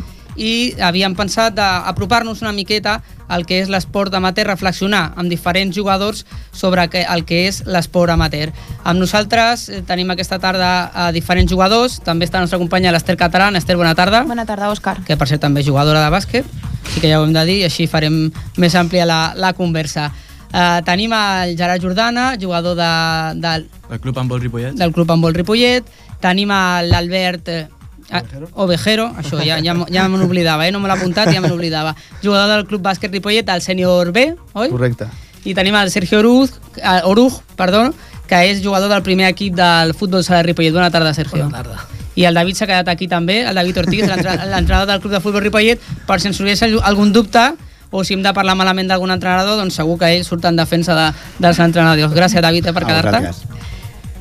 i 0.41 0.73
havíem 0.81 1.13
pensat 1.13 1.59
d'apropar-nos 1.59 2.41
una 2.41 2.55
miqueta 2.57 3.03
al 3.29 3.45
que 3.45 3.61
és 3.61 3.69
l'esport 3.69 4.15
amateur, 4.17 4.49
reflexionar 4.49 5.13
amb 5.21 5.29
diferents 5.29 5.77
jugadors 5.77 6.25
sobre 6.57 6.89
el 6.89 7.25
que 7.29 7.45
és 7.51 7.61
l'esport 7.69 8.17
amateur. 8.17 8.55
Amb 8.83 9.05
nosaltres 9.05 9.69
eh, 9.69 9.83
tenim 9.87 10.11
aquesta 10.11 10.41
tarda 10.41 10.91
a 10.95 11.11
diferents 11.13 11.53
jugadors, 11.53 12.01
també 12.01 12.25
està 12.25 12.41
la 12.41 12.49
nostra 12.49 12.59
companya 12.59 12.97
l'Ester 12.97 13.19
Catalán. 13.21 13.61
Ester, 13.61 13.77
bona 13.77 13.95
tarda. 13.95 14.25
Bona 14.25 14.49
tarda, 14.49 14.73
Òscar. 14.73 15.03
que 15.05 15.21
per 15.21 15.29
cert 15.29 15.45
també 15.45 15.63
jugadora 15.63 16.03
de 16.07 16.11
bàsquet, 16.17 16.49
sí 16.89 17.01
que 17.01 17.09
ja 17.11 17.21
ho 17.21 17.25
hem 17.27 17.35
de 17.37 17.45
dir, 17.49 17.61
i 17.63 17.69
així 17.69 17.87
farem 17.91 18.27
més 18.61 18.77
àmplia 18.79 19.07
la, 19.09 19.21
la 19.37 19.53
conversa. 19.59 20.11
Uh, 20.51 20.81
tenim 20.83 21.13
el 21.15 21.55
Gerard 21.59 21.83
Jordana, 21.83 22.33
jugador 22.41 22.75
de, 22.75 22.93
de, 23.39 23.53
El 23.91 24.01
Club 24.01 24.19
Handbol 24.19 24.41
Ripollet. 24.41 24.75
del 24.75 24.93
Club 24.93 25.11
Handbol 25.11 25.35
Ripollet. 25.35 25.87
Tenim 26.21 26.51
l'Albert 26.51 27.49
eh, 27.49 27.69
ah, 28.11 28.23
Ovejero, 28.61 29.07
això 29.17 29.39
ja, 29.41 29.61
ja, 29.63 29.77
ja 29.89 30.09
me 30.11 30.19
n'oblidava, 30.21 30.67
eh? 30.67 30.73
no 30.75 30.83
me 30.83 30.91
l'ha 30.91 30.99
apuntat, 30.99 31.31
ja 31.33 31.41
me 31.41 31.49
n'oblidava. 31.49 31.95
Jugador 32.21 32.59
del 32.59 32.67
Club 32.69 32.83
Bàsquet 32.85 33.15
Ripollet, 33.15 33.49
al 33.49 33.63
sènior 33.65 34.11
B, 34.13 34.27
oi? 34.53 34.69
Correcte. 34.75 35.09
I 35.47 35.55
tenim 35.57 35.79
el 35.81 35.89
Sergio 35.95 36.21
Oruj, 36.21 36.51
eh, 36.83 37.01
Oruj 37.09 37.41
perdó, 37.57 37.87
que 38.29 38.43
és 38.51 38.61
jugador 38.63 38.93
del 38.93 39.07
primer 39.07 39.31
equip 39.31 39.57
del 39.57 39.95
futbol 39.95 40.27
sala 40.27 40.43
de 40.43 40.51
Ripollet. 40.51 40.75
Bona 40.75 40.91
tarda, 40.91 41.15
Sergio. 41.15 41.47
Bona 41.47 41.63
tarda. 41.63 42.00
I 42.17 42.25
el 42.25 42.35
David 42.35 42.57
s'ha 42.57 42.67
quedat 42.67 42.89
aquí 42.89 43.07
també, 43.09 43.43
el 43.47 43.55
David 43.55 43.79
Ortiz, 43.79 44.07
l'entre- 44.09 44.37
l'entrenador 44.51 44.87
del 44.93 45.01
club 45.01 45.13
de 45.13 45.21
futbol 45.21 45.43
Ripollet, 45.43 45.81
per 46.07 46.21
si 46.21 46.29
ens 46.29 46.37
sorgeix 46.37 46.63
al- 46.63 46.81
algun 46.83 47.13
dubte 47.13 47.53
o 47.91 48.05
si 48.05 48.15
hem 48.15 48.23
de 48.23 48.33
parlar 48.33 48.55
malament 48.55 48.89
d'algun 48.89 49.11
entrenador, 49.11 49.57
doncs 49.59 49.75
segur 49.75 49.99
que 49.99 50.07
ell 50.17 50.25
surt 50.25 50.45
en 50.45 50.57
defensa 50.57 50.95
de, 50.95 51.13
dels 51.39 51.59
entrenadors. 51.59 52.13
Gràcies, 52.15 52.41
David, 52.43 52.67
eh, 52.67 52.73
per 52.73 52.85
Ah, 52.85 52.87
quedar-te. 52.87 53.31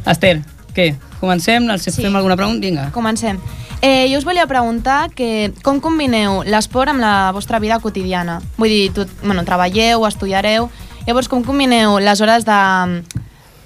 Esther, 0.09 0.41
què? 0.73 0.95
Comencem? 1.19 1.67
Si 1.77 1.91
Sí. 1.91 2.01
fem 2.01 2.15
alguna 2.15 2.35
pregunta? 2.35 2.65
Vinga. 2.65 2.91
Comencem. 2.91 3.37
Eh, 3.81 4.07
jo 4.11 4.17
us 4.17 4.25
volia 4.25 4.45
preguntar 4.47 5.09
que 5.11 5.53
com 5.63 5.79
combineu 5.79 6.43
l'esport 6.43 6.89
amb 6.89 6.99
la 6.99 7.31
vostra 7.31 7.59
vida 7.59 7.79
quotidiana? 7.79 8.41
Vull 8.57 8.69
dir, 8.69 8.91
tu, 8.93 9.05
bueno, 9.23 9.43
treballeu, 9.45 10.05
estudiareu, 10.07 10.69
llavors 11.07 11.29
com 11.29 11.43
combineu 11.43 11.99
les 11.99 12.19
hores 12.21 12.45
de- 12.45 13.03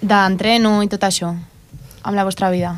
d'entreno 0.01 0.83
i 0.83 0.87
tot 0.87 1.01
això 1.03 1.33
amb 2.03 2.15
la 2.15 2.23
vostra 2.25 2.49
vida? 2.51 2.75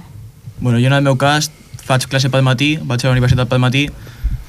Bueno, 0.59 0.79
jo 0.79 0.87
en 0.87 0.93
el 0.93 1.03
meu 1.03 1.17
cas 1.17 1.51
faig 1.85 2.07
classe 2.09 2.29
pel 2.33 2.41
matí, 2.45 2.75
vaig 2.81 3.03
a 3.03 3.09
la 3.09 3.13
universitat 3.17 3.49
pel 3.51 3.59
matí, 3.61 3.85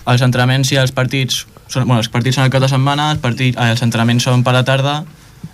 els 0.06 0.22
entrenaments 0.22 0.70
i 0.72 0.78
els 0.80 0.92
partits 0.94 1.42
són, 1.68 1.84
bueno, 1.84 1.98
els 2.00 2.08
partits 2.08 2.36
són 2.38 2.46
el 2.46 2.52
cap 2.54 2.62
de 2.62 2.68
setmana, 2.70 3.10
els, 3.12 3.20
partits, 3.20 3.58
eh, 3.58 3.70
els 3.74 3.82
entrenaments 3.82 4.24
són 4.24 4.44
per 4.46 4.54
la 4.54 4.62
tarda, 4.64 5.00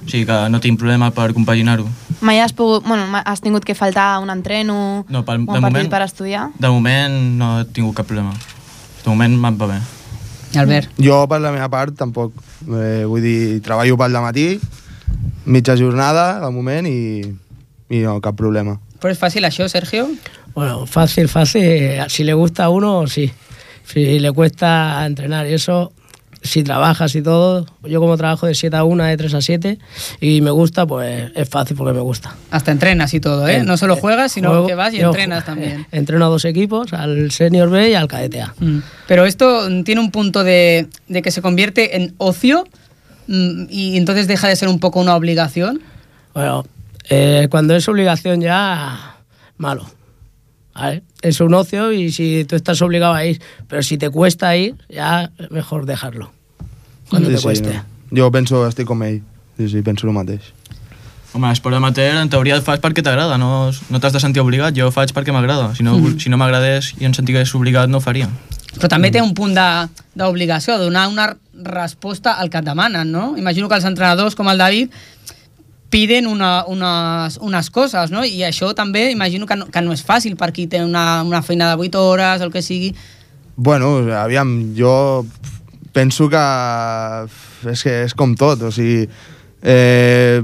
o 0.03 0.09
sigui 0.11 0.27
que 0.29 0.37
no 0.53 0.61
tinc 0.61 0.79
problema 0.79 1.11
per 1.15 1.33
compaginar-ho. 1.35 1.87
Mai 2.23 2.39
has, 2.39 2.53
pogut, 2.55 2.85
bueno, 2.87 3.09
has 3.25 3.41
tingut 3.43 3.65
que 3.65 3.75
faltar 3.75 4.11
a 4.15 4.19
un 4.23 4.31
entreno 4.31 5.05
No, 5.09 5.25
pel- 5.25 5.41
o 5.41 5.41
un 5.41 5.47
de 5.47 5.61
partit 5.61 5.63
moment- 5.65 5.91
per 5.91 6.03
estudiar? 6.03 6.51
De 6.59 6.69
moment 6.69 7.17
no 7.39 7.61
he 7.61 7.65
tingut 7.65 7.97
cap 7.97 8.07
problema. 8.07 8.33
De 9.03 9.11
moment 9.11 9.35
me'n 9.41 9.59
va 9.59 9.67
bé. 9.73 9.81
Albert. 10.61 10.91
Jo, 11.01 11.27
per 11.29 11.41
la 11.41 11.51
meva 11.51 11.69
part, 11.73 11.97
tampoc. 11.97 12.33
Eh, 12.69 13.05
vull 13.09 13.23
dir, 13.25 13.61
treballo 13.65 13.97
pel 13.97 14.13
matí, 14.21 14.61
mitja 15.47 15.75
jornada, 15.77 16.39
de 16.45 16.51
moment, 16.53 16.87
i, 16.87 17.25
i 17.89 17.99
no, 18.05 18.21
cap 18.21 18.37
problema. 18.37 18.77
Però 19.01 19.11
és 19.11 19.19
fàcil 19.19 19.43
això, 19.49 19.67
Sergio? 19.69 20.07
Bueno, 20.55 20.87
fácil, 20.87 21.29
fácil. 21.29 21.99
Si 22.09 22.25
le 22.25 22.35
gusta 22.35 22.65
a 22.65 22.69
uno, 22.69 23.07
sí. 23.07 23.31
Si 23.85 24.19
le 24.19 24.33
cuesta 24.33 25.05
entrenar 25.07 25.47
y 25.49 25.55
eso, 25.55 25.93
si 26.43 26.63
trabajas 26.63 27.15
y 27.15 27.23
todo, 27.23 27.67
yo 27.85 28.01
como 28.01 28.17
trabajo 28.17 28.47
de 28.47 28.55
7 28.55 28.77
a 28.77 28.85
1, 28.85 29.05
de 29.05 29.17
3 29.17 29.35
a 29.35 29.41
7, 29.41 29.79
y 30.21 30.41
me 30.41 30.51
gusta, 30.51 30.87
pues 30.87 31.31
es 31.35 31.49
fácil 31.49 31.77
porque 31.77 31.93
me 31.93 32.01
gusta. 32.01 32.35
Hasta 32.51 32.71
entrenas 32.73 33.13
y 33.15 33.21
todo, 33.21 33.47
¿eh? 33.49 33.63
No 33.65 33.77
solo 33.77 33.97
juegas, 33.97 34.33
sino 34.33 34.51
Juego- 34.51 34.67
que 34.67 34.75
vas 34.75 34.93
y 34.95 35.01
entrenas 35.01 35.45
también. 35.45 35.87
Entreno 35.93 36.27
a 36.27 36.29
dos 36.29 36.45
equipos, 36.45 36.93
al 36.93 37.31
Senior 37.33 37.71
B 37.71 37.91
y 37.91 37.95
al 37.95 38.09
Cadete 38.09 38.43
A. 38.43 38.55
Mm. 38.59 38.79
Pero 39.09 39.25
esto 39.27 39.69
mm, 39.69 39.83
tiene 39.85 40.01
un 40.01 40.11
punto 40.11 40.45
de, 40.45 40.87
de 41.09 41.23
que 41.23 41.31
se 41.31 41.43
convierte 41.43 41.97
en 41.97 42.15
ocio 42.19 42.65
mm, 43.27 43.65
y 43.71 43.97
entonces 43.97 44.27
deja 44.27 44.49
de 44.49 44.57
ser 44.57 44.69
un 44.69 44.81
poco 44.81 45.01
una 45.01 45.17
obligación. 45.17 45.81
Bueno, 46.35 46.65
eh, 47.09 47.49
cuando 47.51 47.75
es 47.77 47.87
obligación 47.89 48.41
ya, 48.41 49.17
malo. 49.59 49.87
¿Vale? 50.75 51.03
Es 51.23 51.41
un 51.41 51.55
ocio 51.55 51.93
y 51.93 52.11
si 52.13 52.45
tú 52.45 52.57
estás 52.57 52.81
obligado 52.83 53.15
a 53.15 53.25
ir, 53.25 53.41
pero 53.69 53.83
si 53.83 53.99
te 53.99 54.11
cuesta 54.11 54.57
ir, 54.57 54.75
ya 54.89 55.31
mejor 55.51 55.87
dejarlo. 55.87 56.33
Cuando 57.09 57.29
Sí, 57.29 57.35
te 57.35 57.39
sí, 57.39 57.45
cueste. 57.45 57.75
no. 57.75 57.85
Jo 58.25 58.31
penso, 58.31 58.67
estic 58.69 58.87
com 58.87 59.03
ell. 59.03 59.23
Sí, 59.57 59.69
sí, 59.69 59.83
penso 59.83 60.07
el 60.07 60.13
mateix. 60.13 60.43
Home, 61.35 61.49
l'esport 61.49 61.75
amateur 61.77 62.17
en 62.21 62.29
teoria 62.29 62.55
el 62.59 62.63
fas 62.63 62.79
perquè 62.81 63.01
t'agrada, 63.03 63.39
no, 63.41 63.71
no 63.89 64.01
t'has 64.01 64.13
de 64.13 64.21
sentir 64.21 64.43
obligat, 64.43 64.75
jo 64.77 64.89
ho 64.89 64.93
faig 64.93 65.13
perquè 65.17 65.33
m'agrada. 65.33 65.75
Si 65.75 65.83
no, 65.83 65.97
Mhm. 65.99 66.19
si 66.21 66.29
no 66.29 66.37
m'agradés 66.37 66.93
i 67.01 67.07
em 67.07 67.15
sentigués 67.15 67.55
obligat 67.55 67.89
no 67.89 67.99
ho 67.99 68.01
faria. 68.01 68.29
Però 68.77 68.89
també 68.89 69.11
té 69.11 69.23
un 69.23 69.33
punt 69.35 69.55
de- 69.55 69.89
d'obligació, 70.15 70.77
de, 70.79 70.85
donar 70.85 71.09
una 71.09 71.37
resposta 71.55 72.33
al 72.35 72.51
que 72.51 72.59
et 72.59 72.65
demanen, 72.65 73.11
no? 73.13 73.35
Imagino 73.39 73.69
que 73.69 73.75
els 73.77 73.85
entrenadors, 73.85 74.35
com 74.35 74.49
el 74.49 74.59
David, 74.59 74.91
piden 75.93 76.27
una, 76.27 76.65
unes, 76.65 77.37
unes 77.45 77.69
coses, 77.71 78.11
no? 78.11 78.25
I 78.25 78.47
això 78.49 78.73
també 78.75 79.11
imagino 79.13 79.45
que 79.47 79.59
no, 79.61 79.67
que 79.69 79.83
no 79.85 79.93
és 79.93 80.01
fàcil 80.07 80.39
per 80.41 80.49
qui 80.57 80.65
té 80.67 80.81
una, 80.81 81.21
una 81.23 81.43
feina 81.45 81.69
de 81.69 81.77
8 81.85 82.01
hores, 82.01 82.41
el 82.41 82.51
que 82.51 82.63
sigui. 82.65 82.95
Bueno, 83.57 83.99
aviam, 84.17 84.73
jo 84.73 85.27
penso 85.93 86.31
que 86.33 86.41
és 87.69 87.85
que 87.85 87.97
és 88.07 88.17
com 88.17 88.33
tot, 88.41 88.65
o 88.65 88.73
sigui, 88.73 89.05
eh, 89.63 90.41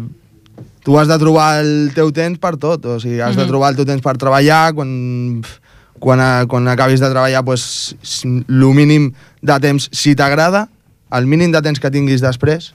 tu 0.84 0.98
has 1.00 1.08
de 1.08 1.16
trobar 1.18 1.62
el 1.62 1.94
teu 1.96 2.12
temps 2.12 2.38
per 2.38 2.54
tot, 2.60 2.84
o 2.84 3.00
sigui, 3.00 3.20
has 3.20 3.32
mm 3.32 3.32
-hmm. 3.32 3.36
de 3.40 3.42
Mhm. 3.44 3.48
trobar 3.48 3.70
el 3.70 3.76
teu 3.76 3.86
temps 3.86 4.02
per 4.02 4.16
treballar, 4.18 4.74
quan, 4.74 5.42
quan, 5.98 6.20
a, 6.20 6.44
quan 6.46 6.68
acabis 6.68 7.00
de 7.00 7.08
treballar, 7.08 7.44
pues, 7.44 7.96
el 8.28 8.74
mínim 8.74 9.12
de 9.40 9.60
temps, 9.60 9.88
si 9.92 10.14
t'agrada, 10.14 10.68
el 11.10 11.26
mínim 11.26 11.50
de 11.52 11.62
temps 11.62 11.80
que 11.80 11.90
tinguis 11.90 12.20
després, 12.20 12.74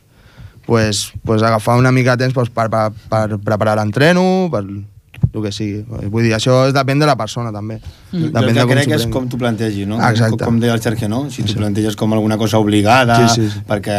pues, 0.66 1.12
pues 1.24 1.44
agafar 1.44 1.78
una 1.78 1.92
mica 1.92 2.16
de 2.16 2.26
temps 2.26 2.34
pues, 2.34 2.50
per, 2.50 2.70
per, 2.70 2.92
per 3.10 3.40
preparar 3.44 3.78
l'entreno, 3.80 4.50
per 4.52 4.64
el 4.64 5.42
que 5.42 5.52
sigui. 5.56 5.82
Vull 6.12 6.28
dir, 6.28 6.34
això 6.36 6.60
és, 6.68 6.74
depèn 6.76 7.02
de 7.02 7.08
la 7.10 7.16
persona, 7.18 7.52
també. 7.56 7.80
Mm. 8.12 8.30
Depèn 8.36 8.50
el 8.52 8.60
de 8.60 8.66
que 8.68 8.76
crec 8.76 8.90
s'ho 8.92 9.00
és 9.00 9.08
com 9.14 9.28
tu 9.32 9.40
plantegis, 9.42 9.88
no? 9.90 9.98
Exacte. 9.98 10.44
Com, 10.44 10.54
com 10.54 10.62
deia 10.62 10.76
el 10.76 10.82
Sergio, 10.84 11.10
no? 11.10 11.24
Si 11.34 11.46
tu 11.48 11.56
planteges 11.58 11.98
com 12.00 12.14
alguna 12.14 12.38
cosa 12.38 12.60
obligada, 12.62 13.18
Sí, 13.28 13.42
sí, 13.42 13.50
sí. 13.56 13.64
perquè 13.68 13.98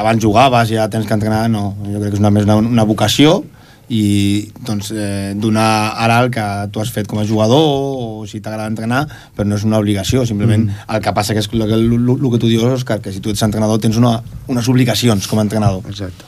abans 0.00 0.22
jugaves 0.22 0.74
i 0.74 0.78
ja 0.80 0.88
tens 0.92 1.08
que 1.08 1.16
entrenar, 1.16 1.46
no. 1.50 1.70
Jo 1.86 2.02
crec 2.02 2.12
que 2.12 2.18
és 2.18 2.24
una, 2.24 2.32
més 2.34 2.48
una, 2.48 2.58
una 2.60 2.84
vocació 2.88 3.42
i 3.88 4.50
doncs, 4.64 4.90
eh, 4.94 5.34
donar 5.36 5.94
ara 6.00 6.20
el 6.24 6.30
que 6.32 6.44
tu 6.72 6.80
has 6.80 6.92
fet 6.94 7.08
com 7.10 7.20
a 7.20 7.26
jugador 7.28 7.60
o 7.60 8.24
si 8.26 8.40
t'agrada 8.40 8.70
entrenar, 8.70 9.04
però 9.36 9.48
no 9.48 9.58
és 9.58 9.66
una 9.68 9.78
obligació, 9.82 10.24
simplement 10.26 10.66
mm. 10.66 10.86
el 10.94 11.04
que 11.04 11.12
passa 11.16 11.36
que 11.36 11.44
és 11.44 11.50
el 11.52 11.66
que, 11.66 11.76
el, 11.76 11.92
el 12.16 12.30
que 12.32 12.40
tu 12.40 12.48
dius, 12.48 12.64
Òscar, 12.64 13.00
que 13.04 13.12
si 13.12 13.20
tu 13.20 13.34
ets 13.34 13.44
entrenador 13.44 13.80
tens 13.82 14.00
una, 14.00 14.16
unes 14.48 14.68
obligacions 14.68 15.28
com 15.28 15.38
a 15.38 15.46
entrenador. 15.46 15.84
Exacte. 15.90 16.24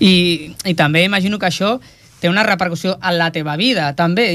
I, 0.00 0.56
I 0.64 0.74
també 0.74 1.04
imagino 1.04 1.38
que 1.38 1.50
això 1.50 1.78
té 2.20 2.28
una 2.28 2.42
repercussió 2.44 2.98
en 3.00 3.16
la 3.16 3.30
teva 3.32 3.56
vida, 3.56 3.92
també. 3.96 4.32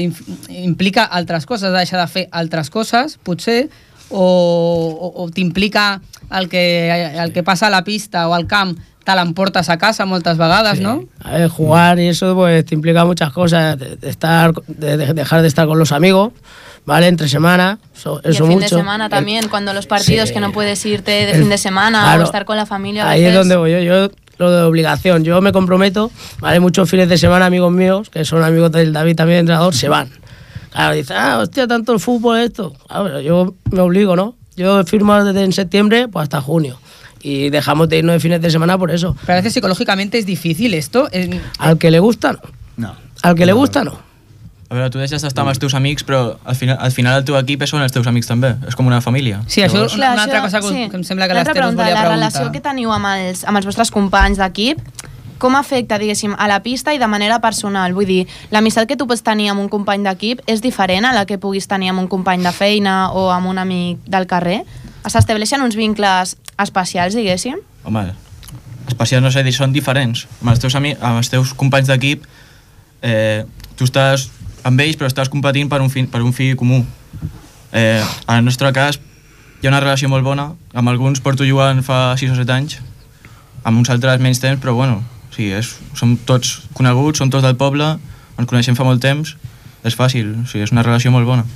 Implica 0.48 1.04
altres 1.04 1.46
coses, 1.46 1.74
deixar 1.74 2.00
de 2.02 2.08
fer 2.10 2.26
altres 2.34 2.70
coses, 2.70 3.18
potser, 3.22 3.68
o, 4.10 4.22
o, 4.22 5.12
o 5.22 5.30
t'implica 5.34 6.00
el 6.34 6.48
que, 6.48 6.62
el 7.18 7.32
que 7.32 7.42
passa 7.46 7.66
a 7.66 7.74
la 7.74 7.82
pista 7.84 8.28
o 8.28 8.34
al 8.34 8.46
camp 8.46 8.76
te 9.06 9.14
l'emportes 9.14 9.68
a 9.70 9.78
casa 9.78 10.04
moltes 10.04 10.36
vegades, 10.36 10.80
no? 10.80 11.04
A 11.22 11.30
ver, 11.38 11.48
jugar 11.48 12.00
y 12.00 12.08
eso 12.08 12.34
pues 12.34 12.64
te 12.66 12.74
implica 12.74 13.04
muchas 13.04 13.32
cosas, 13.32 13.78
de, 13.78 13.94
de 13.96 14.10
estar, 14.10 14.52
de, 14.66 14.96
de 14.96 15.14
dejar 15.14 15.42
de 15.42 15.48
estar 15.48 15.66
con 15.68 15.78
los 15.78 15.92
amigos, 15.92 16.32
¿vale? 16.84 17.06
Entre 17.06 17.28
semana, 17.28 17.78
eso, 17.96 18.20
Y 18.24 18.26
el 18.28 18.34
eso 18.34 18.44
fin 18.46 18.54
mucho. 18.58 18.74
de 18.74 18.80
semana 18.82 19.08
también, 19.08 19.48
cuando 19.48 19.72
los 19.72 19.86
partidos 19.86 20.28
Sí. 20.28 20.34
que 20.34 20.40
no 20.40 20.50
puedes 20.50 20.84
irte 20.84 21.12
de 21.12 21.30
El- 21.30 21.38
fin 21.38 21.48
de 21.48 21.56
semana 21.58 22.02
claro. 22.02 22.22
o 22.22 22.24
estar 22.26 22.44
con 22.44 22.56
la 22.56 22.66
familia 22.66 23.08
Ahí 23.08 23.20
veces. 23.20 23.32
es 23.34 23.38
donde 23.38 23.56
voy 23.56 23.70
yo, 23.70 23.78
yo 23.78 24.10
lo 24.38 24.50
de 24.50 24.62
obligación, 24.64 25.22
yo 25.24 25.40
me 25.40 25.52
comprometo, 25.52 26.10
¿vale? 26.40 26.58
Muchos 26.60 26.90
fines 26.90 27.08
de 27.08 27.16
semana 27.16 27.46
amigos 27.46 27.72
míos, 27.72 28.10
que 28.10 28.24
son 28.24 28.42
amigos 28.42 28.72
del 28.72 28.92
David 28.92 29.14
también, 29.16 29.38
entrenador, 29.40 29.72
se 29.74 29.88
van. 29.88 30.10
Claro, 30.72 30.94
dicen, 30.94 31.16
ah, 31.16 31.38
hostia, 31.38 31.66
tanto 31.66 31.92
el 31.94 32.00
fútbol 32.00 32.38
esto. 32.40 32.74
Claro, 32.88 33.04
pero 33.04 33.20
yo 33.20 33.54
me 33.70 33.80
obligo, 33.80 34.14
¿no? 34.16 34.34
Yo 34.56 34.82
firmo 34.84 35.22
desde 35.22 35.42
en 35.44 35.52
septiembre 35.52 36.08
pues 36.08 36.24
hasta 36.24 36.40
junio. 36.42 36.78
Y 37.26 37.50
dejamos 37.50 37.88
de 37.88 37.98
irnos 37.98 38.14
de 38.14 38.20
fines 38.20 38.40
de 38.40 38.50
semana 38.50 38.78
por 38.78 38.90
eso. 38.92 39.16
Pero 39.26 39.32
a 39.32 39.36
veces 39.40 39.52
psicológicamente 39.54 40.16
es 40.18 40.26
difícil 40.26 40.74
esto. 40.74 41.08
En- 41.10 41.40
Al 41.58 41.76
que 41.76 41.90
le 41.90 41.98
gusta, 41.98 42.32
no. 42.32 42.38
No. 42.76 42.94
Al 43.22 43.34
que 43.34 43.46
le 43.46 43.52
gusta, 43.52 43.82
no. 43.82 43.98
A 44.68 44.74
veure, 44.74 44.90
tu 44.90 44.98
deixes 44.98 45.22
d'estar 45.22 45.42
amb 45.42 45.50
els 45.50 45.58
teus 45.62 45.74
amics, 45.74 46.02
però 46.06 46.38
al 46.44 46.54
final, 46.58 46.76
al 46.80 46.90
final 46.92 47.18
el 47.18 47.24
teu 47.24 47.36
equip 47.38 47.62
són 47.66 47.82
els 47.82 47.92
teus 47.94 48.06
amics 48.06 48.26
també. 48.30 48.54
És 48.68 48.74
com 48.78 48.86
una 48.86 49.00
família. 49.00 49.40
Sí, 49.46 49.60
això 49.62 49.84
és 49.86 49.94
una, 49.94 50.12
una 50.14 50.22
altra 50.24 50.40
cosa 50.42 50.60
que, 50.60 50.88
que 50.90 50.96
em 50.96 51.04
sembla 51.06 51.26
que 51.28 51.34
l'Ester 51.34 51.64
us 51.66 51.74
volia 51.74 51.94
la 51.94 52.00
preguntar. 52.00 52.14
relació 52.14 52.52
que 52.52 52.60
teniu 52.60 52.90
amb 52.94 53.06
els, 53.12 53.44
amb 53.46 53.58
els 53.58 53.66
vostres 53.66 53.90
companys 53.94 54.38
d'equip, 54.38 54.78
com 55.38 55.54
afecta, 55.54 55.98
diguéssim, 55.98 56.34
a 56.38 56.46
la 56.48 56.62
pista 56.64 56.94
i 56.94 56.98
de 56.98 57.06
manera 57.06 57.38
personal? 57.44 57.92
Vull 57.94 58.06
dir, 58.06 58.26
l'amistat 58.50 58.88
que 58.88 58.96
tu 58.96 59.06
pots 59.06 59.22
tenir 59.22 59.50
amb 59.52 59.60
un 59.60 59.68
company 59.68 60.02
d'equip 60.06 60.42
és 60.46 60.62
diferent 60.62 61.04
a 61.06 61.12
la 61.14 61.26
que 61.26 61.38
puguis 61.38 61.66
tenir 61.70 61.90
amb 61.90 62.00
un 62.00 62.08
company 62.08 62.42
de 62.42 62.52
feina 62.56 63.12
o 63.12 63.30
amb 63.30 63.46
un 63.50 63.58
amic 63.58 63.98
del 64.06 64.26
carrer? 64.26 64.62
S'estableixen 65.06 65.62
uns 65.62 65.76
vincles 65.78 66.36
especials, 66.58 67.14
diguéssim? 67.14 67.60
Home, 67.86 68.08
especials 68.88 69.22
no 69.22 69.30
sé 69.30 69.44
dir, 69.46 69.54
són 69.54 69.74
diferents. 69.74 70.26
Amb 70.40 70.52
els 70.54 70.62
teus, 70.62 70.74
ami 70.78 70.94
amb 70.98 71.20
els 71.20 71.30
teus 71.30 71.52
companys 71.58 71.90
d'equip, 71.92 72.26
eh, 73.02 73.44
tu 73.76 73.86
estàs 73.86 74.28
amb 74.66 74.82
ells 74.82 74.98
però 74.98 75.08
estàs 75.10 75.30
competint 75.30 75.70
per 75.70 75.80
un 75.82 75.90
fi, 75.92 76.04
per 76.10 76.22
un 76.24 76.32
fi 76.34 76.54
comú. 76.58 76.82
Eh, 77.72 78.02
en 78.02 78.34
el 78.38 78.44
nostre 78.44 78.72
cas, 78.74 78.98
hi 79.60 79.66
ha 79.66 79.70
una 79.70 79.80
relació 79.80 80.10
molt 80.10 80.26
bona. 80.26 80.50
Amb 80.74 80.90
alguns 80.90 81.22
porto 81.22 81.46
jugant 81.46 81.82
fa 81.86 82.16
6 82.18 82.34
o 82.34 82.38
7 82.40 82.54
anys, 82.54 82.80
amb 83.62 83.78
uns 83.78 83.90
altres 83.94 84.22
menys 84.22 84.42
temps, 84.42 84.60
però 84.62 84.74
bueno, 84.74 85.02
sí, 85.34 85.50
és, 85.54 85.76
som 85.94 86.16
tots 86.28 86.66
coneguts, 86.74 87.20
som 87.22 87.30
tots 87.30 87.46
del 87.46 87.58
poble, 87.60 87.94
ens 88.36 88.50
coneixem 88.50 88.76
fa 88.78 88.86
molt 88.86 89.02
temps, 89.02 89.36
és 89.86 89.94
fàcil, 89.94 90.32
o 90.42 90.46
sigui, 90.50 90.66
és 90.66 90.74
una 90.74 90.84
relació 90.86 91.12
molt 91.14 91.28
bona. 91.28 91.46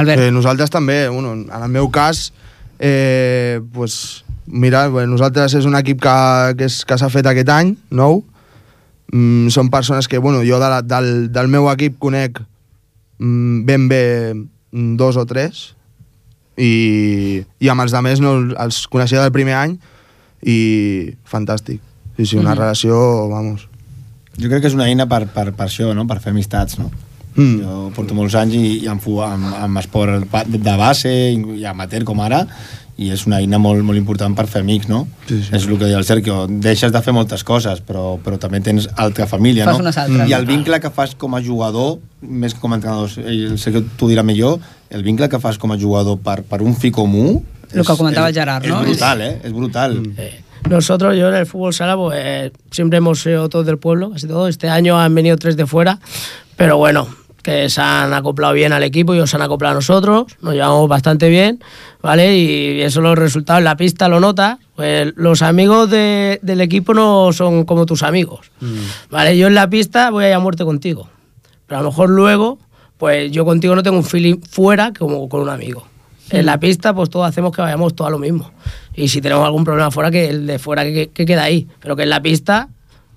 Albert. 0.00 0.24
Eh, 0.24 0.32
nosaltres 0.32 0.72
també, 0.72 1.02
bueno, 1.12 1.34
en 1.36 1.62
el 1.62 1.72
meu 1.72 1.90
cas, 1.92 2.30
eh, 2.78 3.60
pues, 3.72 4.24
mira, 4.46 4.88
bé, 4.88 5.06
nosaltres 5.06 5.54
és 5.58 5.64
un 5.68 5.76
equip 5.78 6.00
que, 6.02 6.14
que, 6.58 6.68
és, 6.70 6.84
que 6.84 6.98
s'ha 6.98 7.10
fet 7.12 7.26
aquest 7.26 7.48
any, 7.52 7.74
nou. 7.90 8.22
Mm, 9.12 9.48
són 9.48 9.70
persones 9.72 10.08
que, 10.08 10.18
bueno, 10.20 10.42
jo 10.44 10.58
de 10.60 10.68
la, 10.68 10.82
del, 10.82 11.30
del 11.32 11.48
meu 11.48 11.68
equip 11.72 11.96
conec 11.98 12.42
mm, 13.18 13.64
ben 13.64 13.88
bé 13.88 14.02
mm, 14.34 14.96
dos 15.00 15.16
o 15.16 15.24
tres 15.24 15.74
i, 16.60 17.40
i 17.60 17.70
amb 17.72 17.80
els 17.86 17.94
de 17.94 18.02
més 18.04 18.20
no, 18.20 18.34
els 18.60 18.82
coneixia 18.92 19.22
del 19.24 19.32
primer 19.32 19.54
any 19.56 19.78
i 20.44 20.58
fantàstic. 21.24 21.80
Sí, 22.18 22.26
sí, 22.26 22.36
una 22.36 22.50
Mhm. 22.52 22.58
relació, 22.58 23.28
vamos. 23.30 23.68
Jo 24.38 24.48
crec 24.48 24.60
que 24.62 24.68
és 24.68 24.74
una 24.74 24.86
eina 24.86 25.06
per, 25.08 25.26
per, 25.26 25.52
per 25.54 25.66
això, 25.66 25.94
no? 25.94 26.06
per 26.06 26.20
fer 26.20 26.30
amistats, 26.30 26.78
no? 26.78 26.90
Mm. 27.38 27.60
Jo 27.62 27.90
porto 27.94 28.16
molts 28.18 28.34
anys 28.34 28.54
i, 28.58 28.66
i 28.82 28.88
amb, 28.90 29.00
fu- 29.00 29.20
amb, 29.22 29.52
amb 29.62 29.78
esport 29.78 30.26
de 30.50 30.74
base 30.76 31.12
i 31.30 31.64
amateur 31.70 32.02
com 32.04 32.18
ara 32.24 32.42
i 32.98 33.12
és 33.14 33.20
una 33.28 33.38
eina 33.38 33.60
molt, 33.62 33.84
molt 33.86 33.94
important 33.96 34.34
per 34.34 34.48
fer 34.50 34.64
amics, 34.64 34.88
no? 34.90 35.04
Sí, 35.28 35.36
sí. 35.44 35.52
És 35.54 35.68
el 35.68 35.76
que 35.78 35.84
deia 35.84 36.00
el 36.00 36.04
Sergio, 36.04 36.48
deixes 36.50 36.90
de 36.90 36.98
fer 37.00 37.12
moltes 37.14 37.44
coses, 37.46 37.78
però, 37.86 38.16
però 38.18 38.40
també 38.42 38.58
tens 38.60 38.88
altra 38.98 39.28
família, 39.30 39.68
Fas 39.68 39.76
no? 39.78 39.84
unes 39.86 39.98
altres. 40.02 40.26
I 40.28 40.34
el 40.34 40.46
vincle 40.48 40.80
que 40.82 40.90
fas 40.90 41.14
com 41.14 41.36
a 41.38 41.40
jugador, 41.40 42.00
més 42.26 42.56
que 42.56 42.58
com 42.64 42.74
a 42.74 42.80
entrenador, 42.80 43.14
el 43.22 43.54
Sergio 43.62 43.84
t'ho 43.96 44.08
dirà 44.10 44.24
millor, 44.26 44.58
el 44.90 45.04
vincle 45.06 45.28
que 45.30 45.38
fas 45.38 45.60
com 45.62 45.70
a 45.70 45.78
jugador 45.78 46.18
per, 46.18 46.40
per 46.42 46.58
un 46.66 46.74
fi 46.74 46.90
comú... 46.90 47.44
Lo 47.70 47.84
que 47.84 47.94
comentaba 48.00 48.30
el 48.30 48.34
Gerard, 48.34 48.64
és 48.66 48.70
¿no? 48.74 48.80
brutal, 48.82 49.20
eh? 49.22 49.32
És 49.44 49.52
brutal. 49.54 49.94
Nosotros, 50.68 51.14
yo 51.16 51.28
en 51.28 51.34
el 51.36 51.46
fútbol 51.46 51.72
sala, 51.74 51.94
pues 51.96 52.50
siempre 52.72 52.98
hemos 52.98 53.20
sido 53.22 53.48
todos 53.48 53.64
del 53.66 53.78
pueblo, 53.78 54.10
casi 54.10 54.26
todos. 54.26 54.48
Este 54.48 54.68
año 54.68 54.98
han 54.98 55.14
venido 55.14 55.36
tres 55.36 55.56
de 55.56 55.66
fuera, 55.66 56.00
pero 56.56 56.78
bueno, 56.78 57.06
que 57.42 57.70
se 57.70 57.80
han 57.80 58.12
acoplado 58.12 58.52
bien 58.52 58.72
al 58.72 58.82
equipo 58.82 59.14
y 59.14 59.20
os 59.20 59.32
han 59.34 59.42
acoplado 59.42 59.72
a 59.72 59.74
nosotros, 59.76 60.24
nos 60.42 60.54
llevamos 60.54 60.88
bastante 60.88 61.28
bien, 61.28 61.62
¿vale? 62.02 62.36
Y 62.36 62.80
eso 62.82 63.00
los 63.00 63.16
resultados 63.16 63.58
en 63.58 63.64
la 63.64 63.76
pista 63.76 64.08
lo 64.08 64.20
nota. 64.20 64.58
Pues 64.76 65.12
los 65.16 65.42
amigos 65.42 65.88
de- 65.90 66.38
del 66.42 66.60
equipo 66.60 66.94
no 66.94 67.32
son 67.32 67.64
como 67.64 67.86
tus 67.86 68.02
amigos, 68.02 68.50
¿vale? 69.10 69.36
Yo 69.38 69.46
en 69.46 69.54
la 69.54 69.68
pista 69.70 70.10
voy 70.10 70.24
a 70.24 70.28
ir 70.28 70.34
a 70.34 70.38
muerte 70.40 70.64
contigo, 70.64 71.08
pero 71.66 71.80
a 71.80 71.82
lo 71.82 71.90
mejor 71.90 72.10
luego, 72.10 72.58
pues 72.96 73.30
yo 73.30 73.44
contigo 73.44 73.74
no 73.74 73.82
tengo 73.82 73.96
un 73.96 74.04
feeling 74.04 74.36
fuera 74.40 74.92
como 74.96 75.28
con 75.28 75.40
un 75.40 75.48
amigo. 75.48 75.86
En 76.30 76.44
la 76.44 76.60
pista, 76.60 76.92
pues 76.92 77.08
todos 77.08 77.26
hacemos 77.26 77.52
que 77.56 77.62
vayamos 77.62 77.94
todos 77.96 78.08
a 78.08 78.10
lo 78.10 78.18
mismo. 78.18 78.50
Y 78.94 79.08
si 79.08 79.20
tenemos 79.22 79.46
algún 79.46 79.64
problema 79.64 79.90
fuera, 79.90 80.10
que 80.10 80.28
el 80.28 80.46
de 80.46 80.58
fuera 80.58 80.84
que, 80.84 80.92
que- 80.92 81.08
que 81.08 81.24
queda 81.24 81.44
ahí. 81.44 81.66
Pero 81.80 81.96
que 81.96 82.02
en 82.02 82.10
la 82.10 82.20
pista. 82.20 82.68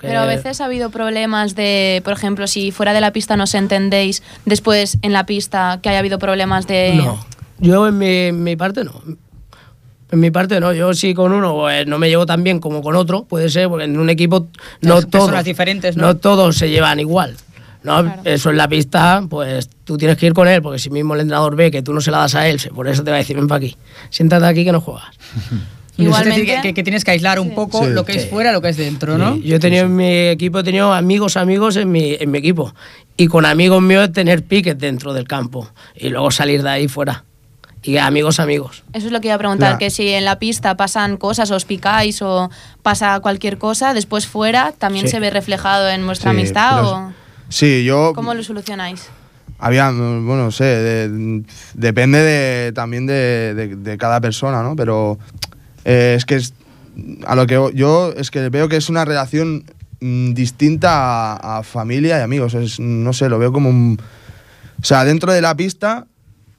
Que- 0.01 0.07
Pero 0.07 0.19
a 0.19 0.25
veces 0.25 0.59
ha 0.59 0.65
habido 0.65 0.89
problemas 0.89 1.55
de, 1.55 2.01
por 2.03 2.11
ejemplo, 2.13 2.47
si 2.47 2.71
fuera 2.71 2.91
de 2.93 2.99
la 3.01 3.13
pista 3.13 3.37
no 3.37 3.45
os 3.45 3.53
entendéis, 3.53 4.21
después 4.45 4.97
en 5.01 5.13
la 5.13 5.25
pista 5.25 5.79
que 5.81 5.89
haya 5.89 5.99
habido 5.99 6.19
problemas 6.19 6.67
de... 6.67 6.95
No. 6.95 7.23
Yo 7.59 7.87
en 7.87 7.97
mi, 7.97 8.07
en 8.07 8.43
mi 8.43 8.55
parte 8.55 8.83
no. 8.83 9.01
En 10.11 10.19
mi 10.19 10.31
parte 10.31 10.59
no. 10.59 10.73
Yo 10.73 10.93
sí 10.93 11.13
con 11.13 11.31
uno 11.31 11.53
pues, 11.55 11.85
no 11.87 11.99
me 11.99 12.09
llevo 12.09 12.25
tan 12.25 12.43
bien 12.43 12.59
como 12.59 12.81
con 12.81 12.95
otro. 12.95 13.23
Puede 13.25 13.49
ser, 13.49 13.69
porque 13.69 13.85
en 13.85 13.97
un 13.99 14.09
equipo 14.09 14.47
no 14.81 14.95
Las 14.95 15.07
todos, 15.07 15.43
diferentes, 15.45 15.95
¿no? 15.95 16.07
no 16.07 16.17
todos 16.17 16.57
se 16.57 16.69
llevan 16.69 16.99
igual. 16.99 17.35
No, 17.83 18.13
eso 18.25 18.51
en 18.51 18.57
la 18.57 18.67
pista, 18.67 19.23
pues 19.29 19.69
tú 19.83 19.97
tienes 19.97 20.17
que 20.17 20.27
ir 20.27 20.33
con 20.33 20.47
él, 20.47 20.61
porque 20.61 20.77
si 20.77 20.89
mismo 20.91 21.15
el 21.15 21.21
entrenador 21.21 21.55
ve 21.55 21.71
que 21.71 21.81
tú 21.81 21.93
no 21.93 22.01
se 22.01 22.11
la 22.11 22.19
das 22.19 22.35
a 22.35 22.47
él, 22.47 22.59
por 22.75 22.87
eso 22.87 23.03
te 23.03 23.09
va 23.09 23.15
a 23.17 23.19
decir, 23.19 23.35
ven 23.35 23.47
para 23.47 23.57
aquí, 23.57 23.75
siéntate 24.11 24.45
aquí 24.45 24.63
que 24.63 24.71
no 24.71 24.81
juegas. 24.81 25.05
Es 26.01 26.07
Igualmente- 26.07 26.39
decir, 26.41 26.55
que, 26.55 26.61
que- 26.61 26.73
que 26.73 26.83
tienes 26.83 27.03
que 27.03 27.11
aislar 27.11 27.39
un 27.39 27.53
poco 27.55 27.83
Sí. 27.85 27.91
lo 27.91 28.05
que 28.05 28.13
es 28.13 28.23
Sí. 28.23 28.29
fuera, 28.29 28.51
lo 28.51 28.61
que 28.61 28.69
es 28.69 28.77
dentro, 28.77 29.17
¿no? 29.17 29.35
Sí, 29.35 29.41
Yo 29.43 29.55
he 29.55 29.59
tenido 29.59 29.85
en 29.85 29.95
mi 29.95 30.27
equipo, 30.27 30.59
he 30.59 30.63
tenido 30.63 30.93
amigos, 30.93 31.37
amigos 31.37 31.75
en 31.77 31.91
mi, 31.91 32.15
en 32.19 32.31
mi 32.31 32.37
equipo. 32.39 32.73
Y 33.17 33.27
con 33.27 33.45
amigos 33.45 33.81
míos 33.81 34.11
tener 34.11 34.43
piques 34.43 34.77
dentro 34.77 35.13
del 35.13 35.27
campo. 35.27 35.69
Y 35.95 36.09
luego 36.09 36.31
salir 36.31 36.63
de 36.63 36.69
ahí 36.69 36.87
fuera. 36.87 37.23
Y 37.83 37.97
amigos, 37.97 38.39
amigos. 38.39 38.83
Eso 38.93 39.07
es 39.07 39.11
lo 39.11 39.21
que 39.21 39.29
iba 39.29 39.35
a 39.35 39.39
preguntar, 39.39 39.69
Claro. 39.69 39.79
que 39.79 39.89
si 39.89 40.07
en 40.09 40.23
la 40.23 40.37
pista 40.37 40.77
pasan 40.77 41.17
cosas, 41.17 41.49
os 41.49 41.65
picáis 41.65 42.21
o 42.21 42.51
pasa 42.83 43.19
cualquier 43.21 43.57
cosa, 43.57 43.93
después 43.95 44.27
fuera 44.27 44.71
también 44.77 45.05
Sí. 45.07 45.11
se 45.13 45.19
ve 45.19 45.31
reflejado 45.31 45.89
en 45.89 46.05
vuestra 46.05 46.29
Sí, 46.31 46.37
amistad 46.37 46.75
pero- 46.75 46.89
o 46.91 47.13
Sí, 47.49 47.83
yo... 47.83 48.13
cómo 48.13 48.33
lo 48.35 48.43
solucionáis. 48.43 49.07
Había, 49.57 49.89
bueno, 49.91 50.37
no 50.45 50.51
sé, 50.51 50.63
de- 50.63 51.43
depende 51.73 52.19
de, 52.19 52.71
también 52.71 53.05
de, 53.07 53.53
de- 53.55 53.75
de 53.75 53.97
cada 53.97 54.19
persona, 54.21 54.63
¿no? 54.63 54.75
Pero 54.75 55.17
eh, 55.85 56.15
es 56.17 56.25
que 56.25 56.35
es, 56.35 56.53
a 57.25 57.35
lo 57.35 57.47
que 57.47 57.71
yo 57.73 58.13
es 58.15 58.31
que 58.31 58.49
veo 58.49 58.67
que 58.69 58.77
es 58.77 58.89
una 58.89 59.05
relación 59.05 59.63
mm, 59.99 60.33
distinta 60.33 61.33
a, 61.35 61.63
familia 61.63 62.19
y 62.19 62.21
amigos. 62.21 62.53
Es, 62.53 62.79
no 62.79 63.13
sé, 63.13 63.29
lo 63.29 63.39
veo 63.39 63.51
como 63.51 63.69
un... 63.69 63.99
O 64.81 64.85
sea, 64.85 65.03
dentro 65.05 65.31
de 65.31 65.41
la 65.41 65.55
pista 65.55 66.07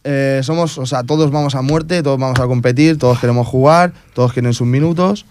eh, 0.04 0.40
somos, 0.42 0.78
o 0.78 0.86
sea, 0.86 1.02
todos 1.02 1.30
vamos 1.30 1.54
a 1.54 1.62
muerte, 1.62 2.02
todos 2.02 2.18
vamos 2.18 2.40
a 2.40 2.46
competir, 2.46 2.98
todos 2.98 3.18
queremos 3.18 3.46
jugar, 3.46 3.92
todos 4.14 4.32
quieren 4.32 4.54
sus 4.54 4.66
minutos. 4.66 5.26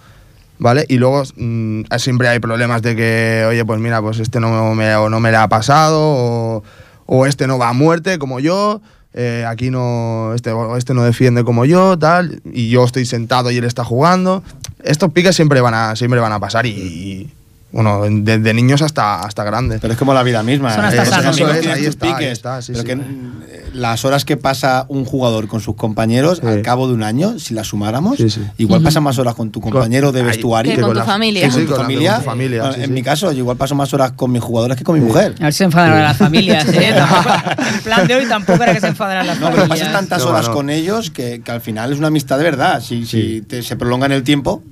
¿Vale? 0.59 0.86
Y 0.88 0.97
luego 0.97 1.24
mm, 1.38 1.86
siempre 1.97 2.28
hay 2.28 2.38
problemas 2.38 2.84
de 2.84 2.95
que, 2.95 3.45
oye, 3.49 3.66
pues 3.66 3.80
mira, 3.80 3.99
pues 3.99 4.20
este 4.20 4.39
no 4.39 4.76
me, 4.76 4.95
o 4.95 5.09
no 5.09 5.20
me 5.20 5.32
le 5.32 5.38
ha 5.38 5.49
pasado, 5.49 6.61
o 7.07 7.26
este 7.26 7.47
no 7.47 7.57
va 7.57 7.70
a 7.70 7.74
muerte 7.74 8.20
como 8.20 8.39
yo, 8.39 8.80
eh, 9.14 9.45
aquí 9.47 9.70
no, 9.70 10.34
este, 10.34 10.51
este 10.78 10.93
no 10.93 11.03
defiende 11.03 11.43
como 11.43 11.66
yo, 11.66 11.97
tal, 11.97 12.41
y 12.45 12.70
yo 12.70 12.84
estoy 12.84 13.05
sentado 13.05 13.51
y 13.51 13.57
él 13.57 13.66
está 13.66 13.84
jugando. 13.84 14.43
Estos 14.84 15.12
piques 15.12 15.36
siempre 15.36 15.62
van 15.62 15.74
a, 15.74 15.95
siempre 15.95 16.20
van 16.20 16.32
a 16.32 16.39
pasar 16.39 16.66
y, 16.66 17.30
bueno, 17.72 18.01
desde 18.09 18.53
niños 18.53 18.82
hasta, 18.82 19.22
hasta 19.22 19.43
grandes. 19.43 19.80
Pero 19.82 19.93
es 19.93 19.99
como 19.99 20.13
la 20.13 20.24
vida 20.24 20.43
misma. 20.43 20.74
Son 20.76 20.84
¿eh? 20.84 20.88
hasta 20.89 21.03
Esos 21.03 21.15
sanos. 21.15 21.36
amigos 21.38 21.51
Eso 21.51 21.55
es, 21.55 21.61
tienen 21.61 21.78
ahí 21.78 21.84
sus 21.86 21.89
está, 21.95 22.05
ahí 22.07 22.13
piques, 22.13 22.32
está, 22.32 22.61
sí, 22.61 22.72
pero 22.74 22.82
sí. 22.84 22.88
que 22.88 23.72
las 23.74 24.03
horas 24.03 24.26
que 24.26 24.36
pasa 24.36 24.86
un 24.89 25.05
jugador 25.05 25.47
con 25.47 25.61
sus 25.61 25.76
compañeros 25.76 26.41
al 26.43 26.61
cabo 26.61 26.88
de 26.89 26.93
un 26.93 27.03
año, 27.03 27.39
si 27.39 27.53
las 27.53 27.67
sumáramos, 27.67 28.19
igual 28.57 28.80
Ujú. 28.80 28.84
pasa 28.86 28.99
más 28.99 29.17
horas 29.17 29.36
con 29.36 29.49
tu 29.51 29.61
compañero 29.61 30.11
de 30.11 30.24
vestuario 30.24 30.76
Que 30.76 30.82
con 30.82 30.93
tu 30.93 30.99
familia. 31.01 31.49
sí, 31.49 31.57
con 31.59 31.65
tu 31.67 31.72
con 31.72 31.82
familia. 31.84 32.13
con 32.15 32.24
tu 32.24 32.30
familia, 32.30 32.59
Bueno, 32.63 32.74
sí, 32.76 32.82
en 32.82 32.88
sí. 32.88 32.91
mi 32.93 33.01
caso, 33.03 33.32
yo 33.32 33.38
igual 33.39 33.55
paso 33.57 33.74
más 33.76 33.93
horas 33.93 34.11
con 34.13 34.32
mis 34.32 34.41
jugadores 34.43 34.76
que 34.78 34.84
con 34.84 34.99
mi 34.99 35.05
mujer. 35.05 35.36
A 35.39 35.43
ver 35.45 35.53
si 35.53 35.59
se 35.59 35.63
enfadan 35.63 35.91
ahora 35.91 36.03
las 36.03 36.17
familias, 36.17 36.67
¿eh? 36.67 36.93
El 37.76 37.80
plan 37.82 38.07
de 38.07 38.15
hoy 38.15 38.26
tampoco 38.28 38.61
era 38.63 38.74
que 38.74 38.82
se 38.82 38.88
enfadaran 38.88 39.26
las 39.28 39.39
No, 39.39 39.47
pero 39.49 39.61
familias. 39.63 39.88
pasas 39.88 39.93
tantas 39.99 40.24
No, 40.26 40.32
horas 40.32 40.47
no. 40.49 40.53
con 40.53 40.69
ellos 40.69 41.09
que, 41.11 41.41
que 41.41 41.51
al 41.51 41.61
final 41.61 41.93
es 41.93 41.97
una 41.99 42.07
amistad 42.07 42.38
de 42.38 42.43
verdad. 42.43 42.82
Si, 42.82 43.05
si 43.05 43.41
te- 43.41 43.63
se 43.63 43.76
prolonga 43.78 44.05
en 44.07 44.11
el 44.11 44.24
tiempo. 44.24 44.63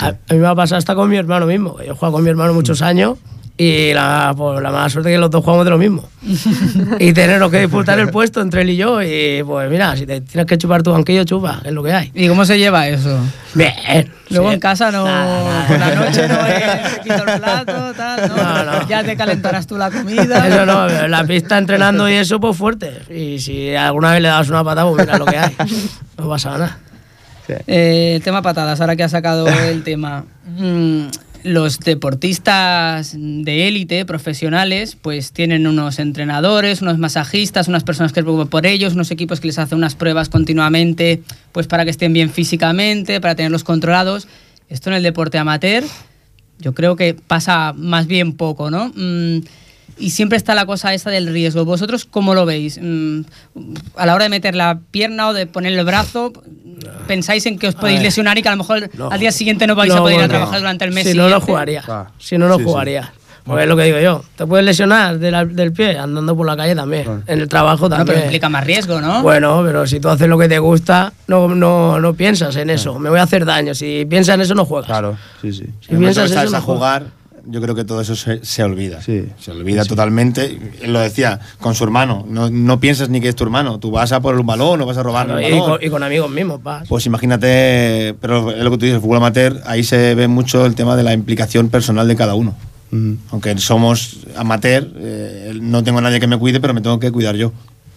A, 0.00 0.08
a 0.08 0.34
mí 0.34 0.38
me 0.38 0.46
ha 0.46 0.54
pasado 0.54 0.78
hasta 0.78 0.94
con 0.94 1.08
mi 1.08 1.16
hermano 1.16 1.46
mismo. 1.46 1.76
que 1.76 1.86
Yo 1.86 1.92
he 1.92 1.94
jugado 1.94 2.14
con 2.14 2.24
mi 2.24 2.30
hermano 2.30 2.54
muchos 2.54 2.82
años 2.82 3.18
y 3.56 3.94
la, 3.94 4.34
pues, 4.36 4.60
la 4.60 4.72
mala 4.72 4.90
suerte 4.90 5.10
es 5.10 5.14
que 5.14 5.20
los 5.20 5.30
dos 5.30 5.44
jugamos 5.44 5.64
de 5.64 5.70
lo 5.70 5.78
mismo. 5.78 6.08
y 6.98 7.12
tenernos 7.12 7.52
que 7.52 7.60
disputar 7.60 8.00
el 8.00 8.10
puesto 8.10 8.40
entre 8.40 8.62
él 8.62 8.70
y 8.70 8.76
yo. 8.76 9.00
Y 9.00 9.44
pues 9.44 9.70
mira, 9.70 9.96
si 9.96 10.06
te 10.06 10.20
tienes 10.22 10.46
que 10.46 10.58
chupar 10.58 10.82
tu 10.82 10.90
banquillo, 10.90 11.22
chupa, 11.22 11.60
es 11.64 11.72
lo 11.72 11.84
que 11.84 11.92
hay. 11.92 12.10
¿Y 12.14 12.26
cómo 12.26 12.44
se 12.44 12.58
lleva 12.58 12.88
eso? 12.88 13.16
Bien. 13.54 14.12
Luego 14.30 14.48
sí. 14.48 14.54
en 14.54 14.60
casa 14.60 14.90
no. 14.90 15.04
Por 15.04 15.78
la 15.78 15.94
noche 15.94 16.26
no 16.26 16.38
te 16.38 17.00
quito 17.04 17.14
el 17.14 17.40
plato, 17.40 17.94
tal, 17.96 18.28
¿no? 18.28 18.36
No, 18.36 18.64
no. 18.64 18.88
Ya 18.88 19.04
te 19.04 19.16
calentarás 19.16 19.68
tú 19.68 19.76
la 19.76 19.88
comida. 19.92 20.48
Eso 20.48 20.66
no, 20.66 20.88
en 20.88 21.10
la 21.12 21.22
pista 21.22 21.56
entrenando 21.56 22.08
y 22.08 22.14
eso, 22.14 22.40
pues 22.40 22.56
fuerte. 22.56 23.02
Y 23.08 23.38
si 23.38 23.72
alguna 23.76 24.10
vez 24.10 24.22
le 24.22 24.28
das 24.28 24.48
una 24.48 24.64
patada, 24.64 24.90
pues 24.90 25.06
mira 25.06 25.16
lo 25.16 25.26
que 25.26 25.38
hay. 25.38 25.56
No 26.16 26.28
pasa 26.28 26.50
nada. 26.50 26.78
Eh, 27.48 28.20
tema 28.24 28.42
patadas, 28.42 28.80
ahora 28.80 28.96
que 28.96 29.02
ha 29.02 29.08
sacado 29.08 29.46
el 29.68 29.82
tema. 29.82 30.24
Mm, 30.58 31.06
los 31.44 31.78
deportistas 31.78 33.14
de 33.14 33.68
élite, 33.68 34.06
profesionales, 34.06 34.96
pues 35.00 35.32
tienen 35.32 35.66
unos 35.66 35.98
entrenadores, 35.98 36.80
unos 36.80 36.98
masajistas, 36.98 37.68
unas 37.68 37.84
personas 37.84 38.14
que 38.14 38.22
preocupan 38.22 38.48
por 38.48 38.66
ellos, 38.66 38.94
unos 38.94 39.10
equipos 39.10 39.40
que 39.40 39.48
les 39.48 39.58
hacen 39.58 39.76
unas 39.76 39.94
pruebas 39.94 40.30
continuamente, 40.30 41.22
pues 41.52 41.66
para 41.66 41.84
que 41.84 41.90
estén 41.90 42.14
bien 42.14 42.30
físicamente, 42.30 43.20
para 43.20 43.34
tenerlos 43.34 43.62
controlados. 43.62 44.26
Esto 44.70 44.88
en 44.88 44.96
el 44.96 45.02
deporte 45.02 45.36
amateur, 45.36 45.84
yo 46.58 46.72
creo 46.72 46.96
que 46.96 47.12
pasa 47.14 47.74
más 47.76 48.06
bien 48.06 48.32
poco, 48.32 48.70
¿no? 48.70 48.90
Mm, 48.94 49.40
y 49.98 50.10
siempre 50.10 50.36
está 50.36 50.54
la 50.54 50.66
cosa 50.66 50.92
esa 50.94 51.10
del 51.10 51.26
riesgo. 51.28 51.64
¿Vosotros 51.64 52.04
cómo 52.04 52.34
lo 52.34 52.46
veis? 52.46 52.78
Mm, 52.82 53.20
a 53.96 54.06
la 54.06 54.14
hora 54.14 54.24
de 54.24 54.28
meter 54.30 54.54
la 54.54 54.80
pierna 54.90 55.28
o 55.28 55.32
de 55.32 55.46
poner 55.46 55.72
el 55.72 55.84
brazo, 55.84 56.32
¿pensáis 57.06 57.46
en 57.46 57.58
que 57.58 57.68
os 57.68 57.74
podéis 57.74 58.02
lesionar 58.02 58.38
y 58.38 58.42
que 58.42 58.48
a 58.48 58.52
lo 58.52 58.58
mejor 58.58 58.90
No. 58.94 59.10
al 59.10 59.20
día 59.20 59.32
siguiente 59.32 59.66
no 59.66 59.74
vais 59.74 59.92
a 59.92 59.96
No, 59.96 60.02
poder 60.02 60.14
ir 60.16 60.20
a 60.20 60.26
bueno. 60.26 60.34
trabajar 60.38 60.60
durante 60.60 60.84
el 60.84 60.92
mes 60.92 61.06
Si 61.08 61.14
no, 61.16 61.28
lo 61.28 61.40
jugaría. 61.40 61.82
Si 62.18 62.38
no, 62.38 62.48
lo 62.48 62.56
Sí, 62.56 62.62
sí. 62.64 62.68
jugaría. 62.70 63.12
Pues 63.44 63.62
es 63.64 63.68
lo 63.68 63.76
que 63.76 63.82
digo 63.84 64.00
yo. 64.00 64.24
Te 64.36 64.46
puedes 64.46 64.64
lesionar 64.64 65.18
de 65.18 65.30
la- 65.30 65.44
del 65.44 65.70
pie 65.70 65.98
andando 65.98 66.34
por 66.34 66.46
la 66.46 66.56
calle 66.56 66.74
también. 66.74 67.22
En 67.26 67.40
el 67.40 67.46
trabajo 67.46 67.80
Bueno, 67.90 67.96
también. 67.96 68.14
pero 68.16 68.24
implica 68.24 68.48
más 68.48 68.64
riesgo, 68.64 69.02
¿no? 69.02 69.22
Bueno, 69.22 69.62
pero 69.66 69.86
si 69.86 70.00
tú 70.00 70.08
haces 70.08 70.28
lo 70.28 70.38
que 70.38 70.48
te 70.48 70.58
gusta, 70.58 71.12
no, 71.26 71.48
no, 71.54 72.00
no 72.00 72.14
piensas 72.14 72.56
en 72.56 72.70
eso. 72.70 72.98
Me 72.98 73.10
voy 73.10 73.18
a 73.18 73.24
hacer 73.24 73.44
daño. 73.44 73.74
Si 73.74 74.06
piensas 74.08 74.36
en 74.36 74.40
eso, 74.40 74.54
no 74.54 74.64
juegas. 74.64 74.86
Claro, 74.86 75.18
sí, 75.42 75.52
sí. 75.52 75.66
Si 75.82 75.92
momento 75.92 75.98
piensas 76.22 76.30
en 76.32 76.38
eso, 76.38 76.50
no 76.52 76.56
a 76.56 76.60
juegas. 76.62 76.62
jugar, 76.62 77.02
yo 77.46 77.60
creo 77.60 77.74
que 77.74 77.84
todo 77.84 78.00
eso 78.00 78.14
se, 78.16 78.44
se 78.44 78.62
olvida. 78.62 79.00
Se 79.02 79.30
olvida 79.50 79.84
totalmente. 79.84 80.58
Él 80.82 80.92
lo 80.92 81.00
decía 81.00 81.40
con 81.60 81.74
su 81.74 81.84
hermano. 81.84 82.24
No, 82.28 82.50
no 82.50 82.80
piensas 82.80 83.08
ni 83.08 83.20
que 83.20 83.28
es 83.28 83.36
tu 83.36 83.44
hermano. 83.44 83.78
Tú 83.78 83.90
vas 83.90 84.12
a 84.12 84.20
por 84.20 84.38
un 84.38 84.46
balón 84.46 84.80
o 84.80 84.86
vas 84.86 84.96
a 84.96 85.02
robar 85.02 85.26
Claro, 85.26 85.40
un 85.40 85.46
y, 85.46 85.50
balón. 85.58 85.70
con, 85.78 85.84
y 85.84 85.90
con 85.90 86.02
amigos 86.02 86.30
mismos, 86.30 86.62
vas. 86.62 86.88
Pues 86.88 87.06
imagínate, 87.06 88.14
pero 88.20 88.50
es 88.50 88.62
lo 88.62 88.70
que 88.70 88.78
tú 88.78 88.84
dices, 88.86 88.96
el 88.96 89.00
fútbol 89.00 89.18
amateur, 89.18 89.60
ahí 89.66 89.82
se 89.84 90.14
ve 90.14 90.28
mucho 90.28 90.64
el 90.66 90.74
tema 90.74 90.96
de 90.96 91.02
la 91.02 91.12
implicación 91.12 91.68
personal 91.68 92.08
de 92.08 92.16
cada 92.16 92.34
uno. 92.34 92.54
Aunque 93.32 93.58
somos 93.58 94.18
amateur, 94.36 94.88
eh, 94.96 95.52
no 95.60 95.82
tengo 95.82 95.98
a 95.98 96.02
nadie 96.02 96.20
que 96.20 96.28
me 96.28 96.38
cuide, 96.38 96.60
pero 96.60 96.74
me 96.74 96.80
tengo 96.80 97.00
que 97.00 97.10
cuidar 97.10 97.34
yo. 97.34 97.52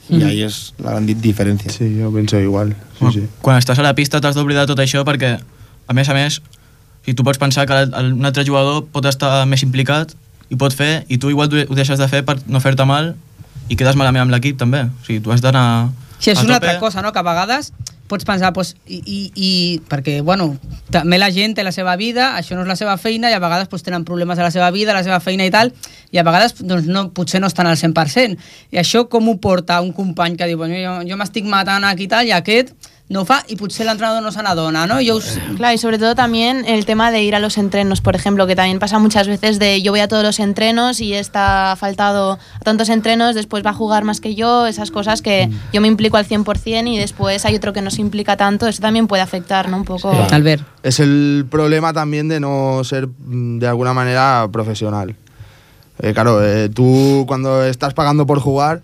Y 0.09 0.15
Mhm. 0.15 0.23
ahí 0.25 0.41
és 0.41 0.73
la 0.79 0.91
gran 0.91 1.05
di- 1.05 1.13
diferència. 1.15 1.69
Sí, 1.69 1.99
jo 2.01 2.11
penso 2.11 2.39
igual. 2.39 2.75
Sí, 2.97 3.05
sí. 3.13 3.27
Quan 3.41 3.59
estàs 3.59 3.77
a 3.77 3.83
la 3.83 3.93
pista 3.93 4.21
t'has 4.21 4.33
d'oblidar 4.35 4.65
tot 4.65 4.79
això 4.79 5.03
perquè, 5.05 5.37
a 5.85 5.93
més 5.93 6.07
a 6.09 6.13
més, 6.15 6.41
si 7.07 7.13
tu 7.15 7.23
pots 7.23 7.39
pensar 7.39 7.63
que 7.65 7.73
un 8.03 8.25
altre 8.27 8.43
jugador 8.43 8.81
pot 8.91 9.05
estar 9.07 9.45
més 9.47 9.63
implicat 9.63 10.11
i 10.51 10.57
pot 10.59 10.75
fer, 10.75 11.05
i 11.07 11.15
tu 11.15 11.31
igual 11.31 11.47
ho 11.47 11.75
deixes 11.75 11.99
de 11.99 12.07
fer 12.11 12.19
per 12.27 12.35
no 12.51 12.59
fer-te 12.59 12.83
mal 12.83 13.13
i 13.71 13.77
quedes 13.79 13.95
malament 13.95 14.25
amb 14.25 14.35
l'equip 14.35 14.59
també. 14.59 14.83
O 14.91 15.05
sigui, 15.07 15.21
tu 15.23 15.31
has 15.31 15.39
d'anar 15.43 15.87
Sí, 16.19 16.31
és 16.33 16.41
una 16.43 16.57
altra 16.57 16.79
cosa, 16.81 17.03
no? 17.05 17.13
que 17.13 17.21
a 17.21 17.23
vegades 17.23 17.71
pots 18.07 18.25
pensar, 18.25 18.53
pues, 18.55 18.73
i, 18.87 19.01
i, 19.03 19.17
i, 19.35 19.49
perquè, 19.87 20.21
bueno, 20.23 20.53
també 20.91 21.19
la 21.19 21.27
gent 21.31 21.57
té 21.57 21.63
la 21.63 21.73
seva 21.75 21.95
vida, 21.99 22.29
això 22.39 22.55
no 22.55 22.63
és 22.63 22.69
la 22.71 22.77
seva 22.79 22.95
feina, 22.99 23.29
i 23.31 23.35
a 23.35 23.41
vegades 23.43 23.67
pues, 23.67 23.83
tenen 23.83 24.05
problemes 24.07 24.39
a 24.39 24.45
la 24.47 24.51
seva 24.51 24.69
vida, 24.71 24.93
a 24.93 24.97
la 24.97 25.03
seva 25.03 25.19
feina 25.19 25.45
i 25.47 25.51
tal, 25.51 25.73
i 26.15 26.19
a 26.19 26.23
vegades 26.23 26.55
doncs, 26.61 26.87
no, 26.87 27.09
potser 27.15 27.43
no 27.43 27.51
estan 27.51 27.67
al 27.67 27.75
100%. 27.75 28.39
I 28.71 28.79
això 28.79 29.05
com 29.11 29.27
ho 29.27 29.35
porta 29.43 29.81
un 29.83 29.91
company 29.95 30.39
que 30.39 30.47
diu, 30.47 30.59
bueno, 30.59 30.79
jo, 30.79 30.95
jo 31.09 31.19
m'estic 31.19 31.47
matant 31.51 31.87
aquí 31.87 32.07
i 32.07 32.11
tal, 32.15 32.31
i 32.31 32.35
aquest 32.35 32.71
no 33.09 33.23
fa, 33.23 33.37
i 33.47 33.55
potser 33.55 33.85
l'entrenador 33.87 34.19
no 34.21 34.33
se 34.35 34.43
n'adona, 34.43 34.83
no? 34.89 34.97
Jo 34.99 35.15
us... 35.15 35.37
Claro, 35.55 35.73
y 35.73 35.77
sobre 35.77 35.97
todo 35.97 36.13
también 36.13 36.65
el 36.67 36.85
tema 36.85 37.09
de 37.09 37.23
ir 37.23 37.35
a 37.35 37.39
los 37.39 37.57
entrenos, 37.57 38.01
por 38.01 38.15
ejemplo, 38.15 38.45
que 38.47 38.55
también 38.55 38.79
pasa 38.79 38.99
muchas 38.99 39.27
veces 39.27 39.59
de 39.59 39.81
yo 39.81 39.93
voy 39.93 40.01
a 40.01 40.09
todos 40.09 40.23
los 40.23 40.39
entrenos 40.41 40.99
y 40.99 41.13
está 41.13 41.75
faltado 41.79 42.33
a 42.33 42.63
tantos 42.63 42.89
entrenos, 42.89 43.33
después 43.33 43.65
va 43.65 43.69
a 43.69 43.73
jugar 43.73 44.03
más 44.03 44.19
que 44.19 44.35
yo, 44.35 44.67
esas 44.67 44.91
cosas 44.91 45.21
que 45.21 45.49
yo 45.71 45.79
me 45.79 45.87
implico 45.87 46.17
al 46.17 46.27
100% 46.27 46.87
y 46.87 46.97
después 46.97 47.45
hay 47.45 47.55
otro 47.55 47.71
que 47.71 47.81
no 47.81 47.91
se 47.91 48.01
implica 48.01 48.35
tanto, 48.35 48.67
eso 48.67 48.81
también 48.81 49.07
puede 49.07 49.21
afectar, 49.21 49.69
¿no? 49.69 49.77
Un 49.77 49.85
poco. 49.85 50.11
Albert. 50.31 50.65
Es 50.83 50.99
el 50.99 51.45
problema 51.49 51.93
también 51.93 52.27
de 52.27 52.41
no 52.41 52.83
ser 52.83 53.07
mm, 53.07 53.59
de 53.59 53.67
alguna 53.67 53.93
manera 53.93 54.47
profesional. 54.51 55.15
Eh, 55.99 56.13
claro, 56.13 56.43
eh, 56.43 56.69
tú 56.69 57.23
cuando 57.25 57.63
estás 57.63 57.93
pagando 57.93 58.27
por 58.27 58.39
jugar, 58.39 58.81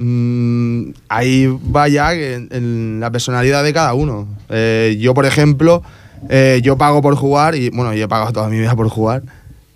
mm, 0.00 0.92
ahí 1.08 1.46
va 1.46 1.88
ya 1.88 2.12
en, 2.14 3.00
la 3.00 3.10
personalidad 3.10 3.62
de 3.62 3.72
cada 3.72 3.94
uno. 3.94 4.26
Eh, 4.48 4.96
yo, 5.00 5.14
por 5.14 5.26
ejemplo, 5.26 5.82
eh, 6.28 6.60
yo 6.62 6.76
pago 6.76 7.02
por 7.02 7.14
jugar 7.14 7.54
y, 7.54 7.70
bueno, 7.70 7.94
yo 7.94 8.04
he 8.04 8.08
pagado 8.08 8.32
toda 8.32 8.48
mi 8.48 8.58
vida 8.58 8.74
por 8.74 8.88
jugar 8.88 9.22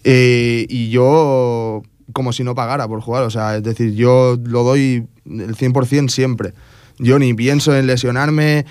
eh, 0.02 0.66
y 0.68 0.90
yo 0.90 1.82
como 2.12 2.32
si 2.32 2.44
no 2.44 2.54
pagara 2.54 2.86
por 2.86 3.00
jugar, 3.00 3.24
o 3.24 3.30
sea, 3.30 3.56
es 3.56 3.62
decir, 3.62 3.94
yo 3.94 4.38
lo 4.44 4.62
doy 4.62 5.06
el 5.26 5.56
100% 5.56 6.08
siempre. 6.10 6.52
Yo 6.98 7.18
ni 7.18 7.34
pienso 7.34 7.76
en 7.76 7.88
lesionarme, 7.88 8.66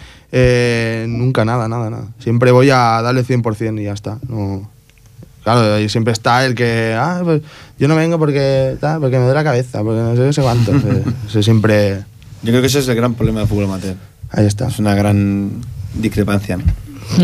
nunca 1.08 1.44
nada, 1.44 1.68
nada, 1.68 1.90
nada. 1.90 2.08
Siempre 2.20 2.52
voy 2.52 2.70
a 2.70 3.02
darle 3.02 3.20
el 3.20 3.28
100% 3.28 3.82
y 3.82 3.84
ya 3.84 3.92
está. 3.92 4.20
No. 4.30 4.73
Claro, 5.44 5.80
y 5.80 5.90
siempre 5.90 6.14
está 6.14 6.46
el 6.46 6.56
que, 6.56 6.96
ah, 6.98 7.22
pues 7.24 7.42
yo 7.78 7.88
no 7.88 7.96
vengo 7.96 8.18
porque, 8.18 8.78
tal, 8.80 9.02
porque 9.02 9.18
me 9.18 9.24
duele 9.24 9.36
la 9.40 9.44
cabeza, 9.44 9.84
porque 9.84 10.00
no 10.02 10.16
sé, 10.16 10.22
qué 10.24 10.34
sé 10.34 10.42
cuánto. 10.42 10.72
Eso 11.28 11.44
siempre... 11.44 12.04
Yo 12.44 12.50
creo 12.50 12.62
que 12.62 12.68
ese 12.68 12.80
es 12.80 12.88
el 12.90 12.96
gran 12.96 13.14
problema 13.14 13.40
del 13.40 13.48
fútbol 13.50 13.66
amateur. 13.66 13.96
Ahí 14.30 14.46
está. 14.46 14.68
Es 14.68 14.78
una 14.80 14.96
gran 14.96 15.52
discrepancia. 15.94 16.58
¿no? 16.58 16.64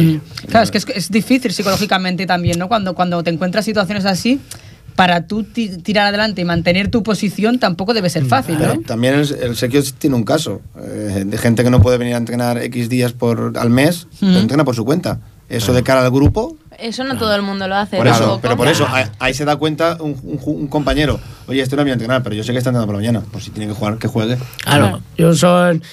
Mm. 0.02 0.22
Claro, 0.48 0.64
es 0.64 0.72
que 0.72 0.78
es, 0.78 0.86
es 0.96 1.12
difícil 1.12 1.52
psicológicamente 1.52 2.26
también, 2.26 2.58
¿no? 2.60 2.68
Cuando, 2.70 2.96
cuando 2.96 3.22
te 3.24 3.30
encuentras 3.30 3.66
situaciones 3.66 4.06
así, 4.06 4.40
para 4.96 5.28
tú 5.28 5.44
ti- 5.44 5.78
tirar 5.78 6.08
adelante 6.08 6.42
y 6.42 6.46
mantener 6.46 6.90
tu 6.90 7.04
posición 7.04 7.60
tampoco 7.60 7.94
debe 7.94 8.10
ser 8.10 8.26
fácil, 8.26 8.56
Pero 8.60 8.76
¿no? 8.76 8.82
también 8.82 9.16
el, 9.16 9.30
el 9.42 9.56
Sergio 9.58 9.82
tiene 9.98 10.16
un 10.16 10.24
caso 10.24 10.62
eh, 10.82 11.24
de 11.26 11.38
gente 11.38 11.64
que 11.66 11.70
no 11.70 11.82
puede 11.82 11.98
venir 11.98 12.14
a 12.16 12.18
entrenar 12.18 12.58
X 12.64 12.88
días 12.90 13.12
por, 13.14 13.54
al 13.58 13.70
mes, 13.70 14.08
pero 14.20 14.32
Ujú. 14.34 14.40
entrena 14.42 14.64
por 14.66 14.76
su 14.76 14.86
cuenta. 14.86 15.20
Eso 15.50 15.74
de 15.74 15.84
cara 15.84 16.02
al 16.06 16.12
grupo, 16.12 16.56
Eso 16.82 17.04
no 17.04 17.18
todo 17.18 17.36
el 17.36 17.42
mundo 17.42 17.68
lo 17.68 17.76
hace. 17.76 17.98
por 17.98 18.08
eso, 18.08 18.18
tampoco. 18.20 18.42
pero 18.42 18.58
por 18.58 18.68
eso, 18.68 18.88
ahí, 18.88 19.06
ahí 19.20 19.34
se 19.34 19.46
da 19.46 19.56
cuenta 19.58 19.98
un, 20.00 20.12
un 20.24 20.40
ju- 20.40 20.56
un 20.56 20.68
compañero, 20.68 21.20
oye, 21.48 21.62
este 21.62 21.76
no 21.76 21.84
viene 21.84 21.92
a 21.92 21.96
entrenar, 21.96 22.24
pero 22.24 22.36
yo 22.36 22.44
sé 22.44 22.52
que 22.52 22.58
está 22.58 22.70
entrenando 22.70 22.88
por 22.88 22.96
la 22.96 23.00
mañana, 23.08 23.26
pues 23.32 23.44
si 23.46 23.52
tiene 23.52 23.68
que 23.72 23.78
jugar, 23.78 23.98
que 23.98 24.08
juegue. 24.08 24.38
Claro, 24.64 25.02
yo 25.18 25.34
son. 25.36 25.84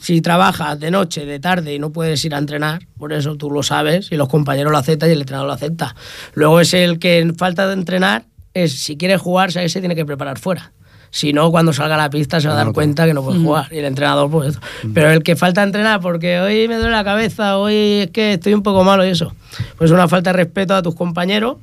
si 0.00 0.20
trabajas 0.20 0.78
de 0.78 0.90
noche, 0.90 1.26
de 1.26 1.40
tarde 1.40 1.74
y 1.74 1.78
no 1.78 1.90
puedes 1.90 2.24
ir 2.24 2.34
a 2.34 2.38
entrenar, 2.38 2.86
por 2.98 3.12
eso 3.12 3.36
tú 3.36 3.50
lo 3.50 3.62
sabes 3.62 4.12
y 4.12 4.16
los 4.16 4.28
compañeros 4.28 4.70
lo 4.70 4.78
aceptan 4.78 5.08
y 5.08 5.12
el 5.12 5.20
entrenador 5.20 5.48
lo 5.48 5.54
acepta. 5.54 5.94
Luego 6.34 6.60
es 6.60 6.72
el 6.74 6.98
que 6.98 7.18
en 7.18 7.34
falta 7.36 7.66
de 7.66 7.72
entrenar, 7.72 8.24
es 8.54 8.78
si 8.78 8.96
quiere 8.96 9.16
jugar, 9.18 9.50
¿sabes? 9.52 9.72
se 9.72 9.80
tiene 9.80 9.94
que 9.96 10.04
preparar 10.06 10.38
fuera. 10.38 10.72
Si 11.10 11.32
no, 11.32 11.50
cuando 11.50 11.72
salga 11.72 11.94
a 11.94 11.98
la 11.98 12.10
pista 12.10 12.40
se 12.40 12.48
va 12.48 12.54
a 12.54 12.56
dar 12.64 12.72
cuenta 12.72 13.06
que 13.06 13.14
no 13.14 13.22
puede 13.22 13.38
jugar. 13.40 13.66
Y 13.72 13.78
el 13.78 13.86
entrenador, 13.86 14.30
pues 14.30 14.50
eso. 14.50 14.60
Pero 14.92 15.10
el 15.10 15.22
que 15.22 15.36
falta 15.36 15.62
entrenar 15.62 16.00
porque 16.00 16.38
hoy 16.40 16.68
me 16.68 16.76
duele 16.76 16.90
la 16.92 17.04
cabeza, 17.04 17.56
hoy 17.58 17.74
es 18.02 18.10
que 18.10 18.34
estoy 18.34 18.52
un 18.54 18.62
poco 18.62 18.84
malo 18.84 19.04
y 19.06 19.10
eso. 19.10 19.32
Pues 19.78 19.90
una 19.90 20.06
falta 20.08 20.30
de 20.32 20.36
respeto 20.36 20.74
a 20.74 20.82
tus 20.82 20.94
compañeros, 20.94 21.56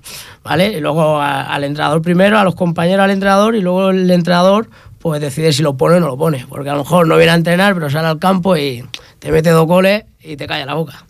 ¿vale? 0.43 0.73
Y 0.77 0.81
luego 0.81 1.21
a- 1.21 1.43
al 1.43 1.63
entrenador 1.63 2.01
primero, 2.01 2.39
a 2.39 2.43
los 2.43 2.55
compañeros 2.55 3.03
al 3.03 3.11
entrenador 3.11 3.55
y 3.55 3.61
luego 3.61 3.91
el 3.91 4.09
entrenador 4.09 4.67
pues 5.06 5.22
decide 5.22 5.53
si 5.53 5.62
lo 5.62 5.78
pone 5.78 5.97
o 5.97 5.99
no 5.99 6.08
lo 6.08 6.18
pone. 6.18 6.47
Porque 6.49 6.68
a 6.68 6.74
lo 6.74 6.80
mejor 6.80 7.06
no 7.08 7.16
viene 7.16 7.32
a 7.32 7.36
entrenar, 7.36 7.76
pero 7.76 7.91
sale 7.91 8.08
al 8.08 8.18
campo 8.18 8.58
y 8.58 8.84
te 9.20 9.32
mete 9.32 9.51
dos 9.51 9.68
goles 9.68 10.03
y 10.20 10.36
te 10.36 10.47
calla 10.47 10.66
la 10.66 10.74
boca. 10.74 11.06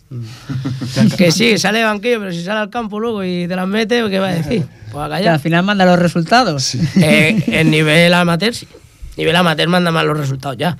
que 1.16 1.32
sí, 1.32 1.56
sale 1.56 1.78
de 1.78 1.84
banquillo, 1.84 2.18
pero 2.20 2.30
si 2.30 2.44
sale 2.44 2.60
al 2.60 2.68
campo 2.68 3.00
luego 3.00 3.24
y 3.24 3.48
te 3.48 3.56
las 3.56 3.66
mete, 3.66 4.06
¿qué 4.10 4.18
va 4.18 4.28
a 4.28 4.34
decir? 4.34 4.66
Pues 4.92 5.02
a 5.02 5.08
Que 5.08 5.14
al 5.14 5.20
callar. 5.22 5.40
final 5.40 5.64
manda 5.64 5.86
los 5.86 5.98
resultados. 5.98 6.74
Eh, 6.96 7.42
en 7.46 7.70
nivel 7.70 8.12
amateur, 8.12 8.52
sí. 8.54 8.68
Nivel 9.16 9.34
amateur 9.34 9.66
manda 9.68 9.90
más 9.90 10.04
los 10.04 10.18
resultados 10.18 10.58
ya. 10.58 10.76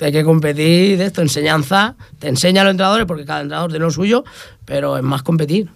Hay 0.00 0.12
que 0.12 0.22
competir 0.22 0.96
de 0.96 1.06
esto, 1.06 1.22
enseñanza, 1.22 1.96
te 2.20 2.28
enseña 2.28 2.60
a 2.60 2.64
los 2.64 2.70
entrenadores 2.70 3.06
porque 3.06 3.24
cada 3.24 3.40
entrenador 3.40 3.70
tiene 3.70 3.84
lo 3.84 3.90
suyo, 3.90 4.22
pero 4.64 4.96
es 4.96 5.02
más 5.02 5.24
competir. 5.24 5.70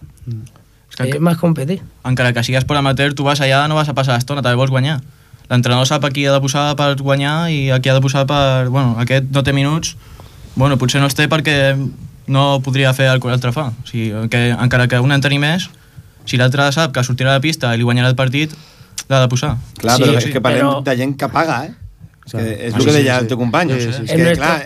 És 0.90 0.94
que, 0.96 1.10
Es 1.10 1.20
más 1.20 1.38
competir. 1.38 1.82
encara 2.04 2.32
que 2.32 2.42
sigues 2.44 2.64
per 2.64 2.76
amateur, 2.76 3.14
tu 3.14 3.24
vas 3.24 3.40
allà, 3.40 3.66
no 3.68 3.74
vas 3.74 3.88
a 3.88 3.94
passar 3.94 4.14
l'estona, 4.14 4.42
també 4.42 4.54
vols 4.56 4.70
guanyar. 4.70 5.00
L'entrenador 5.48 5.86
sap 5.88 6.04
a 6.04 6.10
qui 6.12 6.26
ha 6.28 6.32
de 6.34 6.40
posar 6.44 6.74
per 6.76 6.94
guanyar 7.00 7.48
i 7.50 7.70
a 7.72 7.78
qui 7.80 7.88
ha 7.88 7.94
de 7.96 8.02
posar 8.04 8.26
per... 8.28 8.68
Bueno, 8.68 8.96
aquest 9.00 9.30
no 9.32 9.42
té 9.42 9.54
minuts, 9.56 9.94
bueno, 10.56 10.76
potser 10.76 11.00
no 11.00 11.08
els 11.08 11.16
té 11.16 11.28
perquè 11.30 11.56
no 12.28 12.60
podria 12.60 12.92
fer 12.92 13.06
el 13.08 13.20
que 13.22 13.30
l'altre 13.30 13.52
fa. 13.56 13.70
O 13.72 13.86
sigui, 13.88 14.10
que, 14.28 14.50
encara 14.52 14.88
que 14.88 15.00
un 15.00 15.12
en 15.14 15.22
tenir 15.24 15.38
més, 15.40 15.70
si 16.28 16.36
l'altre 16.36 16.66
sap 16.76 16.92
que 16.92 17.00
sortirà 17.06 17.32
a 17.32 17.38
la 17.38 17.44
pista 17.44 17.70
i 17.72 17.80
li 17.80 17.86
guanyarà 17.88 18.10
el 18.12 18.18
partit, 18.18 18.52
l'ha 19.08 19.22
de 19.24 19.28
posar. 19.32 19.54
Clar, 19.80 19.96
Sí, 19.96 20.02
però 20.04 20.18
sí, 20.20 20.28
és 20.28 20.34
que 20.36 20.42
parlem 20.44 20.66
però- 20.66 20.82
de 20.84 20.96
gent 21.00 21.16
que 21.16 21.28
paga, 21.32 21.62
eh? 21.64 21.72
És, 22.28 22.32
que 22.34 22.42
és 22.44 22.74
Ah, 22.74 22.76
el 22.76 22.82
sí, 22.82 22.84
que 22.84 22.92
sí, 22.92 22.98
deia 22.98 23.14
sí. 23.16 23.22
el 23.24 23.28
teu 23.32 23.38
company. 23.40 23.72
Sí, 23.72 23.80
sí, 23.80 23.92
sí. 23.96 24.04
És 24.04 24.20
que, 24.20 24.34
clar, 24.36 24.58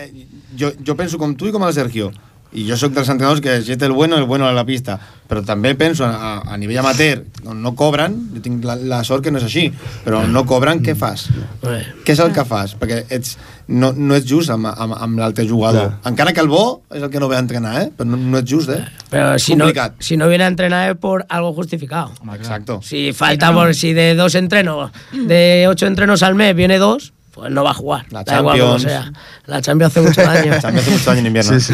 jo, 0.59 0.73
jo 0.83 0.95
penso 0.99 1.17
com 1.17 1.31
tu 1.39 1.47
i 1.47 1.53
com 1.55 1.63
el 1.63 1.71
Sergio. 1.73 2.11
I 2.53 2.67
jo 2.67 2.75
sóc 2.77 2.91
dels 2.93 3.09
entrenadors 3.09 3.41
que 3.41 3.61
si 3.65 3.71
ets 3.73 3.81
el 3.83 3.91
bueno, 3.91 4.17
el 4.17 4.25
bueno 4.29 4.45
a 4.45 4.51
la 4.53 4.63
pista. 4.65 4.99
Però 5.29 5.41
també 5.41 5.71
penso 5.73 6.05
a, 6.05 6.43
a 6.45 6.57
nivell 6.61 6.77
amateur, 6.83 7.23
on 7.49 7.63
no 7.63 7.71
cobren, 7.73 8.13
jo 8.35 8.41
tinc 8.45 8.65
la, 8.67 8.75
la 8.77 8.99
sort 9.07 9.23
que 9.25 9.31
no 9.33 9.39
és 9.39 9.45
així, 9.47 9.63
però 10.05 10.19
on 10.21 10.33
no 10.35 10.43
cobren, 10.45 10.83
què 10.85 10.93
fas? 10.99 11.23
Eh, 11.63 11.79
Què 12.05 12.13
és 12.13 12.19
el 12.21 12.33
que 12.35 12.43
fas? 12.45 12.75
Perquè 12.77 12.99
ets, 13.09 13.37
no, 13.73 13.89
no 13.97 14.13
ets 14.13 14.27
just 14.29 14.51
amb, 14.53 14.67
amb, 14.69 14.93
amb 14.93 15.17
l'altre 15.23 15.47
jugador. 15.49 15.95
Encara 16.05 16.35
que 16.35 16.43
el 16.43 16.51
bo 16.51 16.83
és 16.93 17.01
el 17.01 17.09
que 17.09 17.23
no 17.23 17.31
ve 17.31 17.39
a 17.39 17.41
entrenar, 17.41 17.73
eh? 17.81 17.87
Però 17.97 18.05
no, 18.11 18.19
no 18.19 18.43
ets 18.43 18.51
just, 18.51 18.69
eh? 18.69 18.83
Pero 19.09 19.39
si 19.39 19.55
no, 19.55 19.65
Complicat. 19.65 19.97
si 20.03 20.17
no 20.17 20.29
viene 20.29 20.43
a 20.43 20.51
entrenar 20.53 20.91
es 20.91 20.97
por 20.97 21.25
algo 21.29 21.53
justificado. 21.53 22.11
Exacto. 22.35 22.81
Si 22.83 23.13
falta 23.13 23.51
por 23.53 23.73
si 23.73 23.93
de 23.93 24.13
dos 24.13 24.35
entrenos, 24.35 24.91
de 25.13 25.65
ocho 25.67 25.87
entrenos 25.87 26.21
al 26.21 26.35
mes 26.35 26.53
viene 26.55 26.77
dos, 26.77 27.13
pues 27.33 27.51
no 27.51 27.63
va 27.63 27.71
a 27.71 27.73
jugar. 27.73 28.05
La 28.11 28.23
Da 28.23 28.39
igual 28.39 28.59
como 28.59 28.77
Champions. 28.77 28.83
sea. 28.83 29.11
La 29.47 29.61
Champions 29.61 29.91
hace 29.97 30.01
mucho 30.07 30.21
daño. 30.21 30.53
También 30.61 30.79
hace 30.83 30.91
mucho 30.91 31.05
daño 31.09 31.19
en 31.21 31.25
invierno. 31.27 31.59
Sí, 31.59 31.73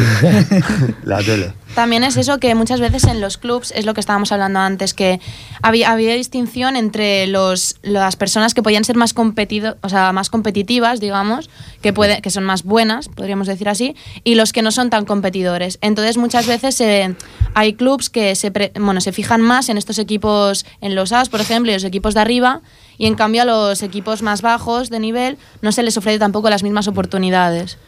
La 1.04 1.18
tele. 1.22 1.52
También 1.74 2.02
es 2.02 2.16
eso 2.16 2.38
que 2.38 2.54
muchas 2.56 2.80
veces 2.80 3.04
en 3.04 3.20
los 3.20 3.36
clubs, 3.38 3.72
es 3.76 3.86
lo 3.86 3.94
que 3.94 4.00
estábamos 4.00 4.32
hablando 4.32 4.58
antes, 4.58 4.92
que 4.92 5.20
había, 5.62 5.92
había 5.92 6.14
distinción 6.14 6.74
entre 6.74 7.28
los, 7.28 7.76
las 7.82 8.16
personas 8.16 8.54
que 8.54 8.62
podían 8.62 8.84
ser 8.84 8.96
más, 8.96 9.14
competido, 9.14 9.76
o 9.82 9.88
sea, 9.88 10.12
más 10.12 10.30
competitivas, 10.30 10.98
digamos, 10.98 11.48
que, 11.80 11.92
puede, 11.92 12.22
que 12.22 12.30
son 12.30 12.42
más 12.44 12.64
buenas, 12.64 13.08
podríamos 13.08 13.46
decir 13.46 13.68
así, 13.68 13.94
y 14.24 14.34
los 14.34 14.52
que 14.52 14.62
no 14.62 14.72
son 14.72 14.90
tan 14.90 15.04
competidores. 15.04 15.78
Entonces 15.80 16.16
muchas 16.16 16.46
veces 16.48 16.80
eh, 16.80 17.14
hay 17.54 17.74
clubs 17.74 18.10
que 18.10 18.34
se, 18.34 18.50
pre- 18.50 18.72
bueno, 18.74 19.00
se 19.00 19.12
fijan 19.12 19.40
más 19.40 19.68
en 19.68 19.78
estos 19.78 19.98
equipos, 20.00 20.66
en 20.80 20.96
los 20.96 21.12
As, 21.12 21.28
por 21.28 21.40
ejemplo, 21.40 21.70
y 21.70 21.74
los 21.74 21.84
equipos 21.84 22.14
de 22.14 22.20
arriba, 22.20 22.62
y 23.00 23.06
en 23.06 23.14
cambio 23.14 23.42
a 23.42 23.44
los 23.46 23.82
equipos 23.82 24.20
más 24.20 24.42
bajos 24.42 24.90
de 24.90 25.00
nivel 25.00 25.38
no 25.62 25.72
se 25.72 25.82
les 25.82 25.96
ofrece 25.96 26.18
tampoco 26.18 26.50
las 26.50 26.62
mismas 26.62 26.86
oportunidades. 26.86 27.78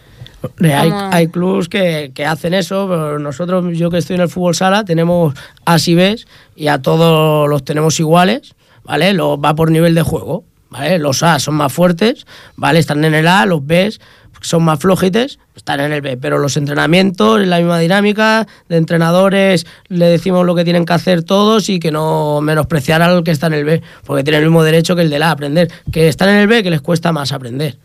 Hay, 0.62 0.90
hay 0.90 1.28
clubs 1.28 1.68
que, 1.68 2.12
que 2.14 2.24
hacen 2.24 2.54
eso, 2.54 2.88
pero 2.88 3.18
nosotros, 3.18 3.76
yo 3.76 3.90
que 3.90 3.98
estoy 3.98 4.16
en 4.16 4.22
el 4.22 4.30
fútbol 4.30 4.54
sala, 4.54 4.86
tenemos 4.86 5.34
As 5.66 5.86
y 5.86 5.94
Bs 5.94 6.26
y 6.56 6.68
a 6.68 6.80
todos 6.80 7.46
los 7.46 7.62
tenemos 7.62 8.00
iguales, 8.00 8.54
¿vale? 8.84 9.12
Lo, 9.12 9.38
va 9.38 9.54
por 9.54 9.70
nivel 9.70 9.94
de 9.94 10.00
juego, 10.00 10.44
¿vale? 10.70 10.98
Los 10.98 11.22
A 11.22 11.38
son 11.38 11.56
más 11.56 11.74
fuertes, 11.74 12.26
¿vale? 12.56 12.78
Están 12.78 13.04
en 13.04 13.12
el 13.12 13.28
A, 13.28 13.44
los 13.44 13.64
Bs 13.66 14.00
son 14.42 14.62
más 14.64 14.78
flojites, 14.78 15.38
están 15.56 15.80
en 15.80 15.92
el 15.92 16.00
B, 16.02 16.16
pero 16.16 16.38
los 16.38 16.56
entrenamientos, 16.56 17.40
la 17.46 17.58
misma 17.58 17.78
dinámica, 17.78 18.46
de 18.68 18.76
entrenadores 18.76 19.66
le 19.88 20.06
decimos 20.06 20.44
lo 20.44 20.54
que 20.54 20.64
tienen 20.64 20.84
que 20.84 20.92
hacer 20.92 21.22
todos 21.22 21.68
y 21.68 21.80
que 21.80 21.90
no 21.90 22.40
menospreciar 22.40 23.02
al 23.02 23.24
que 23.24 23.30
está 23.30 23.46
en 23.46 23.54
el 23.54 23.64
B, 23.64 23.82
porque 24.04 24.24
tienen 24.24 24.42
el 24.42 24.48
mismo 24.48 24.62
derecho 24.62 24.94
que 24.94 25.02
el 25.02 25.10
del 25.10 25.22
A 25.22 25.28
a 25.28 25.32
aprender, 25.32 25.70
que 25.90 26.08
están 26.08 26.28
en 26.28 26.36
el 26.36 26.46
B 26.46 26.62
que 26.62 26.70
les 26.70 26.80
cuesta 26.80 27.12
más 27.12 27.32
aprender 27.32 27.76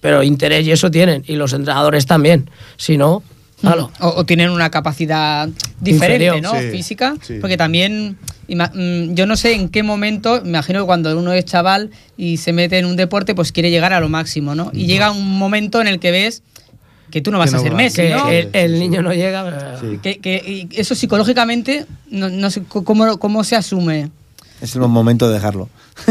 pero 0.00 0.22
interés 0.22 0.66
y 0.66 0.72
eso 0.72 0.90
tienen, 0.90 1.24
y 1.26 1.36
los 1.36 1.52
entrenadores 1.52 2.06
también. 2.06 2.50
Si 2.76 2.96
no, 2.96 3.22
claro. 3.60 3.90
O, 4.00 4.08
o 4.08 4.24
tienen 4.24 4.50
una 4.50 4.70
capacidad 4.70 5.48
diferente, 5.80 6.26
Inferior, 6.26 6.42
¿no? 6.42 6.60
sí, 6.60 6.70
Física. 6.70 7.14
sí. 7.22 7.38
Porque 7.40 7.56
también, 7.56 8.16
mm, 8.48 9.14
yo 9.14 9.26
no 9.26 9.36
sé 9.36 9.54
en 9.54 9.68
qué 9.68 9.82
momento, 9.82 10.40
me 10.42 10.50
imagino 10.50 10.80
que 10.80 10.86
cuando 10.86 11.16
uno 11.18 11.32
es 11.32 11.44
chaval 11.44 11.90
y 12.16 12.36
se 12.38 12.52
mete 12.52 12.78
en 12.78 12.86
un 12.86 12.96
deporte, 12.96 13.34
pues 13.34 13.52
quiere 13.52 13.70
llegar 13.70 13.92
a 13.92 14.00
lo 14.00 14.08
máximo, 14.08 14.54
¿no? 14.54 14.70
Y 14.72 14.86
llega 14.86 15.10
un 15.10 15.38
momento 15.38 15.80
en 15.80 15.86
el 15.88 15.98
que 16.00 16.10
ves 16.10 16.42
que 17.10 17.20
tú 17.22 17.30
no 17.30 17.38
vas 17.38 17.50
Que 17.50 17.56
a 17.56 17.60
ser 17.60 17.72
va. 17.72 17.76
Messi, 17.76 18.02
Que 18.02 18.10
¿no? 18.10 18.28
el, 18.28 18.50
el 18.52 18.78
niño 18.78 19.00
no 19.02 19.14
llega. 19.14 19.78
Sí. 19.80 19.98
Que, 20.02 20.18
que- 20.18 20.42
y 20.72 20.78
eso 20.78 20.94
psicológicamente, 20.94 21.86
no, 22.10 22.28
no 22.28 22.50
sé 22.50 22.62
cómo, 22.68 23.18
cómo 23.18 23.44
se 23.44 23.56
asume. 23.56 24.10
Es 24.60 24.74
el 24.74 24.80
momento 24.82 25.28
de 25.28 25.34
dejarlo. 25.34 25.68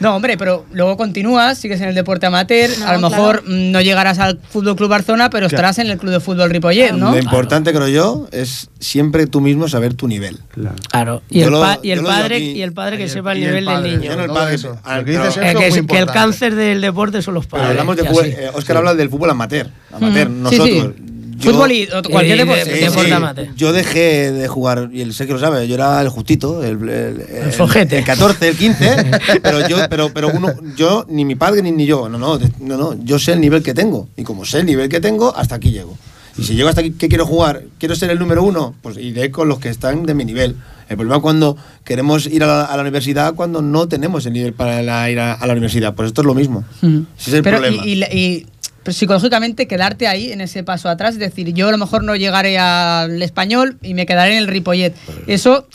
No, 0.00 0.16
hombre, 0.16 0.36
pero 0.36 0.66
luego 0.72 0.96
continúas, 0.96 1.58
sigues 1.58 1.80
en 1.80 1.88
el 1.88 1.94
deporte 1.94 2.26
amateur, 2.26 2.70
No, 2.78 2.86
a 2.88 2.92
lo 2.96 3.10
mejor 3.10 3.42
claro. 3.42 3.56
mm, 3.56 3.70
no 3.72 3.80
llegarás 3.80 4.18
al 4.18 4.38
Fútbol 4.50 4.76
Club 4.76 4.88
Barcelona, 4.90 5.30
pero 5.30 5.46
estarás 5.46 5.78
en 5.78 5.88
el 5.88 5.98
Club 5.98 6.12
de 6.12 6.20
Fútbol 6.20 6.50
Ripollet, 6.50 6.92
¿no? 6.92 7.12
Lo 7.12 7.18
importante, 7.18 7.72
creo 7.72 7.88
yo, 7.88 8.28
es 8.32 8.68
siempre 8.78 9.26
tú 9.26 9.40
mismo 9.40 9.68
saber 9.68 9.94
tu 9.94 10.08
nivel. 10.08 10.38
Claro. 10.50 11.22
Y 11.30 11.42
el, 11.42 11.50
lo- 11.50 11.60
pa- 11.60 11.78
y 11.82 11.88
yo 11.88 11.94
el 11.94 12.00
lo 12.02 12.08
digo 12.08 12.20
padre, 12.20 12.36
aquí. 12.36 12.44
y 12.50 12.62
el 12.62 12.72
padre 12.72 12.96
que 12.96 13.02
Y 13.02 13.06
el- 13.06 13.10
sepa 13.10 13.32
el 13.32 13.40
nivel 13.40 13.64
padre. 13.64 13.90
del 13.90 14.00
niño. 14.00 14.10
Yo 14.10 14.16
no 14.16 14.22
el 14.22 14.28
Todo 14.28 14.36
padre, 14.38 14.54
eso. 14.54 14.68
Lo 14.96 15.04
que 15.04 15.66
es 15.66 15.76
es- 15.76 15.84
el 15.88 16.06
cáncer 16.06 16.54
del 16.54 16.80
deporte 16.80 17.22
son 17.22 17.34
los 17.34 17.46
Pero 17.46 17.62
padres. 17.62 17.70
hablamos 17.70 17.96
de 17.96 18.02
y 18.02 18.06
fútbol, 18.06 18.24
así. 18.24 18.32
eh, 18.38 18.50
Oscar 18.54 18.76
habla 18.76 18.94
del 18.94 19.10
fútbol 19.10 19.30
amateur. 19.30 19.68
Amateur, 19.92 20.28
Mm. 20.28 20.42
nosotros. 20.42 20.68
Sí, 20.68 20.80
sí. 20.80 21.14
Yo- 21.38 21.52
Fútbol 21.52 21.72
y 21.72 21.86
cualquier 22.10 22.38
deporte. 22.38 22.90
Sí. 23.06 23.10
amateur. 23.12 23.54
Yo 23.56 23.72
dejé 23.72 24.32
de 24.32 24.48
jugar, 24.48 24.90
y 24.92 25.00
el 25.02 25.14
Sergio 25.14 25.34
lo 25.36 25.40
sabe, 25.40 25.66
yo 25.68 25.74
era 25.76 26.00
el 26.00 26.08
justito, 26.08 26.64
el, 26.64 26.88
el, 26.88 27.20
el- 27.20 27.52
flojete. 27.52 27.98
el 27.98 28.04
14, 28.04 28.48
el 28.48 28.56
15, 28.56 28.96
pero 29.42 29.68
yo, 29.68 29.76
pero, 29.88 30.10
pero 30.12 30.28
uno, 30.34 30.48
yo, 30.76 31.06
ni 31.08 31.24
mi 31.24 31.34
padre 31.36 31.62
ni, 31.62 31.70
ni 31.70 31.86
yo, 31.86 32.08
no, 32.08 32.18
no, 32.18 32.38
no, 32.60 32.76
no, 32.76 32.96
yo 33.04 33.18
sé 33.18 33.32
el 33.32 33.40
nivel 33.40 33.62
que 33.62 33.72
tengo, 33.74 34.08
y 34.16 34.24
como 34.24 34.44
sé 34.44 34.58
el 34.60 34.66
nivel 34.66 34.88
que 34.88 35.00
tengo, 35.00 35.34
hasta 35.36 35.54
aquí 35.54 35.70
llego. 35.70 35.96
Y 36.36 36.44
si 36.44 36.54
llego 36.54 36.68
hasta 36.68 36.82
aquí, 36.82 36.92
¿qué 36.92 37.08
quiero 37.08 37.26
jugar? 37.26 37.62
¿Quiero 37.78 37.96
ser 37.96 38.10
el 38.10 38.18
número 38.20 38.44
uno? 38.44 38.72
Pues 38.80 38.96
iré 38.96 39.32
con 39.32 39.48
los 39.48 39.58
que 39.58 39.70
están 39.70 40.06
de 40.06 40.14
mi 40.14 40.24
nivel. 40.24 40.54
El 40.88 40.96
problema 40.96 41.16
es 41.16 41.22
cuando 41.22 41.56
queremos 41.84 42.26
ir 42.26 42.44
a 42.44 42.46
la, 42.46 42.64
a 42.64 42.76
la 42.76 42.82
universidad 42.82 43.34
cuando 43.34 43.60
no 43.60 43.88
tenemos 43.88 44.24
el 44.24 44.34
nivel 44.34 44.52
para 44.52 44.80
la- 44.82 45.10
ir 45.10 45.18
a, 45.18 45.32
a 45.34 45.46
la 45.48 45.52
universidad. 45.54 45.94
Pues 45.96 46.06
esto 46.06 46.20
es 46.20 46.26
lo 46.26 46.34
mismo. 46.34 46.64
Mm. 46.80 46.98
Ese 47.18 47.30
es 47.30 47.34
el 47.34 47.42
pero 47.42 47.58
problema. 47.58 47.84
Y, 47.84 48.04
y- 48.04 48.18
y- 48.18 48.46
psicológicamente 48.86 49.66
quedarte 49.68 50.06
ahí 50.08 50.32
en 50.32 50.40
ese 50.40 50.62
paso 50.64 50.88
atrás, 50.88 51.14
es 51.14 51.18
decir, 51.20 51.52
yo 51.52 51.68
a 51.68 51.70
lo 51.72 51.78
mejor 51.78 52.04
no 52.04 52.16
llegaré 52.16 52.58
al 52.58 53.20
español 53.22 53.78
y 53.82 53.94
me 53.94 54.06
quedaré 54.06 54.32
en 54.32 54.38
el 54.38 54.46
Ripollet. 54.48 54.94
Eso 55.26 55.66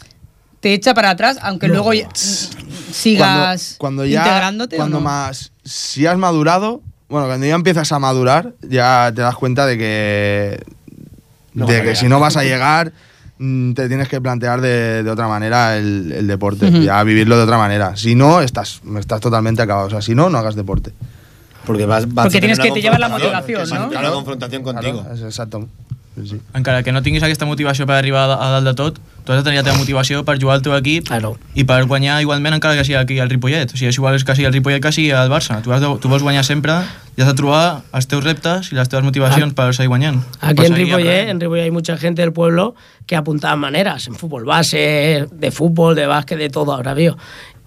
te 0.59 0.73
echa 0.73 0.93
para 0.93 1.11
atrás, 1.11 1.37
aunque 1.41 1.67
luego 1.67 1.93
ya- 1.93 2.09
sigas 2.91 3.75
cuando, 3.77 4.03
cuando 4.03 4.05
ya, 4.05 4.21
integrándote. 4.21 4.75
¿o 4.75 4.79
cuando 4.79 4.97
no? 4.97 5.03
más, 5.03 5.51
si 5.63 6.05
has 6.05 6.17
madurado, 6.17 6.81
bueno, 7.09 7.27
cuando 7.27 7.45
ya 7.45 7.55
empiezas 7.55 7.91
a 7.91 7.99
madurar, 7.99 8.53
ya 8.61 9.11
te 9.13 9.21
das 9.21 9.35
cuenta 9.35 9.65
de 9.65 9.77
que, 9.77 10.63
No 11.53 11.65
de 11.67 11.83
que 11.83 11.95
si 11.95 12.07
no 12.07 12.19
vas 12.19 12.37
a 12.37 12.43
llegar, 12.43 12.93
mm, 13.37 13.73
te 13.73 13.87
tienes 13.87 14.07
que 14.07 14.21
plantear 14.21 14.61
de, 14.61 15.03
de 15.03 15.09
otra 15.11 15.27
manera 15.27 15.77
el, 15.77 16.11
el 16.11 16.27
deporte, 16.27 16.67
Ujú. 16.67 16.81
ya 16.81 17.03
vivirlo 17.03 17.37
de 17.37 17.43
otra 17.43 17.57
manera. 17.57 17.95
Si 17.97 18.15
no, 18.15 18.41
estás, 18.41 18.81
estás 18.97 19.21
totalmente 19.21 19.61
acabado. 19.61 19.87
O 19.87 19.89
sea, 19.91 20.01
si 20.01 20.15
no, 20.15 20.29
no 20.29 20.37
hagas 20.39 20.55
deporte. 20.55 20.93
Porque 21.65 21.85
vas, 21.85 22.11
vas 22.13 22.25
Porque 22.25 22.39
tienes 22.39 22.59
que 22.59 22.71
te 22.71 22.81
llevar 22.81 22.99
la 22.99 23.09
motivación, 23.09 23.69
¿no? 23.69 23.87
Una 23.87 24.11
confrontación 24.11 24.63
contigo. 24.63 25.03
Claro, 25.03 25.25
exacto. 25.25 25.67
Sí, 26.15 26.27
sí. 26.27 26.41
Encara 26.53 26.83
que 26.83 26.91
no 26.91 27.01
tinguis 27.01 27.23
aquesta 27.25 27.47
motivació 27.49 27.87
per 27.89 27.95
arribar 27.97 28.29
a 28.29 28.35
a 28.37 28.49
dalt 28.53 28.67
de 28.67 28.73
tot, 28.77 28.99
tu 29.25 29.31
has 29.31 29.39
de 29.39 29.43
tenir 29.47 29.57
la 29.57 29.63
teva 29.65 29.79
motivació 29.79 30.21
per 30.23 30.35
jugar 30.37 30.59
al 30.59 30.61
teu 30.61 30.75
equip 30.77 31.07
Claro. 31.07 31.37
i 31.55 31.63
per 31.63 31.79
guanyar 31.89 32.19
igualment 32.21 32.53
encara 32.53 32.75
que 32.77 32.83
sigui 32.85 32.99
aquí 32.99 33.17
al 33.19 33.31
Ripollet. 33.31 33.73
O 33.73 33.77
sigui, 33.77 33.89
és 33.89 33.97
igual 33.97 34.21
que 34.21 34.35
sigui 34.35 34.45
el 34.45 34.53
Ripollet 34.53 34.81
que 34.83 34.91
sigui 34.91 35.09
el 35.09 35.31
Barça. 35.31 35.61
Tu, 35.63 35.73
has 35.73 35.81
de, 35.81 35.89
tu 35.99 36.09
vols 36.09 36.21
guanyar 36.21 36.45
sempre 36.45 36.83
i 37.17 37.21
has 37.21 37.27
de 37.27 37.33
trobar 37.33 37.81
els 37.93 38.07
teus 38.07 38.23
reptes 38.23 38.71
i 38.71 38.75
les 38.75 38.89
teves 38.89 39.03
motivacions 39.03 39.53
per 39.57 39.73
seguir 39.73 39.89
guanyant. 39.89 40.21
Aquí 40.41 40.65
en 40.65 40.75
Ripollet, 40.75 41.29
en 41.29 41.39
Ripollet 41.41 41.63
hay 41.63 41.71
mucha 41.71 41.97
gente 41.97 42.21
del 42.21 42.33
pueblo 42.33 42.75
que 43.07 43.15
apuntaba 43.15 43.55
maneras, 43.55 44.07
en 44.07 44.13
fútbol 44.13 44.45
base, 44.45 45.27
de 45.31 45.51
fútbol, 45.51 45.95
de 45.95 46.05
básquet, 46.05 46.37
de 46.37 46.49
todo, 46.49 46.73
ahora. 46.73 46.93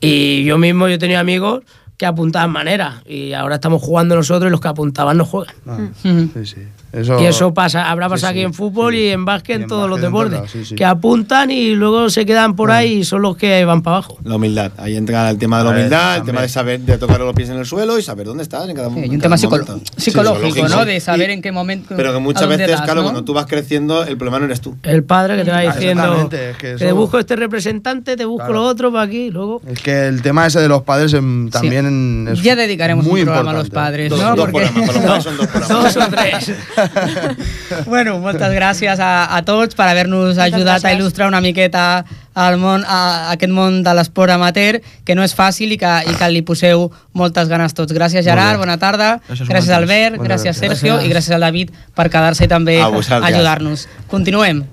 Y 0.00 0.44
yo 0.44 0.56
mismo, 0.58 0.88
yo 0.88 0.98
tenía 0.98 1.18
amigos 1.18 1.64
que 1.96 2.06
apuntaban 2.06 2.50
manera. 2.50 3.02
Y 3.06 3.32
ahora 3.32 3.54
estamos 3.56 3.82
jugando 3.82 4.14
nosotros 4.16 4.48
y 4.48 4.50
los 4.50 4.60
que 4.60 4.68
apuntaban 4.68 5.16
no 5.16 5.24
juegan. 5.24 5.54
Ah, 5.66 5.78
Mm. 6.04 6.28
sí, 6.34 6.46
sí. 6.46 6.62
Eso, 6.96 7.20
Y 7.20 7.26
eso 7.26 7.52
pasa, 7.54 7.90
habrá 7.90 8.08
pasado 8.08 8.32
sí, 8.32 8.38
aquí 8.38 8.44
en 8.44 8.54
fútbol 8.54 8.94
sí. 8.94 9.00
y 9.00 9.08
en 9.08 9.24
básquet, 9.24 9.58
Y 9.58 9.62
en 9.62 9.68
todos 9.68 9.82
los 9.88 10.00
básquet, 10.00 10.08
deportes. 10.08 10.32
lados, 10.32 10.50
sí, 10.50 10.64
sí. 10.64 10.74
Que 10.74 10.84
apuntan 10.84 11.50
y 11.50 11.74
luego 11.74 12.08
se 12.10 12.24
quedan 12.24 12.56
por 12.56 12.70
ahí 12.70 12.94
y 12.98 13.04
son 13.04 13.22
los 13.22 13.36
que 13.36 13.64
van 13.64 13.82
para 13.82 13.96
abajo. 13.98 14.18
La 14.24 14.36
humildad. 14.36 14.72
Ahí 14.78 14.96
entra 14.96 15.28
el 15.30 15.38
tema 15.38 15.58
de 15.58 15.64
la 15.64 15.70
ver, 15.70 15.78
humildad, 15.80 16.16
el 16.16 16.22
tema 16.24 16.40
de 16.42 16.48
saber, 16.48 16.80
de 16.80 16.98
tocar 16.98 17.20
los 17.20 17.34
pies 17.34 17.50
en 17.50 17.58
el 17.58 17.66
suelo 17.66 17.98
y 17.98 18.02
saber 18.02 18.26
dónde 18.26 18.42
estás 18.42 18.68
en 18.68 18.74
cada, 18.74 18.88
Sí, 18.90 18.98
hay 18.98 19.04
en 19.04 19.10
un 19.12 19.20
tema 19.20 19.36
psicolo- 19.36 19.66
momento. 19.66 19.92
psicológico, 19.96 20.54
Sí, 20.68 20.74
¿no? 20.74 20.84
De 20.84 21.00
saber 21.00 21.30
Y- 21.30 21.32
en 21.34 21.42
qué 21.42 21.52
momento. 21.52 21.94
Pero 21.96 22.12
que 22.12 22.18
muchas 22.18 22.48
veces, 22.48 22.70
das, 22.70 22.80
claro, 22.82 23.00
¿no? 23.00 23.06
cuando 23.08 23.24
tú 23.24 23.34
vas 23.34 23.46
creciendo, 23.46 24.04
el 24.04 24.16
problema 24.16 24.38
no 24.38 24.46
eres 24.46 24.60
tú. 24.60 24.76
El 24.82 25.04
padre 25.04 25.36
que 25.36 25.44
te 25.44 25.50
va 25.50 25.58
Ah, 25.58 25.62
diciendo, 25.74 26.02
exactamente, 26.02 26.50
es 26.50 26.56
que 26.56 26.74
te 26.76 26.92
busco 26.92 27.18
este 27.18 27.36
representante, 27.36 28.16
te 28.16 28.24
busco 28.24 28.46
Claro. 28.46 28.54
lo 28.54 28.62
otro 28.64 28.90
para 28.92 29.04
aquí, 29.04 29.30
luego... 29.30 29.60
Es 29.66 29.80
que 29.80 30.06
el 30.08 30.22
tema 30.22 30.46
ese 30.46 30.60
de 30.60 30.68
los 30.68 30.82
padres 30.82 31.12
también 31.50 32.28
es 32.30 32.42
Ya 32.42 32.56
dedicaremos 32.56 33.04
muy 33.04 33.20
un 33.20 33.26
programa 33.26 33.50
a 33.50 33.54
los 33.54 33.64
importante. 33.66 33.86
padres, 33.90 34.10
Dos, 34.10 34.20
no? 34.20 34.36
dos 34.36 34.50
Porque- 34.50 34.66
programas, 34.68 34.90
para 34.96 35.00
los 35.00 35.06
padres 35.06 35.24
son 35.24 35.36
dos 35.36 35.46
programas. 35.46 35.94
Dos 35.94 35.96
o 35.96 36.08
tres. 36.10 36.52
Bueno, 37.86 38.18
moltes 38.22 38.52
gràcies 38.54 39.00
a, 39.02 39.26
a 39.36 39.40
tots 39.44 39.74
per 39.74 39.88
haver-nos 39.88 40.38
ajudat 40.38 40.78
a 40.78 40.80
gràcies. 40.80 40.96
il·lustrar 40.98 41.28
una 41.28 41.40
miqueta 41.40 42.04
el 42.36 42.58
món, 42.60 42.84
a, 42.84 43.28
a 43.28 43.32
aquest 43.32 43.52
món 43.52 43.82
de 43.82 43.94
l'esport 43.96 44.30
amateur, 44.32 44.80
que 45.04 45.14
no 45.16 45.24
és 45.24 45.32
fàcil 45.34 45.72
i 45.72 45.78
que, 45.80 45.92
i 46.10 46.14
que 46.18 46.28
li 46.30 46.42
poseu 46.44 46.90
moltes 47.16 47.48
ganes 47.48 47.72
tots. 47.74 47.94
Gràcies, 47.96 48.24
Gerard, 48.26 48.58
bona 48.60 48.76
tarda. 48.78 49.20
Gràcies 49.28 49.48
gràcies 49.48 49.72
a 49.72 49.76
Albert, 49.80 50.18
vosaltres. 50.18 50.28
gràcies, 50.28 50.60
Moltes 50.60 50.78
Sergio 50.80 50.94
gràcies. 50.98 51.08
i 51.08 51.14
gràcies 51.14 51.34
al 51.38 51.46
David 51.48 51.72
per 51.96 52.08
quedar-se 52.12 52.48
també 52.48 52.80
A 52.82 52.88
vosaltres. 52.92 53.32
ajudar-nos. 53.34 53.88
Continuem. 54.12 54.64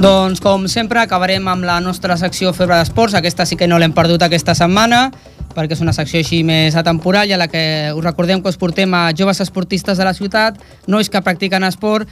Doncs, 0.00 0.40
com 0.40 0.64
sempre, 0.72 1.00
acabarem 1.02 1.44
amb 1.50 1.66
la 1.68 1.76
nostra 1.84 2.16
secció 2.16 2.54
Febre 2.56 2.78
d'Esports. 2.78 3.12
Aquesta 3.18 3.44
sí 3.44 3.56
que 3.60 3.66
no 3.68 3.76
l'hem 3.78 3.92
perdut 3.92 4.22
aquesta 4.24 4.54
setmana, 4.56 5.10
perquè 5.52 5.76
és 5.76 5.82
una 5.84 5.92
secció 5.92 6.22
així 6.22 6.40
més 6.46 6.76
atemporal 6.78 7.28
i 7.28 7.34
a 7.36 7.40
la 7.40 7.48
que 7.52 7.62
us 7.92 8.04
recordem 8.04 8.40
que 8.40 8.48
us 8.48 8.56
portem 8.56 8.94
a 8.96 9.10
joves 9.12 9.42
esportistes 9.44 9.98
de 10.00 10.06
la 10.08 10.14
ciutat, 10.16 10.56
nois 10.88 11.10
que 11.12 11.20
practiquen 11.20 11.66
esport, 11.68 12.08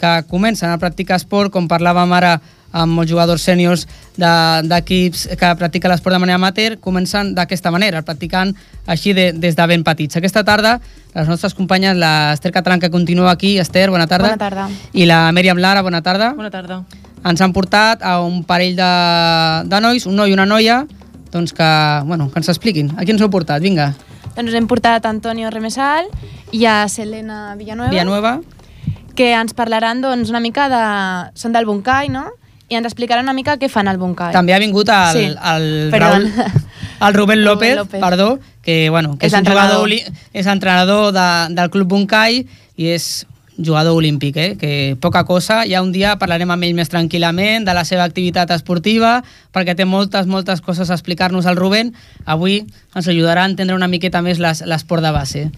que 0.00 0.14
comencen 0.26 0.72
a 0.72 0.78
practicar 0.82 1.20
esport, 1.20 1.52
com 1.54 1.68
parlàvem 1.70 2.14
ara 2.16 2.40
amb 2.72 2.94
molts 2.96 3.10
jugadors 3.10 3.42
sèniors 3.46 3.84
de- 4.16 4.62
d'equips 4.66 5.28
que 5.38 5.50
practiquen 5.58 5.90
l'esport 5.92 6.14
de 6.16 6.20
manera 6.22 6.38
amateur, 6.40 6.78
comencen 6.80 7.34
d'aquesta 7.34 7.70
manera, 7.70 8.02
practicant 8.02 8.54
així 8.86 9.12
de, 9.12 9.32
des 9.32 9.54
de 9.54 9.66
ben 9.70 9.84
petits. 9.84 10.16
Aquesta 10.16 10.42
tarda, 10.42 10.80
les 11.14 11.28
nostres 11.28 11.54
companyes, 11.54 11.94
l'Ester 11.98 12.50
Catalán, 12.50 12.80
que 12.80 12.90
continua 12.90 13.30
aquí. 13.30 13.58
Ester, 13.58 13.90
bona 13.90 14.06
tarda. 14.08 14.34
Bona 14.34 14.38
tarda. 14.50 14.68
I 14.94 15.06
la 15.06 15.28
Mèriam 15.30 15.58
Lara, 15.58 15.82
bona 15.82 16.02
tarda. 16.02 16.32
Bona 16.34 16.50
tarda. 16.50 16.82
Ens 17.24 17.40
han 17.40 17.52
portat 17.52 18.02
a 18.02 18.20
un 18.24 18.42
parell 18.44 18.76
de, 18.76 18.90
de 19.68 19.80
nois, 19.80 20.06
un 20.06 20.16
noi 20.16 20.30
i 20.30 20.34
una 20.36 20.46
noia, 20.46 20.86
doncs 21.32 21.52
que, 21.52 21.70
bueno, 22.06 22.30
que 22.30 22.38
ens 22.40 22.48
expliquin. 22.48 22.92
A 22.96 23.04
qui 23.04 23.12
ens 23.12 23.20
heu 23.22 23.30
portat? 23.30 23.60
Vinga, 23.62 23.92
Doncs 24.36 24.54
hem 24.54 24.66
portat 24.70 25.04
a 25.04 25.10
Antonio 25.10 25.50
Remesal 25.50 26.06
i 26.54 26.64
a 26.64 26.86
Selena 26.88 27.56
Villanueva, 27.58 27.90
Villanueva. 27.90 28.40
que 29.18 29.32
ens 29.34 29.52
parlaran 29.54 30.00
doncs, 30.00 30.30
una 30.30 30.40
mica 30.40 30.68
de... 30.70 30.82
Són 31.34 31.52
del 31.52 31.66
Bunkai, 31.66 32.08
no? 32.08 32.28
I 32.70 32.76
ens 32.78 32.86
explicaran 32.86 33.26
una 33.26 33.34
mica 33.34 33.56
què 33.58 33.68
fan 33.68 33.88
al 33.90 33.98
Bunkai. 33.98 34.30
També 34.32 34.54
ha 34.54 34.60
vingut 34.62 34.88
el, 34.88 35.12
Sí, 35.12 35.24
el. 35.34 35.90
Raúl, 35.92 36.28
el 36.30 37.14
Rubén 37.18 37.42
López, 37.44 37.74
Rubén 37.74 37.82
López. 37.82 38.00
perdó, 38.00 38.28
que, 38.62 38.88
bueno, 38.88 39.18
que 39.18 39.26
és, 39.26 39.32
És 39.34 39.40
un 39.40 39.44
jugador, 39.44 39.64
entrenador. 39.66 39.84
oli- 39.84 40.30
és 40.32 40.46
entrenador 40.46 41.12
de, 41.12 41.54
del 41.58 41.70
Club 41.74 41.88
Bunkai 41.88 42.46
i 42.76 42.86
és 42.94 43.26
jugador 43.64 43.96
olímpic, 43.96 44.36
eh? 44.36 44.56
que 44.58 44.96
poca 45.00 45.24
cosa, 45.24 45.64
ja 45.66 45.82
un 45.82 45.92
dia 45.92 46.16
parlarem 46.18 46.50
amb 46.50 46.62
ell 46.64 46.74
més 46.74 46.88
tranquil·lament 46.90 47.64
de 47.64 47.74
la 47.74 47.84
seva 47.84 48.04
activitat 48.04 48.50
esportiva, 48.50 49.22
perquè 49.52 49.74
té 49.76 49.84
moltes, 49.84 50.26
moltes 50.26 50.60
coses 50.60 50.90
a 50.90 50.94
explicar-nos 50.94 51.46
al 51.46 51.56
Rubén. 51.56 51.94
Avui 52.24 52.64
ens 52.94 53.08
ajudarà 53.08 53.44
a 53.44 53.50
entendre 53.50 53.74
una 53.76 53.88
miqueta 53.88 54.22
més 54.22 54.38
les- 54.38 54.62
l'esport 54.66 55.02
de 55.02 55.10
base. 55.10 55.50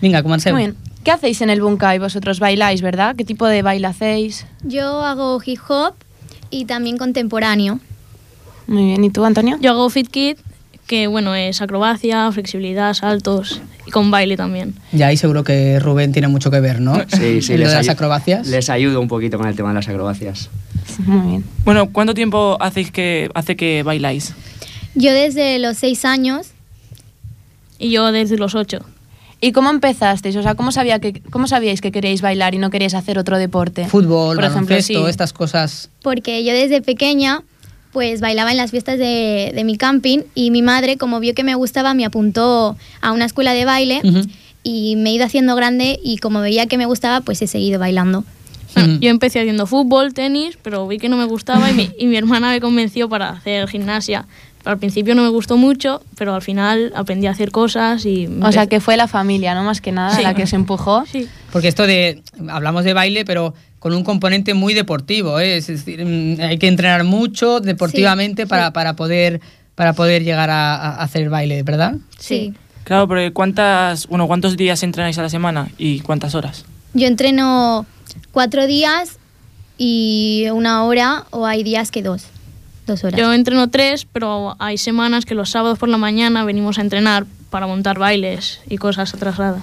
Vinga, 0.00 0.22
comencem. 0.22 0.52
Muy 0.54 0.62
bien. 0.62 0.76
¿Qué 1.04 1.10
hacéis 1.12 1.40
en 1.40 1.50
el 1.50 1.60
Bunkai? 1.60 1.98
Vosotros 1.98 2.40
bailáis, 2.40 2.82
¿verdad? 2.82 3.14
¿Qué 3.16 3.24
tipo 3.24 3.46
de 3.46 3.62
baile 3.62 3.86
hacéis? 3.86 4.44
Yo 4.64 5.04
hago 5.04 5.40
hip 5.44 5.60
hop 5.68 5.94
y 6.50 6.64
también 6.64 6.98
contemporáneo. 6.98 7.78
Muy 8.66 8.84
bien. 8.86 9.04
¿Y 9.04 9.10
tú, 9.10 9.24
Antonio? 9.24 9.56
Yo 9.60 9.70
hago 9.70 9.88
Fit 9.90 10.08
Kit, 10.10 10.38
que 10.86 11.06
bueno, 11.08 11.34
es 11.34 11.60
acrobacia, 11.60 12.30
flexibilidad, 12.32 12.94
saltos 12.94 13.60
y 13.86 13.90
con 13.90 14.10
baile 14.10 14.36
también. 14.36 14.74
Ya 14.92 15.08
ahí 15.08 15.16
seguro 15.16 15.42
que 15.44 15.80
Rubén 15.80 16.12
tiene 16.12 16.28
mucho 16.28 16.50
que 16.50 16.60
ver, 16.60 16.80
¿no? 16.80 16.96
Sí, 17.08 17.42
sí, 17.42 17.56
les, 17.58 17.70
de 17.70 17.74
las 17.74 17.88
acrobacias. 17.88 18.46
les 18.46 18.70
ayudo 18.70 19.00
un 19.00 19.08
poquito 19.08 19.38
con 19.38 19.48
el 19.48 19.56
tema 19.56 19.70
de 19.70 19.74
las 19.76 19.88
acrobacias. 19.88 20.48
Muy 21.04 21.28
bien. 21.30 21.44
Bueno, 21.64 21.90
¿cuánto 21.90 22.14
tiempo 22.14 22.56
hacéis 22.60 22.90
que, 22.90 23.28
hace 23.34 23.56
que 23.56 23.82
bailáis? 23.82 24.34
Yo 24.94 25.12
desde 25.12 25.58
los 25.58 25.76
seis 25.76 26.04
años, 26.04 26.48
Y 27.78 27.90
yo 27.90 28.10
desde 28.12 28.38
los 28.38 28.54
ocho. 28.54 28.78
¿Y 29.40 29.52
cómo 29.52 29.68
empezasteis? 29.68 30.34
O 30.36 30.42
sea, 30.42 30.54
¿cómo, 30.54 30.72
sabía 30.72 30.98
que, 30.98 31.20
¿cómo 31.30 31.46
sabíais 31.46 31.82
que 31.82 31.92
queríais 31.92 32.22
bailar 32.22 32.54
y 32.54 32.58
no 32.58 32.70
queríais 32.70 32.94
hacer 32.94 33.18
otro 33.18 33.36
deporte? 33.36 33.84
Fútbol, 33.86 34.36
Por 34.36 34.44
ejemplo, 34.44 34.80
sí. 34.80 34.94
estas 35.08 35.34
cosas. 35.34 35.90
porque 36.02 36.42
yo 36.42 36.54
desde 36.54 36.80
pequeña 36.80 37.42
pues 37.96 38.20
bailaba 38.20 38.50
en 38.50 38.58
las 38.58 38.72
fiestas 38.72 38.98
de, 38.98 39.52
de 39.54 39.64
mi 39.64 39.78
camping 39.78 40.18
y 40.34 40.50
mi 40.50 40.60
madre, 40.60 40.98
como 40.98 41.18
vio 41.18 41.32
que 41.32 41.42
me 41.44 41.54
gustaba, 41.54 41.94
me 41.94 42.04
apuntó 42.04 42.76
a 43.00 43.12
una 43.12 43.24
escuela 43.24 43.54
de 43.54 43.64
baile 43.64 44.02
y 44.62 44.96
me 44.96 45.08
he 45.08 45.12
ido 45.14 45.24
haciendo 45.24 45.56
grande 45.56 45.98
y 46.04 46.18
como 46.18 46.42
veía 46.42 46.66
que 46.66 46.76
me 46.76 46.84
gustaba, 46.84 47.22
pues 47.22 47.40
he 47.40 47.46
seguido 47.46 47.80
bailando. 47.80 48.22
Bueno. 48.74 48.98
Yo 49.00 49.08
empecé 49.08 49.40
haciendo 49.40 49.66
fútbol, 49.66 50.12
tenis, 50.12 50.58
pero 50.60 50.86
vi 50.86 50.98
que 50.98 51.08
no 51.08 51.16
me 51.16 51.24
gustaba 51.24 51.70
y 51.70 51.72
mi, 51.72 51.90
y 51.98 52.04
mi 52.06 52.18
hermana 52.18 52.50
me 52.50 52.60
convenció 52.60 53.08
para 53.08 53.30
hacer 53.30 53.66
gimnasia. 53.66 54.26
Al 54.66 54.76
principio 54.76 55.14
no 55.14 55.22
me 55.22 55.30
gustó 55.30 55.56
mucho, 55.56 56.02
pero 56.18 56.34
al 56.34 56.42
final 56.42 56.92
aprendí 56.94 57.28
a 57.28 57.30
hacer 57.30 57.50
cosas 57.50 58.04
y... 58.04 58.28
O 58.42 58.52
sea, 58.52 58.66
que 58.66 58.80
fue 58.80 58.98
la 58.98 59.08
familia, 59.08 59.54
¿no? 59.54 59.64
Más 59.64 59.80
que 59.80 59.90
nada, 59.92 60.14
Sí. 60.14 60.22
la 60.22 60.34
que 60.34 60.42
os 60.42 60.52
empujó. 60.52 61.04
Sí. 61.10 61.28
Porque 61.50 61.68
esto 61.68 61.86
de, 61.86 62.20
hablamos 62.50 62.84
de 62.84 62.92
baile, 62.92 63.24
pero 63.24 63.54
con 63.78 63.92
un 63.94 64.04
componente 64.04 64.54
muy 64.54 64.74
deportivo, 64.74 65.38
¿eh? 65.38 65.56
es 65.58 65.66
decir, 65.66 66.04
mm, 66.04 66.40
hay 66.40 66.58
que 66.58 66.68
entrenar 66.68 67.04
mucho 67.04 67.60
deportivamente 67.60 68.42
Sí, 68.42 68.48
para, 68.48 68.66
sí. 68.66 68.72
para 68.72 68.96
poder 68.96 69.40
para 69.74 69.92
poder 69.92 70.24
llegar 70.24 70.48
a, 70.48 70.74
a 70.74 71.02
hacer 71.02 71.28
baile, 71.28 71.62
¿verdad? 71.62 71.96
Sí. 72.18 72.54
Claro, 72.84 73.06
pero 73.06 73.32
¿cuántas, 73.34 74.06
bueno, 74.06 74.26
¿cuántos 74.26 74.56
días 74.56 74.82
entrenáis 74.82 75.18
a 75.18 75.22
la 75.22 75.28
semana 75.28 75.68
y 75.76 76.00
cuántas 76.00 76.34
horas? 76.34 76.64
Yo 76.94 77.06
entreno 77.06 77.84
cuatro 78.32 78.66
días 78.66 79.18
y 79.76 80.46
una 80.52 80.84
hora 80.84 81.26
o 81.30 81.44
hay 81.44 81.62
días 81.62 81.90
que 81.90 82.02
dos, 82.02 82.24
dos 82.86 83.04
horas. 83.04 83.18
Yo 83.20 83.32
entreno 83.34 83.68
tres, 83.68 84.06
pero 84.10 84.56
hay 84.58 84.78
semanas 84.78 85.26
que 85.26 85.34
los 85.34 85.50
sábados 85.50 85.78
por 85.78 85.90
la 85.90 85.98
mañana 85.98 86.44
venimos 86.44 86.78
a 86.78 86.80
entrenar 86.80 87.26
para 87.50 87.66
montar 87.66 87.98
bailes 87.98 88.60
y 88.68 88.78
cosas 88.78 89.12
atrasadas. 89.12 89.62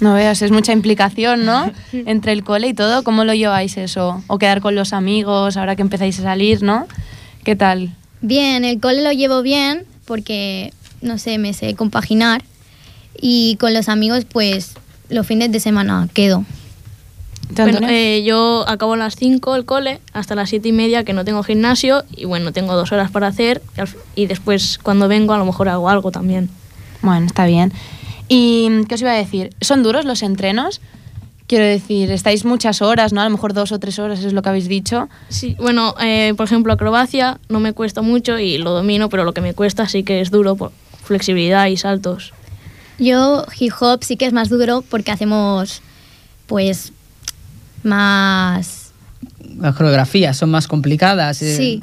No 0.00 0.14
veas, 0.14 0.42
es 0.42 0.50
mucha 0.50 0.72
implicación, 0.72 1.44
¿no? 1.44 1.70
Entre 1.92 2.32
el 2.32 2.44
cole 2.44 2.68
y 2.68 2.74
todo. 2.74 3.04
¿Cómo 3.04 3.24
lo 3.24 3.34
lleváis 3.34 3.76
eso? 3.76 4.22
O 4.26 4.38
quedar 4.38 4.60
con 4.60 4.74
los 4.74 4.92
amigos 4.92 5.56
ahora 5.56 5.76
que 5.76 5.82
empezáis 5.82 6.18
a 6.20 6.22
salir, 6.22 6.62
¿no? 6.62 6.86
¿Qué 7.44 7.56
tal? 7.56 7.94
Bien, 8.20 8.64
el 8.64 8.80
cole 8.80 9.02
lo 9.02 9.12
llevo 9.12 9.42
bien 9.42 9.84
porque, 10.04 10.72
no 11.00 11.18
sé, 11.18 11.38
me 11.38 11.52
sé 11.52 11.74
compaginar 11.74 12.42
y 13.20 13.56
con 13.60 13.74
los 13.74 13.88
amigos 13.88 14.24
pues 14.24 14.74
los 15.08 15.26
fines 15.26 15.52
de 15.52 15.60
semana 15.60 16.08
quedo. 16.12 16.44
¿Tú, 17.54 17.62
Bueno, 17.62 17.86
eh, 17.88 18.22
yo 18.24 18.64
acabo 18.66 18.94
a 18.94 18.96
las 18.96 19.16
5 19.16 19.56
el 19.56 19.64
cole, 19.64 20.00
hasta 20.12 20.34
las 20.34 20.48
7 20.48 20.68
y 20.68 20.72
media 20.72 21.04
que 21.04 21.12
no 21.12 21.24
tengo 21.24 21.42
gimnasio 21.42 22.04
y 22.16 22.24
bueno, 22.24 22.52
tengo 22.52 22.74
dos 22.74 22.92
horas 22.92 23.10
para 23.10 23.26
hacer 23.26 23.60
y 24.14 24.26
después 24.26 24.78
cuando 24.82 25.06
vengo 25.08 25.34
a 25.34 25.38
lo 25.38 25.44
mejor 25.44 25.68
hago 25.68 25.88
algo 25.88 26.10
también. 26.10 26.48
Bueno, 27.02 27.26
está 27.26 27.46
bien. 27.46 27.72
¿Y 28.34 28.84
qué 28.88 28.94
os 28.94 29.00
iba 29.02 29.10
a 29.12 29.16
decir? 29.16 29.50
¿Son 29.60 29.82
duros 29.82 30.04
los 30.06 30.22
entrenos? 30.22 30.80
Quiero 31.46 31.66
decir, 31.66 32.10
estáis 32.10 32.46
muchas 32.46 32.80
horas, 32.80 33.12
¿no? 33.12 33.20
A 33.20 33.24
lo 33.24 33.30
mejor 33.30 33.52
dos 33.52 33.72
o 33.72 33.78
tres 33.78 33.98
horas 33.98 34.24
es 34.24 34.32
lo 34.32 34.40
que 34.40 34.48
habéis 34.48 34.68
dicho. 34.68 35.10
Sí, 35.28 35.54
bueno, 35.60 35.94
eh, 36.00 36.32
por 36.36 36.46
ejemplo, 36.46 36.72
acrobacia 36.72 37.38
no 37.50 37.60
me 37.60 37.74
cuesta 37.74 38.00
mucho 38.00 38.38
y 38.38 38.56
lo 38.56 38.70
domino, 38.70 39.10
pero 39.10 39.24
lo 39.24 39.34
que 39.34 39.42
me 39.42 39.52
cuesta 39.52 39.86
sí 39.86 40.02
que 40.02 40.22
es 40.22 40.30
duro 40.30 40.56
por- 40.56 40.72
flexibilidad 41.04 41.66
y 41.66 41.76
saltos. 41.76 42.32
Yo 42.98 43.44
hip 43.58 43.72
hop 43.80 44.02
sí 44.02 44.16
que 44.16 44.24
es 44.24 44.32
más 44.32 44.48
duro 44.48 44.82
porque 44.88 45.10
hacemos 45.10 45.82
pues 46.46 46.92
más... 47.82 48.92
Las 49.58 49.74
coreografías 49.76 50.36
son 50.36 50.50
más 50.50 50.66
complicadas. 50.68 51.42
eh, 51.42 51.56
Sí. 51.56 51.82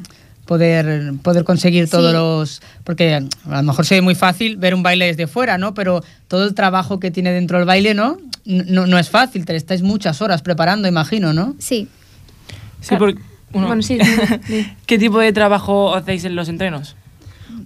Poder, 0.50 1.12
poder 1.22 1.44
conseguir 1.44 1.88
todos 1.88 2.10
Sí. 2.10 2.16
los... 2.16 2.60
Porque 2.82 3.14
a 3.14 3.20
lo 3.58 3.62
mejor 3.62 3.86
se 3.86 3.94
ve 3.94 4.02
muy 4.02 4.16
fácil 4.16 4.56
ver 4.56 4.74
un 4.74 4.82
baile 4.82 5.06
desde 5.06 5.28
fuera, 5.28 5.58
¿no? 5.58 5.74
Pero 5.74 6.02
todo 6.26 6.44
el 6.44 6.54
trabajo 6.56 6.98
que 6.98 7.12
tiene 7.12 7.30
dentro 7.30 7.58
del 7.58 7.68
baile, 7.68 7.94
¿no? 7.94 8.16
No, 8.44 8.84
no 8.88 8.98
es 8.98 9.08
fácil, 9.10 9.44
te 9.44 9.54
estáis 9.54 9.82
muchas 9.82 10.20
horas 10.22 10.42
preparando, 10.42 10.88
imagino, 10.88 11.32
¿no? 11.32 11.54
Sí. 11.60 11.86
Sí, 12.80 12.96
porque... 12.98 13.20
uno- 13.52 13.68
Bueno, 13.68 13.80
sí, 13.82 13.96
¿Qué 14.86 14.98
tipo 14.98 15.20
de 15.20 15.32
trabajo 15.32 15.94
hacéis 15.94 16.24
en 16.24 16.34
los 16.34 16.48
entrenos? 16.48 16.96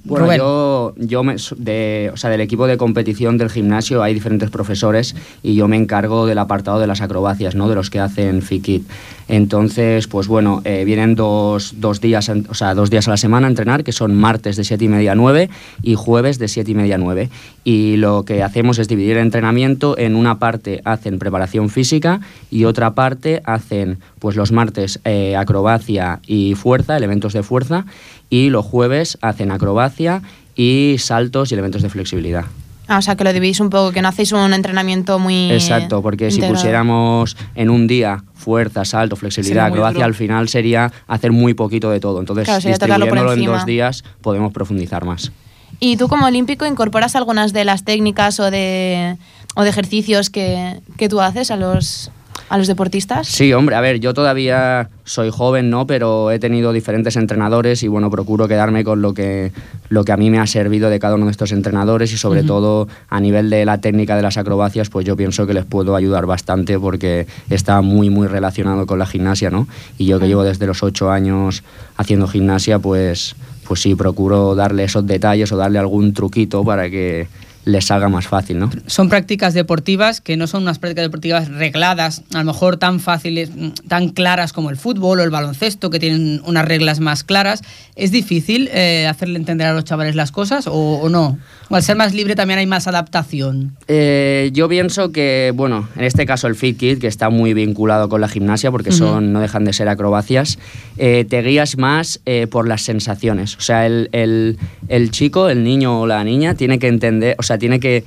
Bueno, 0.07 0.27
Rubén. 0.27 0.39
yo, 0.39 0.95
yo 0.99 1.23
me- 1.25 1.37
de, 1.57 2.11
o 2.13 2.17
sea, 2.19 2.29
del 2.29 2.43
equipo 2.43 2.67
de 2.67 2.77
competición 2.77 3.39
del 3.39 3.49
gimnasio 3.49 4.03
hay 4.03 4.13
diferentes 4.13 4.51
profesores 4.51 5.15
y 5.43 5.55
yo 5.55 5.69
me 5.69 5.77
encargo 5.79 6.27
del 6.27 6.37
apartado 6.39 6.79
de 6.81 6.87
las 6.87 7.01
acrobacias, 7.01 7.55
¿no? 7.55 7.69
De 7.71 7.75
los 7.75 7.89
que 7.89 8.01
hacen 8.01 8.43
FIKIT. 8.43 8.87
Entonces, 9.29 10.07
pues 10.07 10.29
bueno, 10.29 10.61
eh, 10.65 10.85
vienen 10.85 11.15
dos, 11.15 11.75
dos 11.79 12.01
días, 12.01 12.29
o 12.29 12.55
sea, 12.55 12.75
dos 12.75 12.91
días 12.91 13.09
a 13.09 13.13
la 13.13 13.17
semana 13.17 13.47
a 13.47 13.51
entrenar, 13.51 13.85
que 13.85 13.93
son 13.93 14.15
martes 14.15 14.57
de 14.57 14.65
7 14.65 14.85
y 14.85 14.89
media 14.89 15.13
a 15.13 15.15
9 15.15 15.49
y 15.83 15.95
jueves 15.95 16.39
de 16.39 16.49
7 16.49 16.71
y 16.71 16.75
media 16.75 16.97
a 16.97 16.99
9. 16.99 17.31
Y 17.65 17.97
lo 17.97 18.25
que 18.25 18.43
hacemos 18.43 18.79
es 18.79 18.89
dividir 18.89 19.17
el 19.17 19.23
entrenamiento 19.23 19.97
en 19.99 20.17
una 20.17 20.39
parte 20.39 20.83
hacen 20.85 21.19
preparación 21.19 21.71
física 21.71 22.21
y 22.51 22.65
otra 22.65 22.95
parte 22.95 23.41
hacen, 23.45 23.99
pues 24.19 24.37
los 24.37 24.53
martes, 24.53 25.01
eh, 25.05 25.37
acrobacia 25.37 26.21
y 26.27 26.55
fuerza, 26.55 26.97
elementos 26.97 27.33
de 27.33 27.43
fuerza, 27.43 27.87
y 28.31 28.51
los 28.51 28.65
jueves 28.65 29.19
hacen 29.21 29.51
acrobacia 29.51 30.23
y 30.55 30.97
saltos 30.99 31.51
y 31.51 31.55
elementos 31.55 31.83
de 31.83 31.91
flexibilidad. 31.91 32.45
Ah, 32.87 32.99
o 32.99 33.03
sea, 33.03 33.17
que 33.17 33.25
lo 33.25 33.33
dividís 33.33 33.61
un 33.61 33.71
poco, 33.71 33.93
que 33.93 34.03
no 34.03 34.09
hacéis 34.09 34.33
un 34.33 34.53
entrenamiento 34.53 35.19
muy... 35.19 35.51
Exacto, 35.51 36.03
porque 36.03 36.31
si 36.31 36.37
integrado. 36.37 36.55
pusiéramos 36.55 37.37
en 37.55 37.71
un 37.71 37.87
día 37.87 38.25
fuerza, 38.35 38.85
salto, 38.85 39.17
flexibilidad, 39.17 39.67
acrobacia, 39.67 40.05
al 40.05 40.15
final 40.15 40.49
sería 40.49 40.93
hacer 41.07 41.33
muy 41.33 41.55
poquito 41.55 41.91
de 41.91 42.01
todo. 42.01 42.21
Entonces, 42.21 42.45
Claro, 42.45 42.61
distribuyéndolo 42.69 43.33
en 43.33 43.45
dos 43.45 43.65
días, 43.65 44.05
podemos 44.21 44.53
profundizar 44.53 45.05
más. 45.05 45.33
¿Y 45.81 45.97
tú 45.97 46.09
como 46.09 46.27
olímpico 46.27 46.67
incorporas 46.67 47.17
algunas 47.17 47.53
de 47.53 47.65
las 47.65 47.85
técnicas 47.85 48.39
o 48.39 48.51
de, 48.51 49.17
o 49.55 49.63
de 49.63 49.71
ejercicios 49.71 50.31
que, 50.31 50.81
que 50.97 51.09
tú 51.09 51.21
haces 51.21 51.51
a 51.51 51.57
los, 51.57 52.11
a 52.49 52.59
los 52.59 52.67
deportistas? 52.67 53.27
Sí, 53.27 53.53
hombre, 53.53 53.77
a 53.77 53.81
ver, 53.81 54.01
yo 54.01 54.15
todavía 54.15 54.91
soy 55.05 55.31
joven, 55.31 55.71
¿no? 55.71 55.87
Pero 55.87 56.31
he 56.31 56.39
tenido 56.39 56.73
diferentes 56.73 57.17
entrenadores 57.17 57.83
y 57.83 57.89
bueno, 57.89 58.11
procuro 58.11 58.49
quedarme 58.49 58.85
con 58.85 59.03
lo 59.03 59.15
que, 59.15 59.53
lo 59.89 60.05
que 60.05 60.13
a 60.13 60.17
mí 60.17 60.31
me 60.31 60.39
ha 60.39 60.47
servido 60.47 60.91
de 60.91 60.99
cada 60.99 61.15
uno 61.15 61.27
de 61.27 61.31
estos 61.31 61.53
entrenadores 61.53 62.13
y 62.13 62.17
sobre 62.17 62.43
todo 62.43 62.89
a 63.09 63.21
nivel 63.21 63.51
de 63.51 63.65
la 63.65 63.79
técnica 63.81 64.17
de 64.17 64.23
las 64.23 64.37
acrobacias, 64.37 64.91
pues 64.91 65.07
yo 65.07 65.17
pienso 65.17 65.47
que 65.47 65.55
les 65.55 65.65
puedo 65.65 65.97
ayudar 65.97 66.27
bastante 66.27 66.79
porque 66.79 67.27
está 67.51 67.81
muy, 67.81 68.11
muy 68.11 68.27
relacionado 68.27 68.87
con 68.87 68.99
la 68.99 69.07
gimnasia, 69.07 69.51
¿no? 69.51 69.67
Y 69.99 70.07
yo 70.07 70.21
que 70.21 70.29
llevo 70.29 70.45
desde 70.45 70.67
los 70.67 70.83
ocho 70.83 71.11
años 71.11 71.63
haciendo 71.97 72.27
gimnasia, 72.27 72.79
pues, 72.79 73.37
pues 73.67 73.81
sí, 73.81 73.95
procuro 73.95 74.55
darle 74.55 74.85
esos 74.85 75.07
detalles 75.07 75.51
o 75.53 75.57
darle 75.57 75.79
algún 75.79 76.13
truquito 76.13 76.65
para 76.65 76.91
que 76.91 77.29
les 77.65 77.87
salga 77.87 78.09
más 78.09 78.27
fácil, 78.27 78.59
¿no? 78.59 78.71
Son 78.87 79.09
prácticas 79.09 79.55
deportivas 79.55 80.21
que 80.21 80.37
no 80.37 80.47
son 80.47 80.63
unas 80.65 80.79
prácticas 80.79 81.05
deportivas 81.05 81.49
regladas, 81.49 82.23
a 82.35 82.39
lo 82.39 82.45
mejor 82.45 82.77
tan 82.77 83.01
fáciles, 83.01 83.51
tan 83.89 84.11
claras 84.11 84.53
como 84.53 84.71
el 84.71 84.77
fútbol 84.77 85.21
o 85.21 85.23
el 85.23 85.31
baloncesto, 85.31 85.89
que 85.91 85.99
tienen 85.99 86.43
unas 86.45 86.65
reglas 86.67 87.01
más 87.01 87.25
claras. 87.25 87.63
¿Es 87.97 88.11
difícil 88.11 88.69
eh, 88.73 89.07
hacerle 89.09 89.39
entender 89.39 89.67
a 89.67 89.73
los 89.73 89.85
chavales 89.85 90.15
las 90.15 90.31
cosas 90.33 90.67
o, 90.67 90.73
o 90.75 91.09
no? 91.09 91.39
O 91.71 91.77
al 91.77 91.83
ser 91.83 91.97
más 91.97 92.13
libre 92.13 92.35
también 92.35 92.59
hay 92.59 92.67
más 92.67 92.87
adaptación. 92.87 93.77
Eh, 93.89 94.51
yo 94.53 94.69
pienso 94.69 95.13
que, 95.13 95.53
bueno, 95.55 95.89
en 95.97 96.05
este 96.05 96.27
caso 96.27 96.47
el 96.47 96.57
Fit 96.57 96.77
Kit, 96.79 97.01
que 97.01 97.07
está 97.07 97.31
muy 97.31 97.55
vinculado 97.55 98.09
con 98.09 98.21
la 98.21 98.29
gimnasia, 98.29 98.71
porque 98.71 98.93
son, 98.93 99.33
no 99.33 99.41
dejan 99.41 99.65
de 99.65 99.73
ser 99.73 99.89
acrobacias, 99.89 100.59
eh, 100.99 101.25
te 101.29 101.41
guías 101.43 101.79
más 101.79 102.21
eh, 102.27 102.47
por 102.47 102.69
las 102.69 102.83
sensaciones. 102.83 103.57
O 103.57 103.61
sea, 103.63 103.87
el, 103.87 104.09
el- 104.13 104.59
el 104.89 105.11
chico, 105.11 105.49
el 105.49 105.65
niño 105.65 106.03
o 106.03 106.07
la 106.07 106.23
niña, 106.25 106.55
tiene 106.55 106.79
que 106.79 106.89
entender, 106.89 107.37
o 107.39 107.43
sea, 107.43 107.54
tiene 107.59 107.81
que 107.81 108.05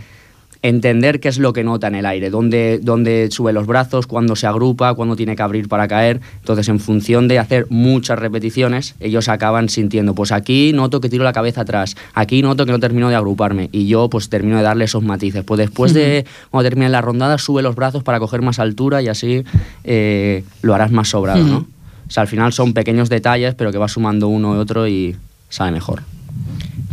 entender 0.61 1.19
qué 1.19 1.29
es 1.29 1.37
lo 1.37 1.53
que 1.53 1.63
nota 1.63 1.87
en 1.87 1.95
el 1.95 2.05
aire, 2.05 2.29
dónde, 2.29 2.79
dónde 2.81 3.29
sube 3.31 3.53
los 3.53 3.67
brazos, 3.67 4.07
cuándo 4.07 4.35
se 4.35 4.47
agrupa, 4.47 4.93
cuándo 4.93 5.15
tiene 5.15 5.35
que 5.35 5.43
abrir 5.43 5.67
para 5.67 5.87
caer. 5.87 6.21
Entonces, 6.39 6.67
en 6.69 6.79
función 6.79 7.27
de 7.27 7.39
hacer 7.39 7.67
muchas 7.69 8.19
repeticiones, 8.19 8.95
ellos 8.99 9.29
acaban 9.29 9.69
sintiendo, 9.69 10.15
pues 10.15 10.31
aquí 10.31 10.73
noto 10.73 11.01
que 11.01 11.09
tiro 11.09 11.23
la 11.23 11.33
cabeza 11.33 11.61
atrás, 11.61 11.95
aquí 12.13 12.41
noto 12.41 12.65
que 12.65 12.71
no 12.71 12.79
termino 12.79 13.09
de 13.09 13.15
agruparme 13.15 13.69
y 13.71 13.87
yo 13.87 14.09
pues 14.09 14.29
termino 14.29 14.57
de 14.57 14.63
darle 14.63 14.85
esos 14.85 15.03
matices. 15.03 15.43
Pues 15.43 15.57
después 15.59 15.93
de, 15.93 16.25
cuando 16.49 16.69
termine 16.69 16.89
la 16.89 17.01
rondada, 17.01 17.37
sube 17.37 17.61
los 17.61 17.75
brazos 17.75 18.03
para 18.03 18.19
coger 18.19 18.41
más 18.41 18.59
altura 18.59 19.01
y 19.01 19.07
así 19.07 19.43
eh, 19.83 20.43
lo 20.61 20.73
harás 20.75 20.91
más 20.91 21.09
sobrado, 21.09 21.43
¿no? 21.43 21.67
O 22.07 22.09
sea, 22.09 22.21
al 22.21 22.27
final 22.27 22.53
son 22.53 22.73
pequeños 22.73 23.09
detalles, 23.09 23.53
pero 23.55 23.71
que 23.71 23.77
va 23.77 23.89
sumando 23.89 24.29
uno 24.29 24.55
y 24.55 24.59
otro 24.59 24.87
y 24.87 25.17
sale 25.49 25.71
mejor. 25.71 26.03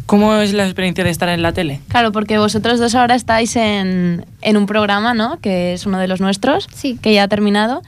¿Cómo 0.06 0.34
es 0.36 0.52
la 0.52 0.64
experiencia 0.64 1.02
de 1.04 1.10
estar 1.10 1.28
en 1.30 1.40
la 1.42 1.52
tele? 1.52 1.80
Claro, 1.88 2.12
porque 2.12 2.38
vosotros 2.38 2.78
dos 2.78 2.94
ahora 2.94 3.14
estáis 3.14 3.56
en, 3.56 4.26
en 4.42 4.56
un 4.56 4.66
programa, 4.66 5.14
¿no? 5.14 5.38
Que 5.40 5.72
es 5.72 5.86
uno 5.86 5.98
de 5.98 6.08
los 6.08 6.20
nuestros, 6.20 6.66
que 7.00 7.14
ya 7.14 7.22
ha 7.24 7.28
terminado. 7.28 7.82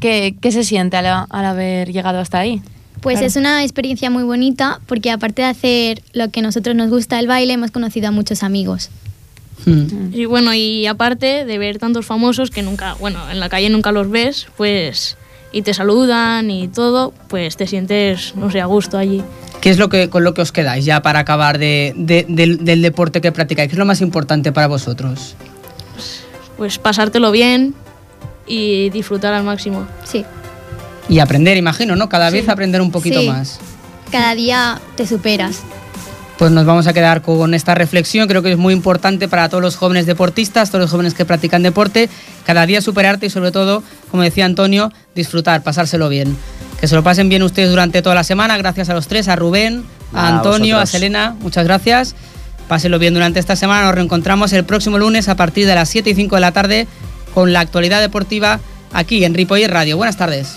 ¿Qué, 0.00 0.34
qué 0.40 0.50
se 0.52 0.64
siente 0.64 0.96
al, 0.96 1.06
al 1.06 1.44
haber 1.44 1.92
llegado 1.92 2.18
hasta 2.20 2.38
ahí? 2.38 2.62
Pues 3.02 3.14
Claro. 3.16 3.26
es 3.26 3.36
una 3.36 3.62
experiencia 3.62 4.08
muy 4.10 4.22
bonita 4.22 4.80
porque 4.86 5.10
aparte 5.10 5.42
de 5.42 5.48
hacer 5.48 6.02
lo 6.14 6.30
que 6.30 6.40
a 6.40 6.42
nosotros 6.42 6.74
nos 6.74 6.88
gusta 6.88 7.18
el 7.20 7.26
baile, 7.26 7.52
hemos 7.52 7.70
conocido 7.70 8.08
a 8.08 8.10
muchos 8.12 8.42
amigos. 8.42 8.90
Y 9.66 10.24
bueno, 10.24 10.54
y 10.54 10.86
aparte 10.86 11.44
de 11.44 11.58
ver 11.58 11.78
tantos 11.78 12.04
famosos 12.06 12.50
que 12.50 12.62
nunca, 12.62 12.94
bueno, 12.94 13.30
en 13.30 13.38
la 13.38 13.48
calle 13.48 13.68
nunca 13.70 13.92
los 13.92 14.10
ves, 14.10 14.48
pues, 14.56 15.16
y 15.52 15.62
te 15.62 15.74
saludan 15.74 16.50
y 16.50 16.68
todo, 16.68 17.12
pues 17.28 17.56
te 17.56 17.66
sientes, 17.66 18.34
no 18.36 18.50
sé, 18.50 18.60
a 18.60 18.66
gusto 18.66 18.96
allí. 18.98 19.22
¿Qué 19.60 19.70
es 19.70 19.78
lo 19.78 19.88
que, 19.88 20.08
con 20.08 20.24
lo 20.24 20.34
que 20.34 20.40
os 20.42 20.50
quedáis 20.50 20.84
ya 20.84 21.02
para 21.02 21.20
acabar 21.20 21.58
de- 21.58 21.92
de- 21.96 22.26
del, 22.28 22.64
del 22.64 22.82
deporte 22.82 23.20
que 23.20 23.30
practicáis? 23.32 23.68
¿Qué 23.68 23.74
es 23.74 23.78
lo 23.78 23.84
más 23.84 24.00
importante 24.00 24.50
para 24.52 24.66
vosotros? 24.66 25.36
Pues 26.56 26.78
pasártelo 26.78 27.30
bien 27.30 27.74
y 28.46 28.90
disfrutar 28.90 29.34
al 29.34 29.44
máximo. 29.44 29.86
Sí. 30.04 30.24
Y 31.08 31.18
aprender, 31.18 31.56
imagino, 31.56 31.96
¿no? 31.96 32.08
Cada 32.08 32.30
vez 32.30 32.48
aprender 32.48 32.80
un 32.80 32.90
poquito 32.90 33.20
Sí. 33.20 33.28
más. 33.28 33.60
Cada 34.10 34.34
día 34.34 34.80
te 34.96 35.06
superas. 35.06 35.60
Pues 36.42 36.50
nos 36.50 36.66
vamos 36.66 36.88
a 36.88 36.92
quedar 36.92 37.22
con 37.22 37.54
esta 37.54 37.76
reflexión. 37.76 38.26
Creo 38.26 38.42
que 38.42 38.50
es 38.50 38.58
muy 38.58 38.74
importante 38.74 39.28
para 39.28 39.48
todos 39.48 39.62
los 39.62 39.76
jóvenes 39.76 40.06
deportistas, 40.06 40.70
todos 40.70 40.82
los 40.82 40.90
jóvenes 40.90 41.14
que 41.14 41.24
practican 41.24 41.62
deporte, 41.62 42.08
cada 42.44 42.66
día 42.66 42.80
superarte 42.80 43.26
y 43.26 43.30
sobre 43.30 43.52
todo, 43.52 43.84
como 44.10 44.24
decía 44.24 44.44
Antonio, 44.44 44.92
disfrutar, 45.14 45.62
pasárselo 45.62 46.08
bien. 46.08 46.36
Que 46.80 46.88
se 46.88 46.96
lo 46.96 47.04
pasen 47.04 47.28
bien 47.28 47.44
ustedes 47.44 47.70
durante 47.70 48.02
toda 48.02 48.16
la 48.16 48.24
semana. 48.24 48.58
Gracias 48.58 48.88
a 48.88 48.94
los 48.94 49.06
tres, 49.06 49.28
a 49.28 49.36
Rubén, 49.36 49.84
a 50.12 50.26
A 50.26 50.36
Antonio, 50.36 50.78
a. 50.78 50.86
Selena. 50.86 51.36
Muchas 51.38 51.62
gracias. 51.62 52.16
Pásenlo 52.66 52.98
bien 52.98 53.14
durante 53.14 53.38
esta 53.38 53.54
semana. 53.54 53.86
Nos 53.86 53.94
reencontramos 53.94 54.52
el 54.52 54.64
próximo 54.64 54.98
lunes 54.98 55.28
a 55.28 55.36
partir 55.36 55.68
de 55.68 55.76
las 55.76 55.90
7 55.90 56.10
y 56.10 56.14
5 56.16 56.34
de 56.34 56.40
la 56.40 56.50
tarde 56.50 56.88
con 57.34 57.52
la 57.52 57.60
actualidad 57.60 58.00
deportiva 58.00 58.58
aquí 58.92 59.24
en 59.24 59.34
Ripoller 59.34 59.70
Radio. 59.70 59.96
Buenas 59.96 60.16
tardes. 60.16 60.56